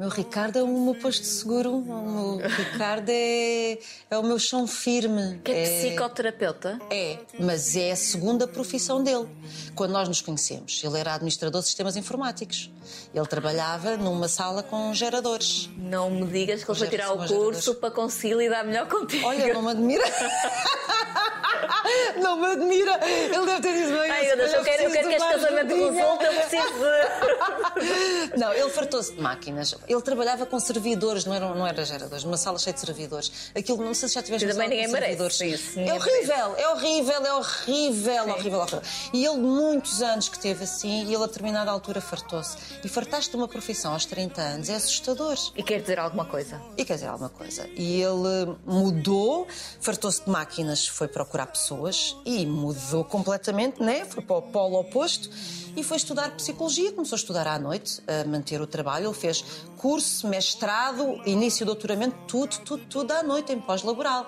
meu 0.00 0.08
Ricardo 0.08 0.58
é 0.58 0.62
o 0.62 0.66
meu 0.66 0.94
posto 0.94 1.26
seguro. 1.26 1.74
O 1.74 2.38
meu 2.38 2.48
Ricardo 2.48 3.10
é, 3.10 3.78
é 4.10 4.16
o 4.16 4.22
meu 4.22 4.38
chão 4.38 4.66
firme. 4.66 5.38
Que 5.44 5.52
é 5.52 5.62
psicoterapeuta? 5.64 6.80
É, 6.90 7.18
mas 7.38 7.76
é 7.76 7.92
a 7.92 7.96
segunda 7.96 8.48
profissão 8.48 9.04
dele. 9.04 9.28
Quando 9.74 9.90
nós 9.90 10.08
nos 10.08 10.22
conhecemos, 10.22 10.82
ele 10.82 10.96
era 10.96 11.12
administrador 11.12 11.60
de 11.60 11.66
sistemas 11.66 11.98
informáticos. 11.98 12.70
Ele 13.14 13.26
trabalhava 13.26 13.96
numa 13.96 14.28
sala 14.28 14.62
com 14.62 14.92
geradores. 14.94 15.68
Não 15.76 16.10
me 16.10 16.26
digas 16.26 16.64
que 16.64 16.70
ele 16.70 16.78
foi 16.78 16.88
tirar 16.88 17.12
o 17.12 17.18
curso 17.18 17.34
duas. 17.34 17.68
para 17.78 17.90
conseguir 17.90 18.34
lidar 18.34 18.64
melhor 18.64 18.88
contigo. 18.88 19.26
Olha, 19.26 19.52
não 19.52 19.62
me 19.62 19.70
admira. 19.70 20.04
não 22.20 22.36
me 22.36 22.46
admira. 22.46 22.98
Ele 23.04 23.46
deve 23.46 23.60
ter 23.60 23.72
dito 23.74 23.98
bem. 24.00 24.10
Ai, 24.10 24.36
Deus, 24.36 24.52
eu 24.52 24.62
quero, 24.64 24.82
eu 24.84 24.90
quero 24.90 25.08
que 25.08 25.14
este 25.14 25.28
casamento 25.28 25.74
resulte, 25.74 26.24
eu 26.24 26.34
preciso. 26.34 28.30
Não, 28.36 28.52
ele 28.52 28.70
fartou-se 28.70 29.12
de 29.14 29.20
máquinas. 29.20 29.74
Ele 29.88 30.02
trabalhava 30.02 30.46
com 30.46 30.58
servidores, 30.60 31.24
não 31.24 31.34
era, 31.34 31.54
não 31.54 31.66
era 31.66 31.84
geradores, 31.84 32.24
numa 32.24 32.36
sala 32.36 32.58
cheia 32.58 32.74
de 32.74 32.80
servidores. 32.80 33.50
Aquilo, 33.54 33.82
não 33.82 33.94
sei 33.94 34.08
se 34.08 34.14
já 34.14 34.22
tiveste 34.22 34.46
E 34.46 34.50
também 34.52 34.68
ninguém 34.68 34.88
merece 34.88 35.16
servidores. 35.16 35.40
isso, 35.40 35.78
É 35.78 35.82
ninguém 35.82 35.98
horrível, 35.98 36.54
é 36.56 36.68
horrível, 36.68 37.26
é 37.26 37.34
horrível, 37.34 38.24
horrível, 38.28 38.58
horrível. 38.60 38.82
E 39.12 39.24
ele, 39.24 39.36
muitos 39.38 40.02
anos 40.02 40.28
que 40.28 40.38
teve 40.38 40.64
assim, 40.64 41.04
e 41.06 41.14
ele 41.14 41.24
a 41.24 41.26
determinada 41.26 41.70
altura 41.70 42.00
fartou-se. 42.00 42.56
E 42.82 42.88
fartaste 42.88 43.30
de 43.30 43.36
uma 43.36 43.46
profissão 43.46 43.92
aos 43.92 44.06
30 44.06 44.40
anos, 44.40 44.68
é 44.70 44.74
assustador. 44.74 45.36
E 45.54 45.62
quer 45.62 45.80
dizer 45.80 45.98
alguma 45.98 46.24
coisa? 46.24 46.60
E 46.78 46.84
quer 46.84 46.94
dizer 46.94 47.08
alguma 47.08 47.28
coisa. 47.28 47.68
E 47.76 48.00
ele 48.00 48.56
mudou, 48.64 49.46
fartou-se 49.80 50.24
de 50.24 50.30
máquinas, 50.30 50.86
foi 50.86 51.06
procurar 51.06 51.46
pessoas 51.46 52.16
e 52.24 52.46
mudou 52.46 53.04
completamente, 53.04 53.82
né? 53.82 54.06
Foi 54.06 54.22
para 54.22 54.36
o 54.36 54.42
polo 54.42 54.80
oposto 54.80 55.30
e 55.76 55.84
foi 55.84 55.98
estudar 55.98 56.30
psicologia. 56.36 56.90
Começou 56.92 57.16
a 57.16 57.20
estudar 57.20 57.46
à 57.46 57.58
noite, 57.58 58.02
a 58.06 58.26
manter 58.26 58.60
o 58.62 58.66
trabalho. 58.66 59.08
Ele 59.08 59.14
fez 59.14 59.44
curso, 59.76 60.26
mestrado, 60.26 61.20
início 61.26 61.60
de 61.60 61.66
doutoramento, 61.66 62.16
tudo, 62.26 62.58
tudo, 62.60 62.84
tudo 62.86 63.12
à 63.12 63.22
noite, 63.22 63.52
em 63.52 63.60
pós-laboral. 63.60 64.26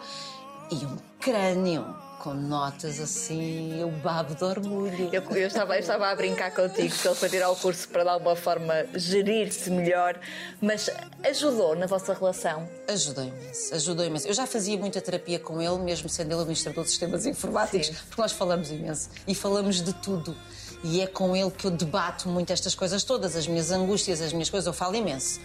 E 0.70 0.74
um 0.84 0.96
crânio 1.18 2.11
com 2.22 2.32
notas 2.34 3.00
assim, 3.00 3.80
eu 3.80 3.90
babo 3.90 4.32
de 4.36 4.44
orgulho. 4.44 5.10
Eu, 5.12 5.22
eu 5.22 5.46
estava, 5.48 5.74
eu 5.74 5.80
estava 5.80 6.06
a 6.06 6.14
brincar 6.14 6.54
contigo 6.54 6.94
que 6.94 7.08
ele 7.08 7.16
foi 7.16 7.28
tirar 7.28 7.50
o 7.50 7.56
curso 7.56 7.88
para 7.88 8.04
de 8.04 8.10
alguma 8.10 8.36
forma 8.36 8.86
gerir-se 8.94 9.68
melhor, 9.70 10.20
mas 10.60 10.88
ajudou 11.24 11.74
na 11.74 11.86
vossa 11.86 12.14
relação. 12.14 12.68
Ajudou 12.86 13.24
imenso, 13.24 13.74
ajudou 13.74 14.06
imenso. 14.06 14.28
Eu 14.28 14.34
já 14.34 14.46
fazia 14.46 14.78
muita 14.78 15.00
terapia 15.00 15.40
com 15.40 15.60
ele, 15.60 15.78
mesmo 15.78 16.08
sendo 16.08 16.30
ele 16.30 16.42
administrador 16.42 16.84
de 16.84 16.90
sistemas 16.90 17.26
informáticos, 17.26 17.88
Sim. 17.88 17.94
porque 18.08 18.22
nós 18.22 18.30
falamos 18.30 18.70
imenso 18.70 19.10
e 19.26 19.34
falamos 19.34 19.82
de 19.82 19.92
tudo. 19.92 20.36
E 20.84 21.00
é 21.00 21.08
com 21.08 21.34
ele 21.34 21.50
que 21.50 21.66
eu 21.66 21.72
debato 21.72 22.28
muito 22.28 22.52
estas 22.52 22.74
coisas 22.76 23.02
todas, 23.02 23.34
as 23.34 23.48
minhas 23.48 23.72
angústias, 23.72 24.20
as 24.20 24.32
minhas 24.32 24.48
coisas, 24.48 24.68
eu 24.68 24.72
falo 24.72 24.94
imenso. 24.94 25.40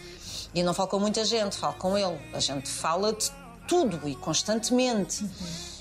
E 0.54 0.60
eu 0.60 0.66
não 0.66 0.76
falo 0.76 0.90
com 0.90 1.00
muita 1.00 1.26
gente, 1.26 1.58
falo 1.58 1.74
com 1.74 1.98
ele. 1.98 2.20
A 2.34 2.40
gente 2.40 2.70
fala 2.70 3.14
de 3.14 3.32
tudo 3.68 4.08
e 4.08 4.16
constantemente. 4.16 5.24
Uh, 5.24 5.77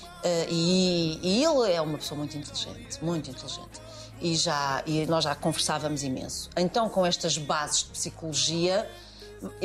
e, 0.49 1.19
e 1.21 1.43
ele 1.43 1.71
é 1.71 1.81
uma 1.81 1.97
pessoa 1.97 2.17
muito 2.17 2.37
inteligente, 2.37 3.03
muito 3.03 3.29
inteligente. 3.29 3.81
E, 4.19 4.35
já, 4.35 4.81
e 4.85 5.05
nós 5.05 5.23
já 5.23 5.35
conversávamos 5.35 6.03
imenso. 6.03 6.49
Então, 6.57 6.89
com 6.89 7.05
estas 7.05 7.37
bases 7.37 7.83
de 7.83 7.89
psicologia, 7.89 8.89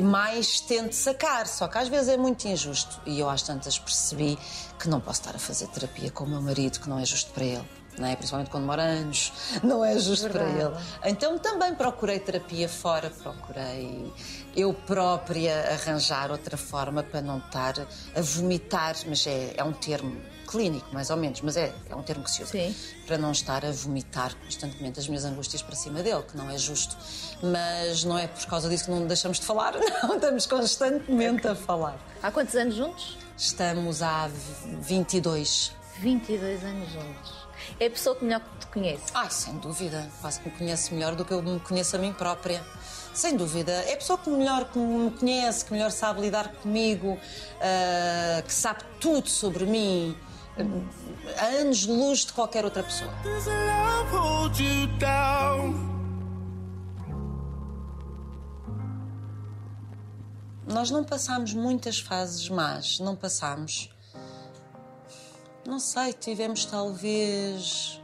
mais 0.03 0.61
tento 0.61 0.92
sacar, 0.92 1.46
só 1.46 1.66
que 1.66 1.78
às 1.78 1.88
vezes 1.88 2.09
é 2.09 2.16
muito 2.16 2.46
injusto. 2.46 3.00
E 3.07 3.18
eu 3.18 3.30
às 3.30 3.42
tantas 3.42 3.78
percebi 3.78 4.38
que 4.78 4.88
não 4.88 5.00
posso 5.00 5.20
estar 5.20 5.34
a 5.34 5.38
fazer 5.38 5.68
terapia 5.68 6.11
com 6.11 6.24
o 6.24 6.28
meu 6.28 6.42
marido, 6.42 6.80
que 6.80 6.88
não 6.88 6.98
é 6.98 7.05
justo 7.05 7.30
para 7.32 7.44
ele. 7.44 7.82
Não 7.99 8.07
é? 8.07 8.16
Principalmente 8.16 8.51
quando 8.51 8.64
mora 8.64 8.82
anos, 8.82 9.32
não 9.62 9.84
é 9.84 9.99
justo 9.99 10.28
para 10.30 10.45
ele. 10.45 10.74
Então 11.05 11.38
também 11.38 11.74
procurei 11.74 12.18
terapia 12.18 12.68
fora, 12.68 13.11
procurei 13.11 14.12
eu 14.57 14.72
própria 14.72 15.72
arranjar 15.72 16.30
outra 16.30 16.57
forma 16.57 17.03
para 17.03 17.20
não 17.20 17.38
estar 17.38 17.74
a 18.14 18.20
vomitar, 18.20 18.97
mas 19.07 19.26
é, 19.26 19.55
é 19.57 19.64
um 19.64 19.72
termo 19.72 20.20
clínico, 20.47 20.93
mais 20.93 21.09
ou 21.09 21.16
menos, 21.16 21.40
mas 21.40 21.57
é, 21.57 21.72
é 21.88 21.97
um 21.97 22.03
termo 22.03 22.22
que 22.24 22.30
se 22.30 22.43
usa. 22.43 22.53
Sim. 22.53 22.74
Para 23.07 23.16
não 23.16 23.32
estar 23.32 23.64
a 23.64 23.70
vomitar 23.70 24.34
constantemente 24.36 25.01
as 25.01 25.09
minhas 25.09 25.24
angústias 25.24 25.62
para 25.62 25.74
cima 25.74 26.03
dele, 26.03 26.22
que 26.22 26.36
não 26.36 26.51
é 26.51 26.59
justo. 26.59 26.95
Mas 27.43 28.05
não 28.05 28.18
é 28.18 28.26
por 28.26 28.45
causa 28.47 28.68
disso 28.68 28.84
que 28.84 28.90
não 28.90 29.07
deixamos 29.07 29.40
de 29.40 29.47
falar, 29.47 29.74
não, 30.03 30.16
estamos 30.16 30.47
constantemente 30.47 31.49
a 31.49 31.55
falar. 31.55 31.99
Há 32.22 32.30
quantos 32.30 32.55
anos 32.55 32.74
juntos? 32.74 33.16
Estamos 33.36 34.03
há 34.03 34.28
22. 34.82 35.72
22 36.01 36.64
anos 36.64 36.90
juntos. 36.90 37.43
É 37.79 37.87
a 37.87 37.91
pessoa 37.91 38.17
que 38.17 38.25
melhor 38.25 38.43
te 38.59 38.67
conhece. 38.67 39.05
Ai, 39.15 39.31
sem 39.31 39.59
dúvida, 39.59 40.09
quase 40.21 40.41
que 40.41 40.51
me 40.51 40.57
conhece 40.57 40.95
melhor 40.95 41.15
do 41.15 41.25
que 41.25 41.33
eu 41.33 41.43
me 41.43 41.61
conheço 41.61 41.97
a 41.97 41.99
mim 41.99 42.13
própria. 42.13 42.63
Sem 43.15 43.37
dúvida. 43.37 43.73
É 43.73 43.95
a 43.95 43.97
pessoa 43.97 44.19
que 44.19 44.31
melhor 44.31 44.65
que 44.71 44.79
me 44.79 45.11
conhece, 45.11 45.65
que 45.65 45.73
melhor 45.73 45.91
sabe 45.91 46.23
lidar 46.23 46.49
comigo, 46.49 47.19
ah, 47.61 48.43
que 48.43 48.53
sabe 48.53 48.85
tudo 49.01 49.29
sobre 49.29 49.67
mim, 49.67 50.17
a 51.39 51.45
anos 51.47 51.79
de 51.79 51.91
luz 51.91 52.25
de 52.27 52.33
qualquer 52.33 52.65
outra 52.65 52.83
pessoa. 52.83 53.11
Nós 60.67 60.91
não 60.91 61.05
passámos 61.05 61.53
muitas 61.53 61.99
fases 62.01 62.49
más, 62.49 62.99
não 62.99 63.15
passámos. 63.15 63.91
Não 65.67 65.79
sei, 65.79 66.13
tivemos 66.13 66.65
talvez 66.65 68.01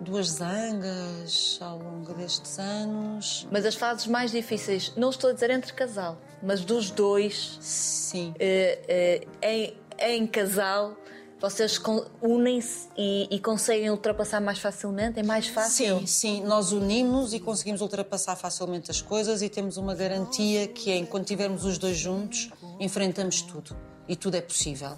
duas 0.00 0.28
zangas 0.28 1.58
ao 1.60 1.78
longo 1.78 2.14
destes 2.14 2.58
anos. 2.58 3.46
Mas 3.50 3.66
as 3.66 3.74
fases 3.74 4.06
mais 4.06 4.30
difíceis, 4.30 4.92
não 4.96 5.10
estou 5.10 5.30
a 5.30 5.32
dizer 5.32 5.50
entre 5.50 5.72
casal, 5.72 6.18
mas 6.42 6.64
dos 6.64 6.90
dois, 6.90 7.58
Sim. 7.60 8.34
eh, 8.38 9.26
eh, 9.42 9.76
em, 10.00 10.20
em 10.20 10.26
casal, 10.26 10.96
vocês 11.40 11.80
unem-se 12.20 12.88
e, 12.96 13.28
e 13.30 13.38
conseguem 13.40 13.90
ultrapassar 13.90 14.40
mais 14.40 14.58
facilmente? 14.58 15.20
É 15.20 15.22
mais 15.22 15.46
fácil? 15.48 16.00
Sim, 16.00 16.06
sim, 16.06 16.44
nós 16.44 16.72
unimos 16.72 17.32
e 17.32 17.40
conseguimos 17.40 17.80
ultrapassar 17.80 18.36
facilmente 18.36 18.90
as 18.90 19.00
coisas 19.00 19.42
e 19.42 19.48
temos 19.48 19.76
uma 19.76 19.94
garantia 19.94 20.66
que 20.66 20.90
é 20.90 20.96
enquanto 20.96 21.24
estivermos 21.24 21.64
os 21.64 21.78
dois 21.78 21.96
juntos, 21.96 22.50
enfrentamos 22.80 23.42
tudo. 23.42 23.76
E 24.08 24.16
tudo 24.16 24.36
é 24.36 24.40
possível. 24.40 24.96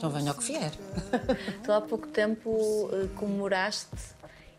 Então 0.00 0.08
venha 0.08 0.30
ao 0.30 0.34
que 0.34 0.44
vier. 0.44 0.72
Tu 1.62 1.70
há 1.70 1.78
pouco 1.78 2.06
tempo 2.08 2.88
eh, 2.90 3.06
comemoraste 3.16 3.86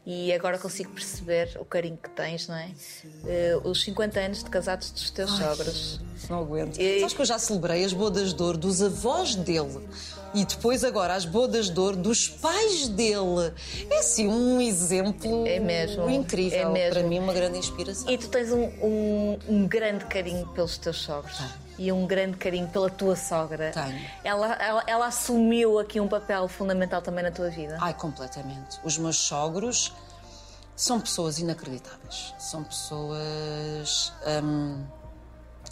e 0.05 0.31
agora 0.31 0.59
consigo 0.59 0.91
perceber 0.91 1.57
o 1.59 1.65
carinho 1.65 1.97
que 1.97 2.11
tens, 2.11 2.47
não 2.47 2.53
é? 2.55 2.69
Eh, 3.25 3.57
os 3.63 3.81
50 3.81 4.19
anos 4.19 4.43
de 4.43 4.49
casados 4.51 4.91
dos 4.91 5.09
teus 5.09 5.31
sogros. 5.31 5.99
Não 6.29 6.41
aguento. 6.41 6.77
E- 6.79 6.99
Sabes 6.99 7.15
que 7.15 7.21
eu 7.21 7.25
já 7.25 7.39
celebrei 7.39 7.83
as 7.83 7.91
bodas 7.91 8.35
de 8.35 8.43
ouro 8.43 8.55
dos 8.55 8.83
avós 8.83 9.33
dele 9.33 9.79
e 10.35 10.45
depois 10.45 10.83
agora 10.83 11.15
as 11.15 11.25
bodas 11.25 11.71
de 11.71 11.79
ouro 11.79 11.97
dos 11.97 12.29
pais 12.29 12.87
dele. 12.89 13.51
É 13.89 13.97
assim 13.97 14.27
um 14.27 14.61
exemplo 14.61 15.47
É 15.47 15.59
mesmo, 15.59 16.07
incrível. 16.07 16.59
é 16.69 16.71
mesmo. 16.71 16.93
Para 16.99 17.03
mim, 17.07 17.17
uma 17.17 17.33
grande 17.33 17.57
inspiração. 17.57 18.07
E 18.11 18.15
tu 18.15 18.27
tens 18.29 18.51
um, 18.51 18.61
um- 18.79 19.39
um 19.49 19.67
grande 19.67 20.05
carinho 20.05 20.45
pelos 20.49 20.77
teus 20.77 20.97
sogros. 20.97 21.35
E 21.81 21.91
um 21.91 22.05
grande 22.05 22.37
carinho 22.37 22.67
pela 22.67 22.91
tua 22.91 23.15
sogra. 23.15 23.71
Tenho. 23.71 24.07
Ela, 24.23 24.53
ela, 24.53 24.83
ela 24.85 25.07
assumiu 25.07 25.79
aqui 25.79 25.99
um 25.99 26.07
papel 26.07 26.47
fundamental 26.47 27.01
também 27.01 27.23
na 27.23 27.31
tua 27.31 27.49
vida. 27.49 27.75
Ai, 27.81 27.91
completamente. 27.91 28.79
Os 28.83 28.99
meus 28.99 29.17
sogros 29.17 29.91
são 30.75 31.01
pessoas 31.01 31.39
inacreditáveis. 31.39 32.35
São 32.37 32.63
pessoas. 32.63 34.13
hum, 34.43 34.85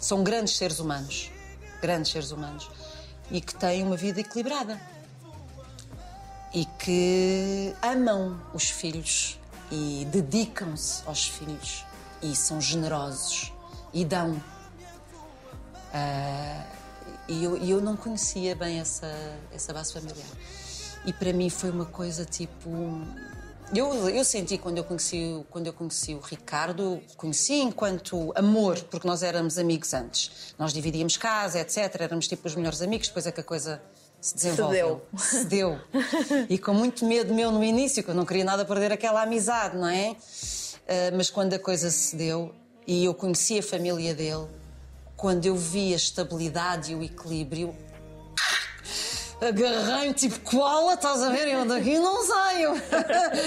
são 0.00 0.24
grandes 0.24 0.56
seres 0.56 0.80
humanos. 0.80 1.30
Grandes 1.80 2.10
seres 2.10 2.32
humanos. 2.32 2.68
E 3.30 3.40
que 3.40 3.54
têm 3.54 3.84
uma 3.84 3.96
vida 3.96 4.18
equilibrada. 4.18 4.80
E 6.52 6.64
que 6.64 7.72
amam 7.80 8.36
os 8.52 8.68
filhos 8.68 9.38
e 9.70 10.08
dedicam-se 10.10 11.04
aos 11.06 11.28
filhos. 11.28 11.86
E 12.20 12.34
são 12.34 12.60
generosos. 12.60 13.52
E 13.94 14.04
dão. 14.04 14.42
Ah, 15.92 16.64
e 17.28 17.44
eu, 17.44 17.56
eu 17.56 17.80
não 17.80 17.96
conhecia 17.96 18.54
bem 18.56 18.80
essa, 18.80 19.06
essa 19.52 19.72
base 19.72 19.92
familiar. 19.92 20.26
E 21.06 21.12
para 21.12 21.32
mim 21.32 21.48
foi 21.50 21.70
uma 21.70 21.86
coisa 21.86 22.24
tipo. 22.24 22.70
Eu, 23.74 24.08
eu 24.08 24.24
senti 24.24 24.58
quando 24.58 24.78
eu, 24.78 24.84
conheci, 24.84 25.16
o- 25.32 25.44
quando 25.48 25.68
eu 25.68 25.72
conheci 25.72 26.12
o 26.14 26.18
Ricardo, 26.20 27.00
conheci 27.16 27.54
enquanto 27.54 28.32
amor, 28.34 28.76
porque 28.90 29.06
nós 29.06 29.22
éramos 29.22 29.58
amigos 29.58 29.94
antes. 29.94 30.54
Nós 30.58 30.72
dividíamos 30.72 31.16
casa, 31.16 31.60
etc. 31.60 31.78
Éramos 32.00 32.26
tipo 32.26 32.46
os 32.48 32.56
melhores 32.56 32.82
amigos, 32.82 33.06
depois 33.08 33.26
é 33.28 33.32
que 33.32 33.40
a 33.40 33.44
coisa 33.44 33.80
se 34.20 34.34
desenvolveu. 34.34 35.02
Se 35.16 35.44
deu. 35.44 35.78
E 36.48 36.58
com 36.58 36.74
muito 36.74 37.06
medo 37.06 37.32
meu 37.32 37.52
no 37.52 37.62
início, 37.62 38.02
que 38.02 38.10
eu 38.10 38.14
não 38.14 38.26
queria 38.26 38.44
nada 38.44 38.64
perder 38.64 38.90
aquela 38.92 39.22
amizade, 39.22 39.76
não 39.76 39.86
é? 39.88 40.16
Ah, 40.88 41.12
mas 41.16 41.30
quando 41.30 41.54
a 41.54 41.58
coisa 41.58 41.90
se 41.92 42.16
deu 42.16 42.52
e 42.86 43.04
eu 43.04 43.14
conheci 43.14 43.56
a 43.60 43.62
família 43.62 44.12
dele, 44.16 44.48
quando 45.20 45.44
eu 45.44 45.54
vi 45.54 45.92
a 45.92 45.96
estabilidade 45.96 46.92
e 46.92 46.94
o 46.94 47.02
equilíbrio, 47.02 47.76
agarrei-me 49.38 50.14
tipo 50.14 50.40
koala, 50.40 50.94
estás 50.94 51.22
a 51.22 51.28
ver? 51.28 51.46
Eu 51.46 51.66
daqui 51.66 51.98
não 51.98 52.24
saio. 52.24 52.72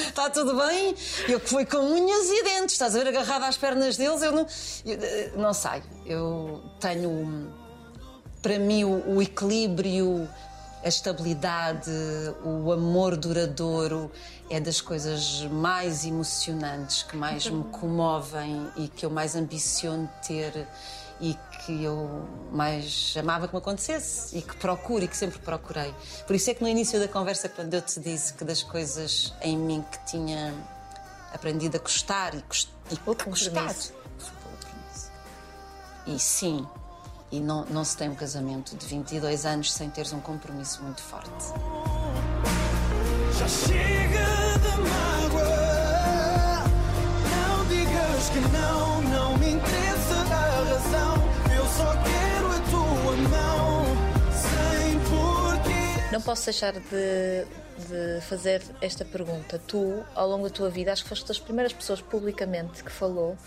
Está 0.08 0.30
tudo 0.32 0.56
bem? 0.56 0.96
Eu 1.28 1.40
que 1.40 1.50
fui 1.50 1.66
com 1.66 1.78
unhas 1.78 2.30
e 2.30 2.44
dentes, 2.44 2.74
estás 2.74 2.96
a 2.96 3.00
ver? 3.00 3.08
Agarrada 3.08 3.48
às 3.48 3.58
pernas 3.58 3.98
deles, 3.98 4.22
eu 4.22 4.32
não, 4.32 4.46
eu, 4.86 5.00
eh, 5.02 5.32
não 5.36 5.52
saio. 5.52 5.84
Eu 6.06 6.62
tenho, 6.80 7.52
para 8.40 8.60
mim, 8.60 8.84
o, 8.84 9.16
o 9.16 9.22
equilíbrio, 9.22 10.30
a 10.84 10.88
estabilidade, 10.88 11.90
o 12.46 12.72
amor 12.72 13.18
duradouro 13.18 14.12
é 14.48 14.60
das 14.60 14.80
coisas 14.80 15.42
mais 15.50 16.06
emocionantes, 16.06 17.02
que 17.02 17.18
mais 17.18 17.50
me 17.50 17.64
comovem 17.64 18.70
e 18.76 18.88
que 18.88 19.08
eu 19.08 19.10
mais 19.10 19.36
ambiciono 19.36 20.08
ter 20.22 20.68
e 21.22 21.38
que 21.66 21.84
eu 21.84 22.28
mais 22.52 23.14
amava 23.18 23.48
que 23.48 23.54
me 23.54 23.60
acontecesse 23.60 24.38
e 24.38 24.42
que 24.42 24.56
procuro 24.58 25.04
e 25.06 25.08
que 25.08 25.16
sempre 25.16 25.40
procurei. 25.40 25.94
Por 26.28 26.36
isso 26.36 26.50
é 26.50 26.54
que 26.54 26.62
no 26.62 26.68
início 26.68 27.00
da 27.00 27.08
conversa, 27.08 27.48
quando 27.48 27.74
eu 27.74 27.82
te 27.82 28.00
disse 28.00 28.34
que 28.34 28.44
das 28.44 28.62
coisas 28.64 29.34
em 29.42 29.58
mim 29.58 29.84
que 29.92 30.00
tinha 30.06 30.54
aprendido 31.34 31.78
a 31.78 31.80
gostar 31.80 32.34
e, 32.36 32.42
gos- 32.42 32.68
e. 32.92 32.96
E 36.06 36.20
sim, 36.20 36.68
e 37.32 37.40
não, 37.40 37.64
não 37.66 37.86
se 37.86 37.96
tem 37.96 38.10
um 38.10 38.16
casamento 38.16 38.76
de 38.76 38.86
22 38.86 39.46
anos 39.46 39.72
sem 39.72 39.90
teres 39.90 40.12
um 40.12 40.20
compromisso 40.20 40.84
muito 40.84 41.02
forte. 41.02 41.30
Já 43.40 43.48
chega 43.48 44.26
de 44.60 44.78
mágoa. 44.90 46.64
Não 47.32 47.66
digas 47.68 48.30
que 48.30 48.40
não, 48.52 49.02
não 49.04 49.38
me 49.38 49.52
interessa 49.54 50.13
razão. 50.84 51.16
Eu 51.56 51.66
só 51.66 51.94
quero 52.04 52.48
a 52.52 52.60
tua 52.70 53.16
mão, 53.30 53.86
sem 54.34 55.00
porquê. 55.00 56.12
Não 56.12 56.22
posso 56.22 56.46
deixar 56.46 56.74
de, 56.74 56.82
de 57.88 58.22
fazer 58.22 58.62
esta 58.82 59.06
pergunta. 59.06 59.60
Tu, 59.68 60.04
ao 60.16 60.28
longo 60.28 60.48
da 60.48 60.54
tua 60.54 60.70
vida, 60.70 60.92
acho 60.92 61.04
que 61.04 61.10
foste 61.10 61.28
das 61.28 61.40
primeiras 61.40 61.74
pessoas 61.74 62.02
publicamente 62.02 62.84
que 62.84 62.92
falou, 62.92 63.38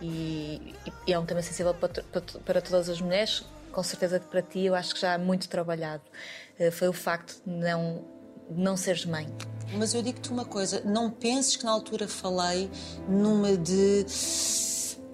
e, 0.00 0.74
e 1.06 1.12
é 1.12 1.18
um 1.18 1.26
tema 1.26 1.42
sensível 1.42 1.74
para, 1.74 2.02
para 2.02 2.22
para 2.44 2.60
todas 2.60 2.88
as 2.88 3.00
mulheres, 3.00 3.44
com 3.72 3.82
certeza 3.82 4.20
que 4.20 4.26
para 4.26 4.42
ti, 4.42 4.60
eu 4.64 4.74
acho 4.74 4.94
que 4.94 5.00
já 5.00 5.14
é 5.14 5.18
muito 5.18 5.48
trabalhado. 5.48 6.02
Eh, 6.58 6.70
Foi 6.70 6.88
o 6.88 6.92
facto 6.92 7.40
de 7.44 7.52
não, 7.52 8.04
de 8.48 8.60
não 8.60 8.76
seres 8.76 9.04
mãe. 9.04 9.28
Mas 9.74 9.94
eu 9.94 10.02
digo-te 10.02 10.30
uma 10.30 10.44
coisa: 10.44 10.80
não 10.84 11.10
penses 11.10 11.56
que 11.56 11.64
na 11.64 11.72
altura 11.72 12.06
falei 12.08 12.70
numa 13.08 13.56
de 13.56 14.04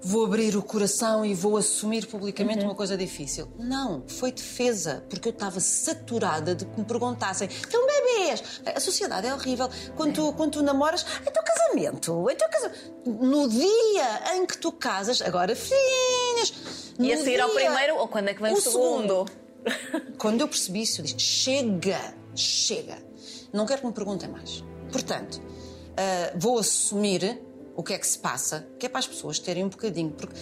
vou 0.05 0.25
abrir 0.27 0.57
o 0.57 0.63
coração 0.63 1.25
e 1.25 1.35
vou 1.35 1.57
assumir 1.57 2.07
publicamente 2.07 2.63
uma 2.65 2.75
coisa 2.75 2.97
difícil. 2.97 3.49
Não, 3.59 4.05
foi 4.07 4.31
defesa, 4.33 5.05
porque 5.09 5.29
eu 5.29 5.33
estava 5.33 5.59
saturada 5.61 6.55
de 6.55 6.65
que 6.67 6.79
me 6.79 6.85
perguntassem: 6.87 7.49
então 7.67 7.87
bebês, 7.87 8.43
a 8.67 8.79
sociedade 8.81 9.27
é 9.27 9.35
horrível. 9.35 9.69
Quando, 9.97 10.15
tu, 10.15 10.33
quando 10.35 10.53
tu 10.53 10.63
namoras, 10.63 11.05
então 11.27 11.43
casamento, 11.43 12.31
então 12.31 12.49
casamento. 12.51 12.95
No 13.07 13.49
dia 13.49 14.37
em 14.37 14.47
que 14.47 14.59
tu 14.59 14.71
casas, 14.73 15.21
agora 15.23 15.55
filhinhas. 15.57 16.53
E 16.99 17.13
a 17.13 17.17
seguir 17.19 17.41
ao 17.41 17.51
dia- 17.51 17.61
primeiro, 17.65 17.97
ou 17.97 18.07
quando 18.09 18.29
é 18.29 18.35
que 18.35 18.43
vem 18.43 18.53
o, 18.53 18.61
segundo? 18.61 19.27
quando 20.19 20.41
eu 20.43 20.49
percebi 20.49 20.83
isso, 20.83 21.01
eu 21.01 21.05
disse: 21.05 21.19
chega, 21.19 22.15
chega. 22.35 22.99
Não 23.53 23.67
quero 23.67 23.81
que 23.81 23.87
me 23.87 23.93
perguntem 23.93 24.29
mais. 24.29 24.63
Portanto, 24.93 25.41
ah, 25.97 26.33
vou 26.37 26.59
assumir 26.59 27.41
o 27.77 27.83
que 27.83 27.93
é 27.93 27.99
que 27.99 28.07
se 28.07 28.19
passa, 28.19 28.67
que 28.79 28.87
é 28.87 28.89
para 28.89 28.99
as 29.01 29.07
pessoas 29.07 29.39
terem 29.39 29.65
um 29.65 29.69
bocadinho. 29.69 30.11
Porque 30.13 30.35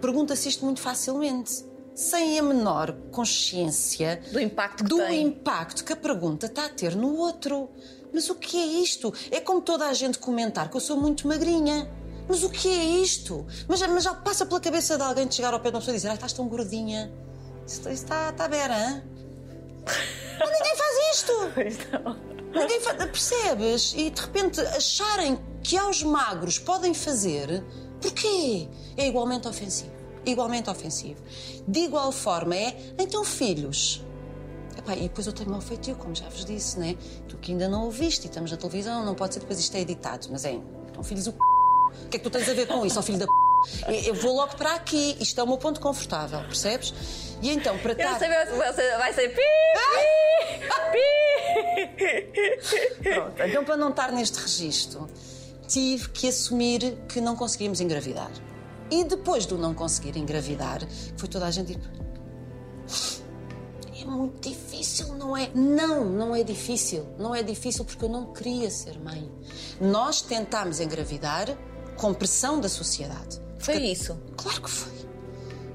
pergunta-se 0.00 0.48
isto 0.48 0.64
muito 0.64 0.80
facilmente, 0.80 1.64
sem 1.94 2.38
a 2.38 2.42
menor 2.42 2.92
consciência 3.10 4.22
Do 4.32 4.40
impacto 4.40 4.84
que 4.84 4.88
do 4.88 4.96
tem. 4.98 5.22
impacto 5.26 5.84
que 5.84 5.92
a 5.92 5.96
pergunta 5.96 6.46
está 6.46 6.66
a 6.66 6.68
ter 6.68 6.94
no 6.96 7.16
outro. 7.16 7.68
Mas 8.12 8.28
o 8.28 8.34
que 8.34 8.56
é 8.56 8.66
isto? 8.66 9.12
É 9.30 9.40
como 9.40 9.60
toda 9.60 9.86
a 9.86 9.92
gente 9.94 10.18
comentar 10.18 10.68
que 10.70 10.76
eu 10.76 10.80
sou 10.80 10.96
muito 10.96 11.28
magrinha. 11.28 11.88
Mas 12.28 12.42
o 12.44 12.50
que 12.50 12.68
é 12.68 12.84
isto? 13.02 13.46
Mas, 13.68 13.80
mas 13.82 14.04
já 14.04 14.14
passa 14.14 14.46
pela 14.46 14.60
cabeça 14.60 14.96
de 14.96 15.02
alguém 15.02 15.26
de 15.26 15.34
chegar 15.34 15.52
ao 15.52 15.60
pé 15.60 15.70
de 15.70 15.74
uma 15.76 15.80
pessoa 15.80 15.94
e 15.94 15.96
dizer: 15.96 16.08
Ai, 16.08 16.14
estás 16.14 16.32
tão 16.32 16.46
gordinha. 16.48 17.12
Isto 17.66 17.88
está, 17.88 18.30
está 18.30 18.48
bera, 18.48 18.76
hã? 18.76 19.02
Mas 20.40 20.50
ninguém 20.52 20.76
faz 20.76 21.16
isto! 21.16 21.32
Pois 21.54 21.78
não. 21.92 22.16
Ninguém 22.52 22.80
faz, 22.80 22.96
percebes? 22.96 23.94
E 23.96 24.10
de 24.10 24.20
repente 24.20 24.60
acharem 24.60 25.38
que 25.62 25.76
aos 25.76 26.02
magros 26.02 26.58
podem 26.58 26.92
fazer, 26.92 27.62
porquê? 28.00 28.68
É 28.96 29.06
igualmente 29.06 29.46
ofensivo. 29.46 29.92
Igualmente 30.26 30.68
ofensivo. 30.68 31.22
De 31.66 31.80
igual 31.80 32.12
forma 32.12 32.56
é, 32.56 32.76
então 32.98 33.24
filhos. 33.24 34.04
Epá, 34.76 34.94
e 34.96 35.02
depois 35.02 35.26
eu 35.26 35.32
tenho 35.32 35.50
mau 35.50 35.60
feitio, 35.60 35.94
como 35.96 36.14
já 36.14 36.28
vos 36.28 36.44
disse, 36.44 36.78
né? 36.78 36.96
Tu 37.28 37.36
que 37.38 37.52
ainda 37.52 37.68
não 37.68 37.84
ouviste 37.84 38.26
e 38.26 38.28
estamos 38.28 38.50
na 38.50 38.56
televisão, 38.56 39.04
não 39.04 39.14
pode 39.14 39.34
ser 39.34 39.40
depois 39.40 39.58
isto 39.58 39.76
é 39.76 39.80
editado. 39.80 40.28
Mas 40.30 40.44
é, 40.44 40.60
então 40.90 41.02
filhos 41.02 41.26
o 41.26 41.32
c... 41.32 41.36
O 41.36 42.08
que 42.08 42.16
é 42.16 42.20
que 42.20 42.24
tu 42.24 42.30
tens 42.30 42.48
a 42.48 42.54
ver 42.54 42.66
com 42.66 42.84
isso, 42.84 42.98
ó 42.98 43.02
filho 43.02 43.18
da 43.18 43.26
p... 43.26 43.32
Eu 44.06 44.14
vou 44.14 44.34
logo 44.36 44.56
para 44.56 44.74
aqui, 44.74 45.16
isto 45.20 45.40
é 45.40 45.44
o 45.44 45.46
meu 45.46 45.58
ponto 45.58 45.80
confortável, 45.80 46.40
percebes? 46.40 46.92
E 47.42 47.50
então, 47.50 47.76
para 47.78 47.92
Eu 47.92 47.96
estar... 47.98 48.18
sei 48.18 48.28
se 48.28 48.56
vai 48.56 48.72
ser- 48.74 48.98
vai 48.98 49.12
ser 49.14 49.28
pi, 49.30 49.42
pi, 50.92 51.00
pi. 53.02 53.14
Pronto, 53.14 53.42
então 53.42 53.64
para 53.64 53.76
não 53.76 53.90
estar 53.90 54.12
neste 54.12 54.38
registro, 54.40 55.08
tive 55.66 56.08
que 56.10 56.28
assumir 56.28 56.96
que 57.08 57.20
não 57.20 57.36
conseguíamos 57.36 57.80
engravidar. 57.80 58.30
E 58.90 59.04
depois 59.04 59.46
do 59.46 59.56
não 59.56 59.72
conseguir 59.72 60.16
engravidar, 60.18 60.80
foi 61.16 61.28
toda 61.28 61.46
a 61.46 61.50
gente 61.50 61.72
tipo. 61.74 62.00
É 64.00 64.04
muito 64.04 64.48
difícil, 64.48 65.14
não 65.14 65.36
é? 65.36 65.50
Não, 65.54 66.04
não 66.04 66.34
é 66.34 66.42
difícil. 66.42 67.06
Não 67.18 67.34
é 67.34 67.42
difícil 67.42 67.84
porque 67.84 68.04
eu 68.04 68.08
não 68.08 68.32
queria 68.32 68.70
ser 68.70 68.98
mãe. 68.98 69.30
Nós 69.80 70.20
tentámos 70.22 70.80
engravidar 70.80 71.46
com 71.96 72.12
pressão 72.14 72.58
da 72.60 72.68
sociedade. 72.68 73.40
Foi 73.60 73.74
Porque- 73.74 73.86
isso. 73.88 74.18
Claro 74.36 74.62
que 74.62 74.70
foi. 74.70 75.00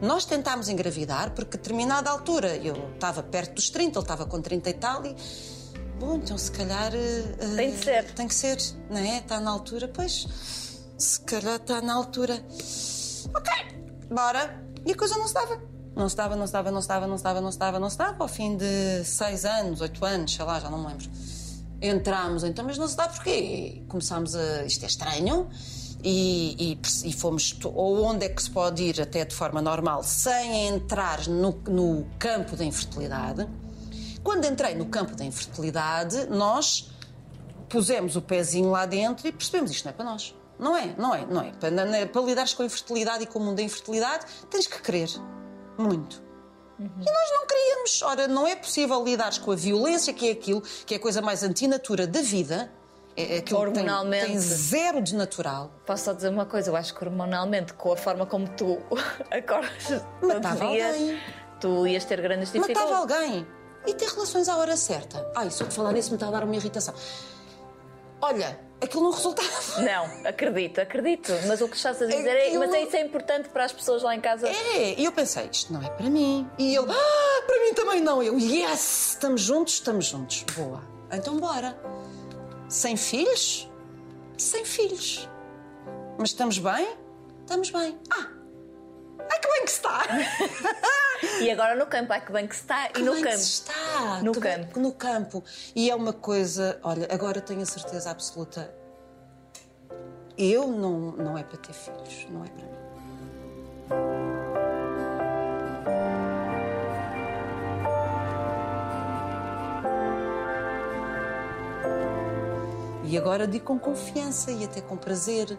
Nós 0.02 0.26
tentámos 0.26 0.68
engravidar 0.68 1.32
porque, 1.32 1.56
a 1.56 1.60
determinada 1.60 2.10
altura, 2.10 2.56
eu 2.58 2.76
estava 2.94 3.24
perto 3.24 3.56
dos 3.56 3.70
30, 3.70 3.98
ele 4.00 4.04
estava 4.04 4.26
com 4.26 4.42
30 4.42 4.70
e 4.70 4.74
tal, 4.74 5.06
e. 5.06 5.16
Bom, 6.00 6.16
então 6.16 6.38
se 6.38 6.52
calhar. 6.52 6.94
eh, 6.94 7.24
Tem 7.56 7.72
de 7.72 7.84
ser. 7.84 8.04
Tem 8.14 8.28
que 8.28 8.36
ser, 8.36 8.58
não 8.90 8.98
é? 8.98 9.20
Está 9.20 9.40
na 9.40 9.50
altura, 9.52 9.88
pois. 9.88 10.28
Se 10.98 11.20
calhar 11.22 11.56
está 11.56 11.82
na 11.82 11.94
altura. 11.94 12.44
Ok, 13.34 13.52
bora. 14.10 14.62
E 14.86 14.92
a 14.92 14.96
coisa 14.98 15.18
não 15.18 15.28
se 15.28 15.34
dava. 15.34 15.62
Não 15.96 16.10
se 16.10 16.16
dava, 16.16 16.36
não 16.36 16.46
se 16.46 16.52
dava, 16.54 16.72
não 16.72 16.82
se 16.82 16.88
dava, 16.90 17.08
não 17.08 17.18
se 17.18 17.24
dava, 17.24 17.42
não 17.42 17.52
se 17.52 17.58
dava, 17.58 17.80
não 17.80 17.90
se 17.90 17.98
dava. 17.98 18.16
Ao 18.24 18.28
fim 18.28 18.58
de 18.58 19.04
seis 19.06 19.46
anos, 19.46 19.80
oito 19.80 20.04
anos, 20.06 20.34
sei 20.34 20.44
lá, 20.44 20.60
já 20.60 20.70
não 20.70 20.80
me 20.80 20.88
lembro. 20.88 21.10
Entramos 21.82 22.44
então, 22.44 22.66
mas 22.66 22.78
não 22.78 22.88
se 22.88 22.96
dá 22.98 23.08
porquê? 23.08 23.82
Começámos 23.88 24.36
a. 24.36 24.66
Isto 24.66 24.84
é 24.84 24.88
estranho. 24.88 25.50
E, 26.08 26.78
e, 26.78 27.10
e 27.10 27.14
fomos. 27.14 27.58
Ou 27.64 28.04
onde 28.04 28.26
é 28.26 28.30
que 28.30 28.44
se 28.44 28.52
pode 28.52 28.84
ir 28.84 29.02
até 29.02 29.26
de 29.26 29.34
forma 29.34 29.60
normal, 29.60 30.04
sem 30.04 30.68
entrar 30.68 31.28
no, 31.28 31.52
no 31.68 32.06
campo 32.20 32.56
da 32.56 32.64
infertilidade. 32.64 33.48
Quando 34.24 34.46
entrei 34.46 34.76
no 34.76 34.86
campo 34.86 35.16
da 35.16 35.26
infertilidade, 35.26 36.28
nós 36.28 36.92
pusemos 37.68 38.16
o 38.16 38.22
pezinho 38.22 38.70
lá 38.70 38.86
dentro 38.86 39.28
e 39.28 39.32
percebemos 39.32 39.72
isto 39.72 39.86
não 39.86 39.92
é 39.92 39.94
para 39.94 40.06
nós. 40.06 40.36
Não 40.58 40.78
é, 40.78 40.96
não 40.98 41.16
é, 41.16 41.26
não 41.26 41.42
é. 41.42 41.52
Para, 41.52 42.08
para 42.08 42.22
lidares 42.22 42.54
com 42.54 42.64
a 42.64 42.66
infertilidade 42.66 43.24
e 43.24 43.28
com 43.28 43.40
o 43.40 43.42
mundo 43.42 43.58
da 43.58 43.64
infertilidade, 43.64 44.26
tens 44.50 44.68
que 44.68 44.82
querer. 44.82 45.10
Muito. 45.78 46.24
E 46.80 46.84
nós 46.84 47.32
não 47.32 47.48
queríamos. 47.48 48.02
Ora, 48.02 48.28
não 48.28 48.48
é 48.48 48.56
possível 48.56 49.04
lidares 49.04 49.38
com 49.38 49.52
a 49.52 49.56
violência, 49.56 50.14
que 50.14 50.28
é 50.28 50.32
aquilo, 50.32 50.62
que 50.86 50.94
é 50.94 50.98
a 50.98 51.00
coisa 51.00 51.22
mais 51.22 51.44
antinatura 51.44 52.06
da 52.06 52.22
vida. 52.22 52.72
É, 53.18 53.36
é 53.36 53.38
aquilo 53.40 53.66
que 53.66 53.72
tem, 53.72 53.84
Hormonalmente. 53.84 54.26
tem 54.26 54.40
zero 54.40 55.02
de 55.02 55.16
natural. 55.16 55.72
Posso 55.86 56.04
só 56.06 56.14
dizer 56.14 56.30
uma 56.30 56.46
coisa, 56.46 56.70
eu 56.70 56.76
acho 56.76 56.94
que 56.94 57.04
hormonalmente, 57.04 57.74
com 57.74 57.94
a 57.94 57.98
forma 57.98 58.26
como 58.26 58.48
tu 58.50 58.78
acordas 59.32 60.04
Matava 60.22 60.58
todos 60.58 60.72
dias, 60.74 60.96
alguém. 60.96 61.20
tu 61.62 61.88
ias 61.88 62.04
ter 62.06 62.22
grandes 62.22 62.52
dificuldades. 62.52 62.92
Matava 62.92 63.02
alguém. 63.02 63.48
E 63.88 63.94
ter 63.94 64.08
relações 64.10 64.50
à 64.50 64.58
hora 64.58 64.76
certa. 64.76 65.26
Ai, 65.36 65.50
só 65.52 65.64
de 65.64 65.74
falar 65.76 65.94
nisso 65.94 66.10
me 66.10 66.16
está 66.16 66.28
a 66.28 66.32
dar 66.32 66.44
uma 66.44 66.56
irritação. 66.56 66.94
Olha, 68.22 68.60
aquilo 68.82 69.04
não 69.04 69.12
resultava. 69.12 69.50
Não, 69.82 70.28
acredito, 70.28 70.82
acredito. 70.82 71.32
Mas 71.48 71.62
o 71.62 71.68
que 71.70 71.78
estás 71.78 72.02
a 72.02 72.06
dizer 72.06 72.28
é. 72.36 72.58
Mas 72.58 72.74
é 72.74 72.82
isso 72.82 72.96
é 72.96 73.02
importante 73.02 73.50
para 73.50 73.64
as 73.66 73.72
pessoas 73.72 74.02
lá 74.02 74.16
em 74.16 74.20
casa. 74.22 74.48
É, 74.48 75.00
e 75.00 75.06
eu 75.06 75.12
pensei, 75.12 75.48
isto 75.52 75.72
não 75.72 75.82
é 75.84 75.90
para 75.90 76.10
mim. 76.10 76.50
E 76.58 76.76
ele, 76.76 76.88
ah, 76.90 77.44
para 77.46 77.60
mim 77.62 77.74
também 77.74 78.02
não. 78.02 78.24
Eu, 78.24 78.38
yes, 78.40 79.12
estamos 79.12 79.42
juntos, 79.42 79.76
estamos 79.76 80.06
juntos. 80.06 80.44
Boa. 80.56 80.82
Então 81.12 81.38
bora. 81.38 81.78
Sem 82.68 82.98
filhos? 82.98 83.70
Sem 84.38 84.66
filhos. 84.66 85.30
Mas 86.18 86.30
estamos 86.30 86.58
bem? 86.60 86.96
Estamos 87.42 87.70
bem. 87.70 87.98
Ah, 88.12 88.28
ai 89.32 89.40
que 89.40 89.48
bem 89.48 89.66
que 89.66 89.72
se 89.72 89.78
está. 89.78 90.02
E 91.40 91.50
agora 91.50 91.76
no 91.76 91.86
campo, 91.88 92.12
ai 92.12 92.24
que 92.24 92.32
bem 92.32 92.46
que 92.46 92.56
se 92.56 92.62
está. 92.64 92.90
Que 92.90 93.00
e 93.00 93.04
no 93.04 93.14
bem 93.14 93.24
que 93.24 93.30
campo. 93.30 93.42
se 93.42 93.50
está. 93.62 94.22
No 94.22 94.32
Que 94.34 94.40
bem- 94.42 94.64
campo. 94.66 94.80
No 94.80 94.92
campo. 94.92 95.44
E 95.74 95.90
é 95.90 95.96
uma 95.96 96.12
coisa, 96.14 96.78
olha, 96.84 97.08
agora 97.10 97.40
tenho 97.40 97.62
a 97.62 97.66
certeza 97.66 98.12
absoluta. 98.12 98.70
Eu 100.38 100.68
não, 100.68 101.14
não 101.14 101.38
é 101.38 101.44
para 101.44 101.58
ter 101.58 101.74
filhos, 101.74 102.28
não 102.30 102.44
é 102.44 102.48
para 102.50 102.66
mim. 102.66 102.76
E 113.08 113.18
agora 113.18 113.48
digo 113.48 113.66
com 113.66 113.80
confiança 113.80 114.52
e 114.52 114.64
até 114.64 114.82
com 114.82 114.98
prazer. 114.98 115.58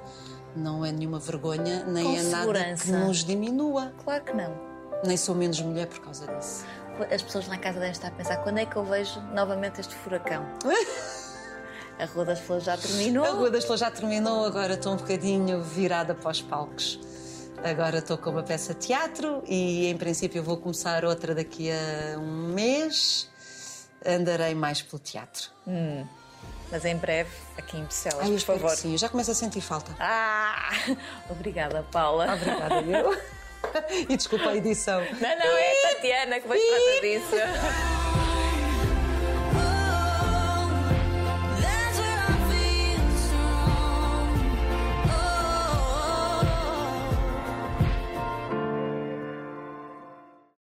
Não 0.54 0.84
é 0.84 0.90
nenhuma 0.90 1.18
vergonha, 1.18 1.84
nem 1.84 2.04
Com 2.04 2.16
é 2.16 2.22
nada 2.22 2.30
que 2.36 2.40
segurança. 2.40 2.98
nos 2.98 3.24
diminua. 3.24 3.92
Claro 4.02 4.24
que 4.24 4.32
não. 4.32 4.54
Nem 5.04 5.16
sou 5.16 5.34
menos 5.34 5.60
mulher 5.60 5.86
por 5.86 6.00
causa 6.00 6.26
disso. 6.26 6.64
As 7.12 7.22
pessoas 7.22 7.46
lá 7.46 7.56
em 7.56 7.60
casa 7.60 7.78
devem 7.78 7.92
estar 7.92 8.08
a 8.08 8.10
pensar 8.10 8.38
quando 8.38 8.58
é 8.58 8.64
que 8.64 8.74
eu 8.74 8.84
vejo 8.84 9.20
novamente 9.34 9.80
este 9.80 9.94
furacão? 9.94 10.44
A 11.98 12.04
Rua 12.04 12.26
das 12.26 12.40
Flores 12.40 12.64
já 12.64 12.76
terminou. 12.76 13.24
A 13.24 13.30
Rua 13.30 13.50
das 13.50 13.64
Flores 13.64 13.80
já 13.80 13.90
terminou, 13.90 14.44
agora 14.44 14.74
estou 14.74 14.92
um 14.92 14.96
bocadinho 14.96 15.62
virada 15.62 16.14
para 16.14 16.30
os 16.30 16.42
palcos. 16.42 17.00
Agora 17.64 17.98
estou 17.98 18.18
com 18.18 18.30
uma 18.30 18.42
peça 18.42 18.74
de 18.74 18.80
teatro 18.80 19.42
e, 19.46 19.86
em 19.86 19.96
princípio, 19.96 20.42
vou 20.42 20.58
começar 20.58 21.06
outra 21.06 21.34
daqui 21.34 21.70
a 21.70 22.18
um 22.18 22.48
mês. 22.52 23.30
Andarei 24.04 24.54
mais 24.54 24.82
pelo 24.82 25.00
teatro. 25.00 25.50
Mas 26.70 26.84
em 26.84 26.96
breve, 26.96 27.30
aqui 27.56 27.76
em 27.78 27.84
Bucelas, 27.84 28.22
Ai, 28.22 28.30
por 28.30 28.40
favor. 28.40 28.70
sim, 28.70 28.92
eu 28.92 28.98
já 28.98 29.08
começo 29.08 29.30
a 29.30 29.34
sentir 29.34 29.60
falta. 29.60 29.94
Ah! 30.00 30.70
Obrigada, 31.30 31.84
Paula. 31.92 32.34
Obrigada, 32.34 32.80
eu. 32.82 33.16
e 34.08 34.16
desculpa 34.16 34.50
a 34.50 34.56
edição. 34.56 35.00
Não, 35.00 35.38
não, 35.38 35.56
é 35.56 35.70
a 35.70 35.94
Tatiana 35.94 36.40
que 36.40 36.48
vai 36.48 36.58
tratar 36.58 37.00
disso. 37.00 38.25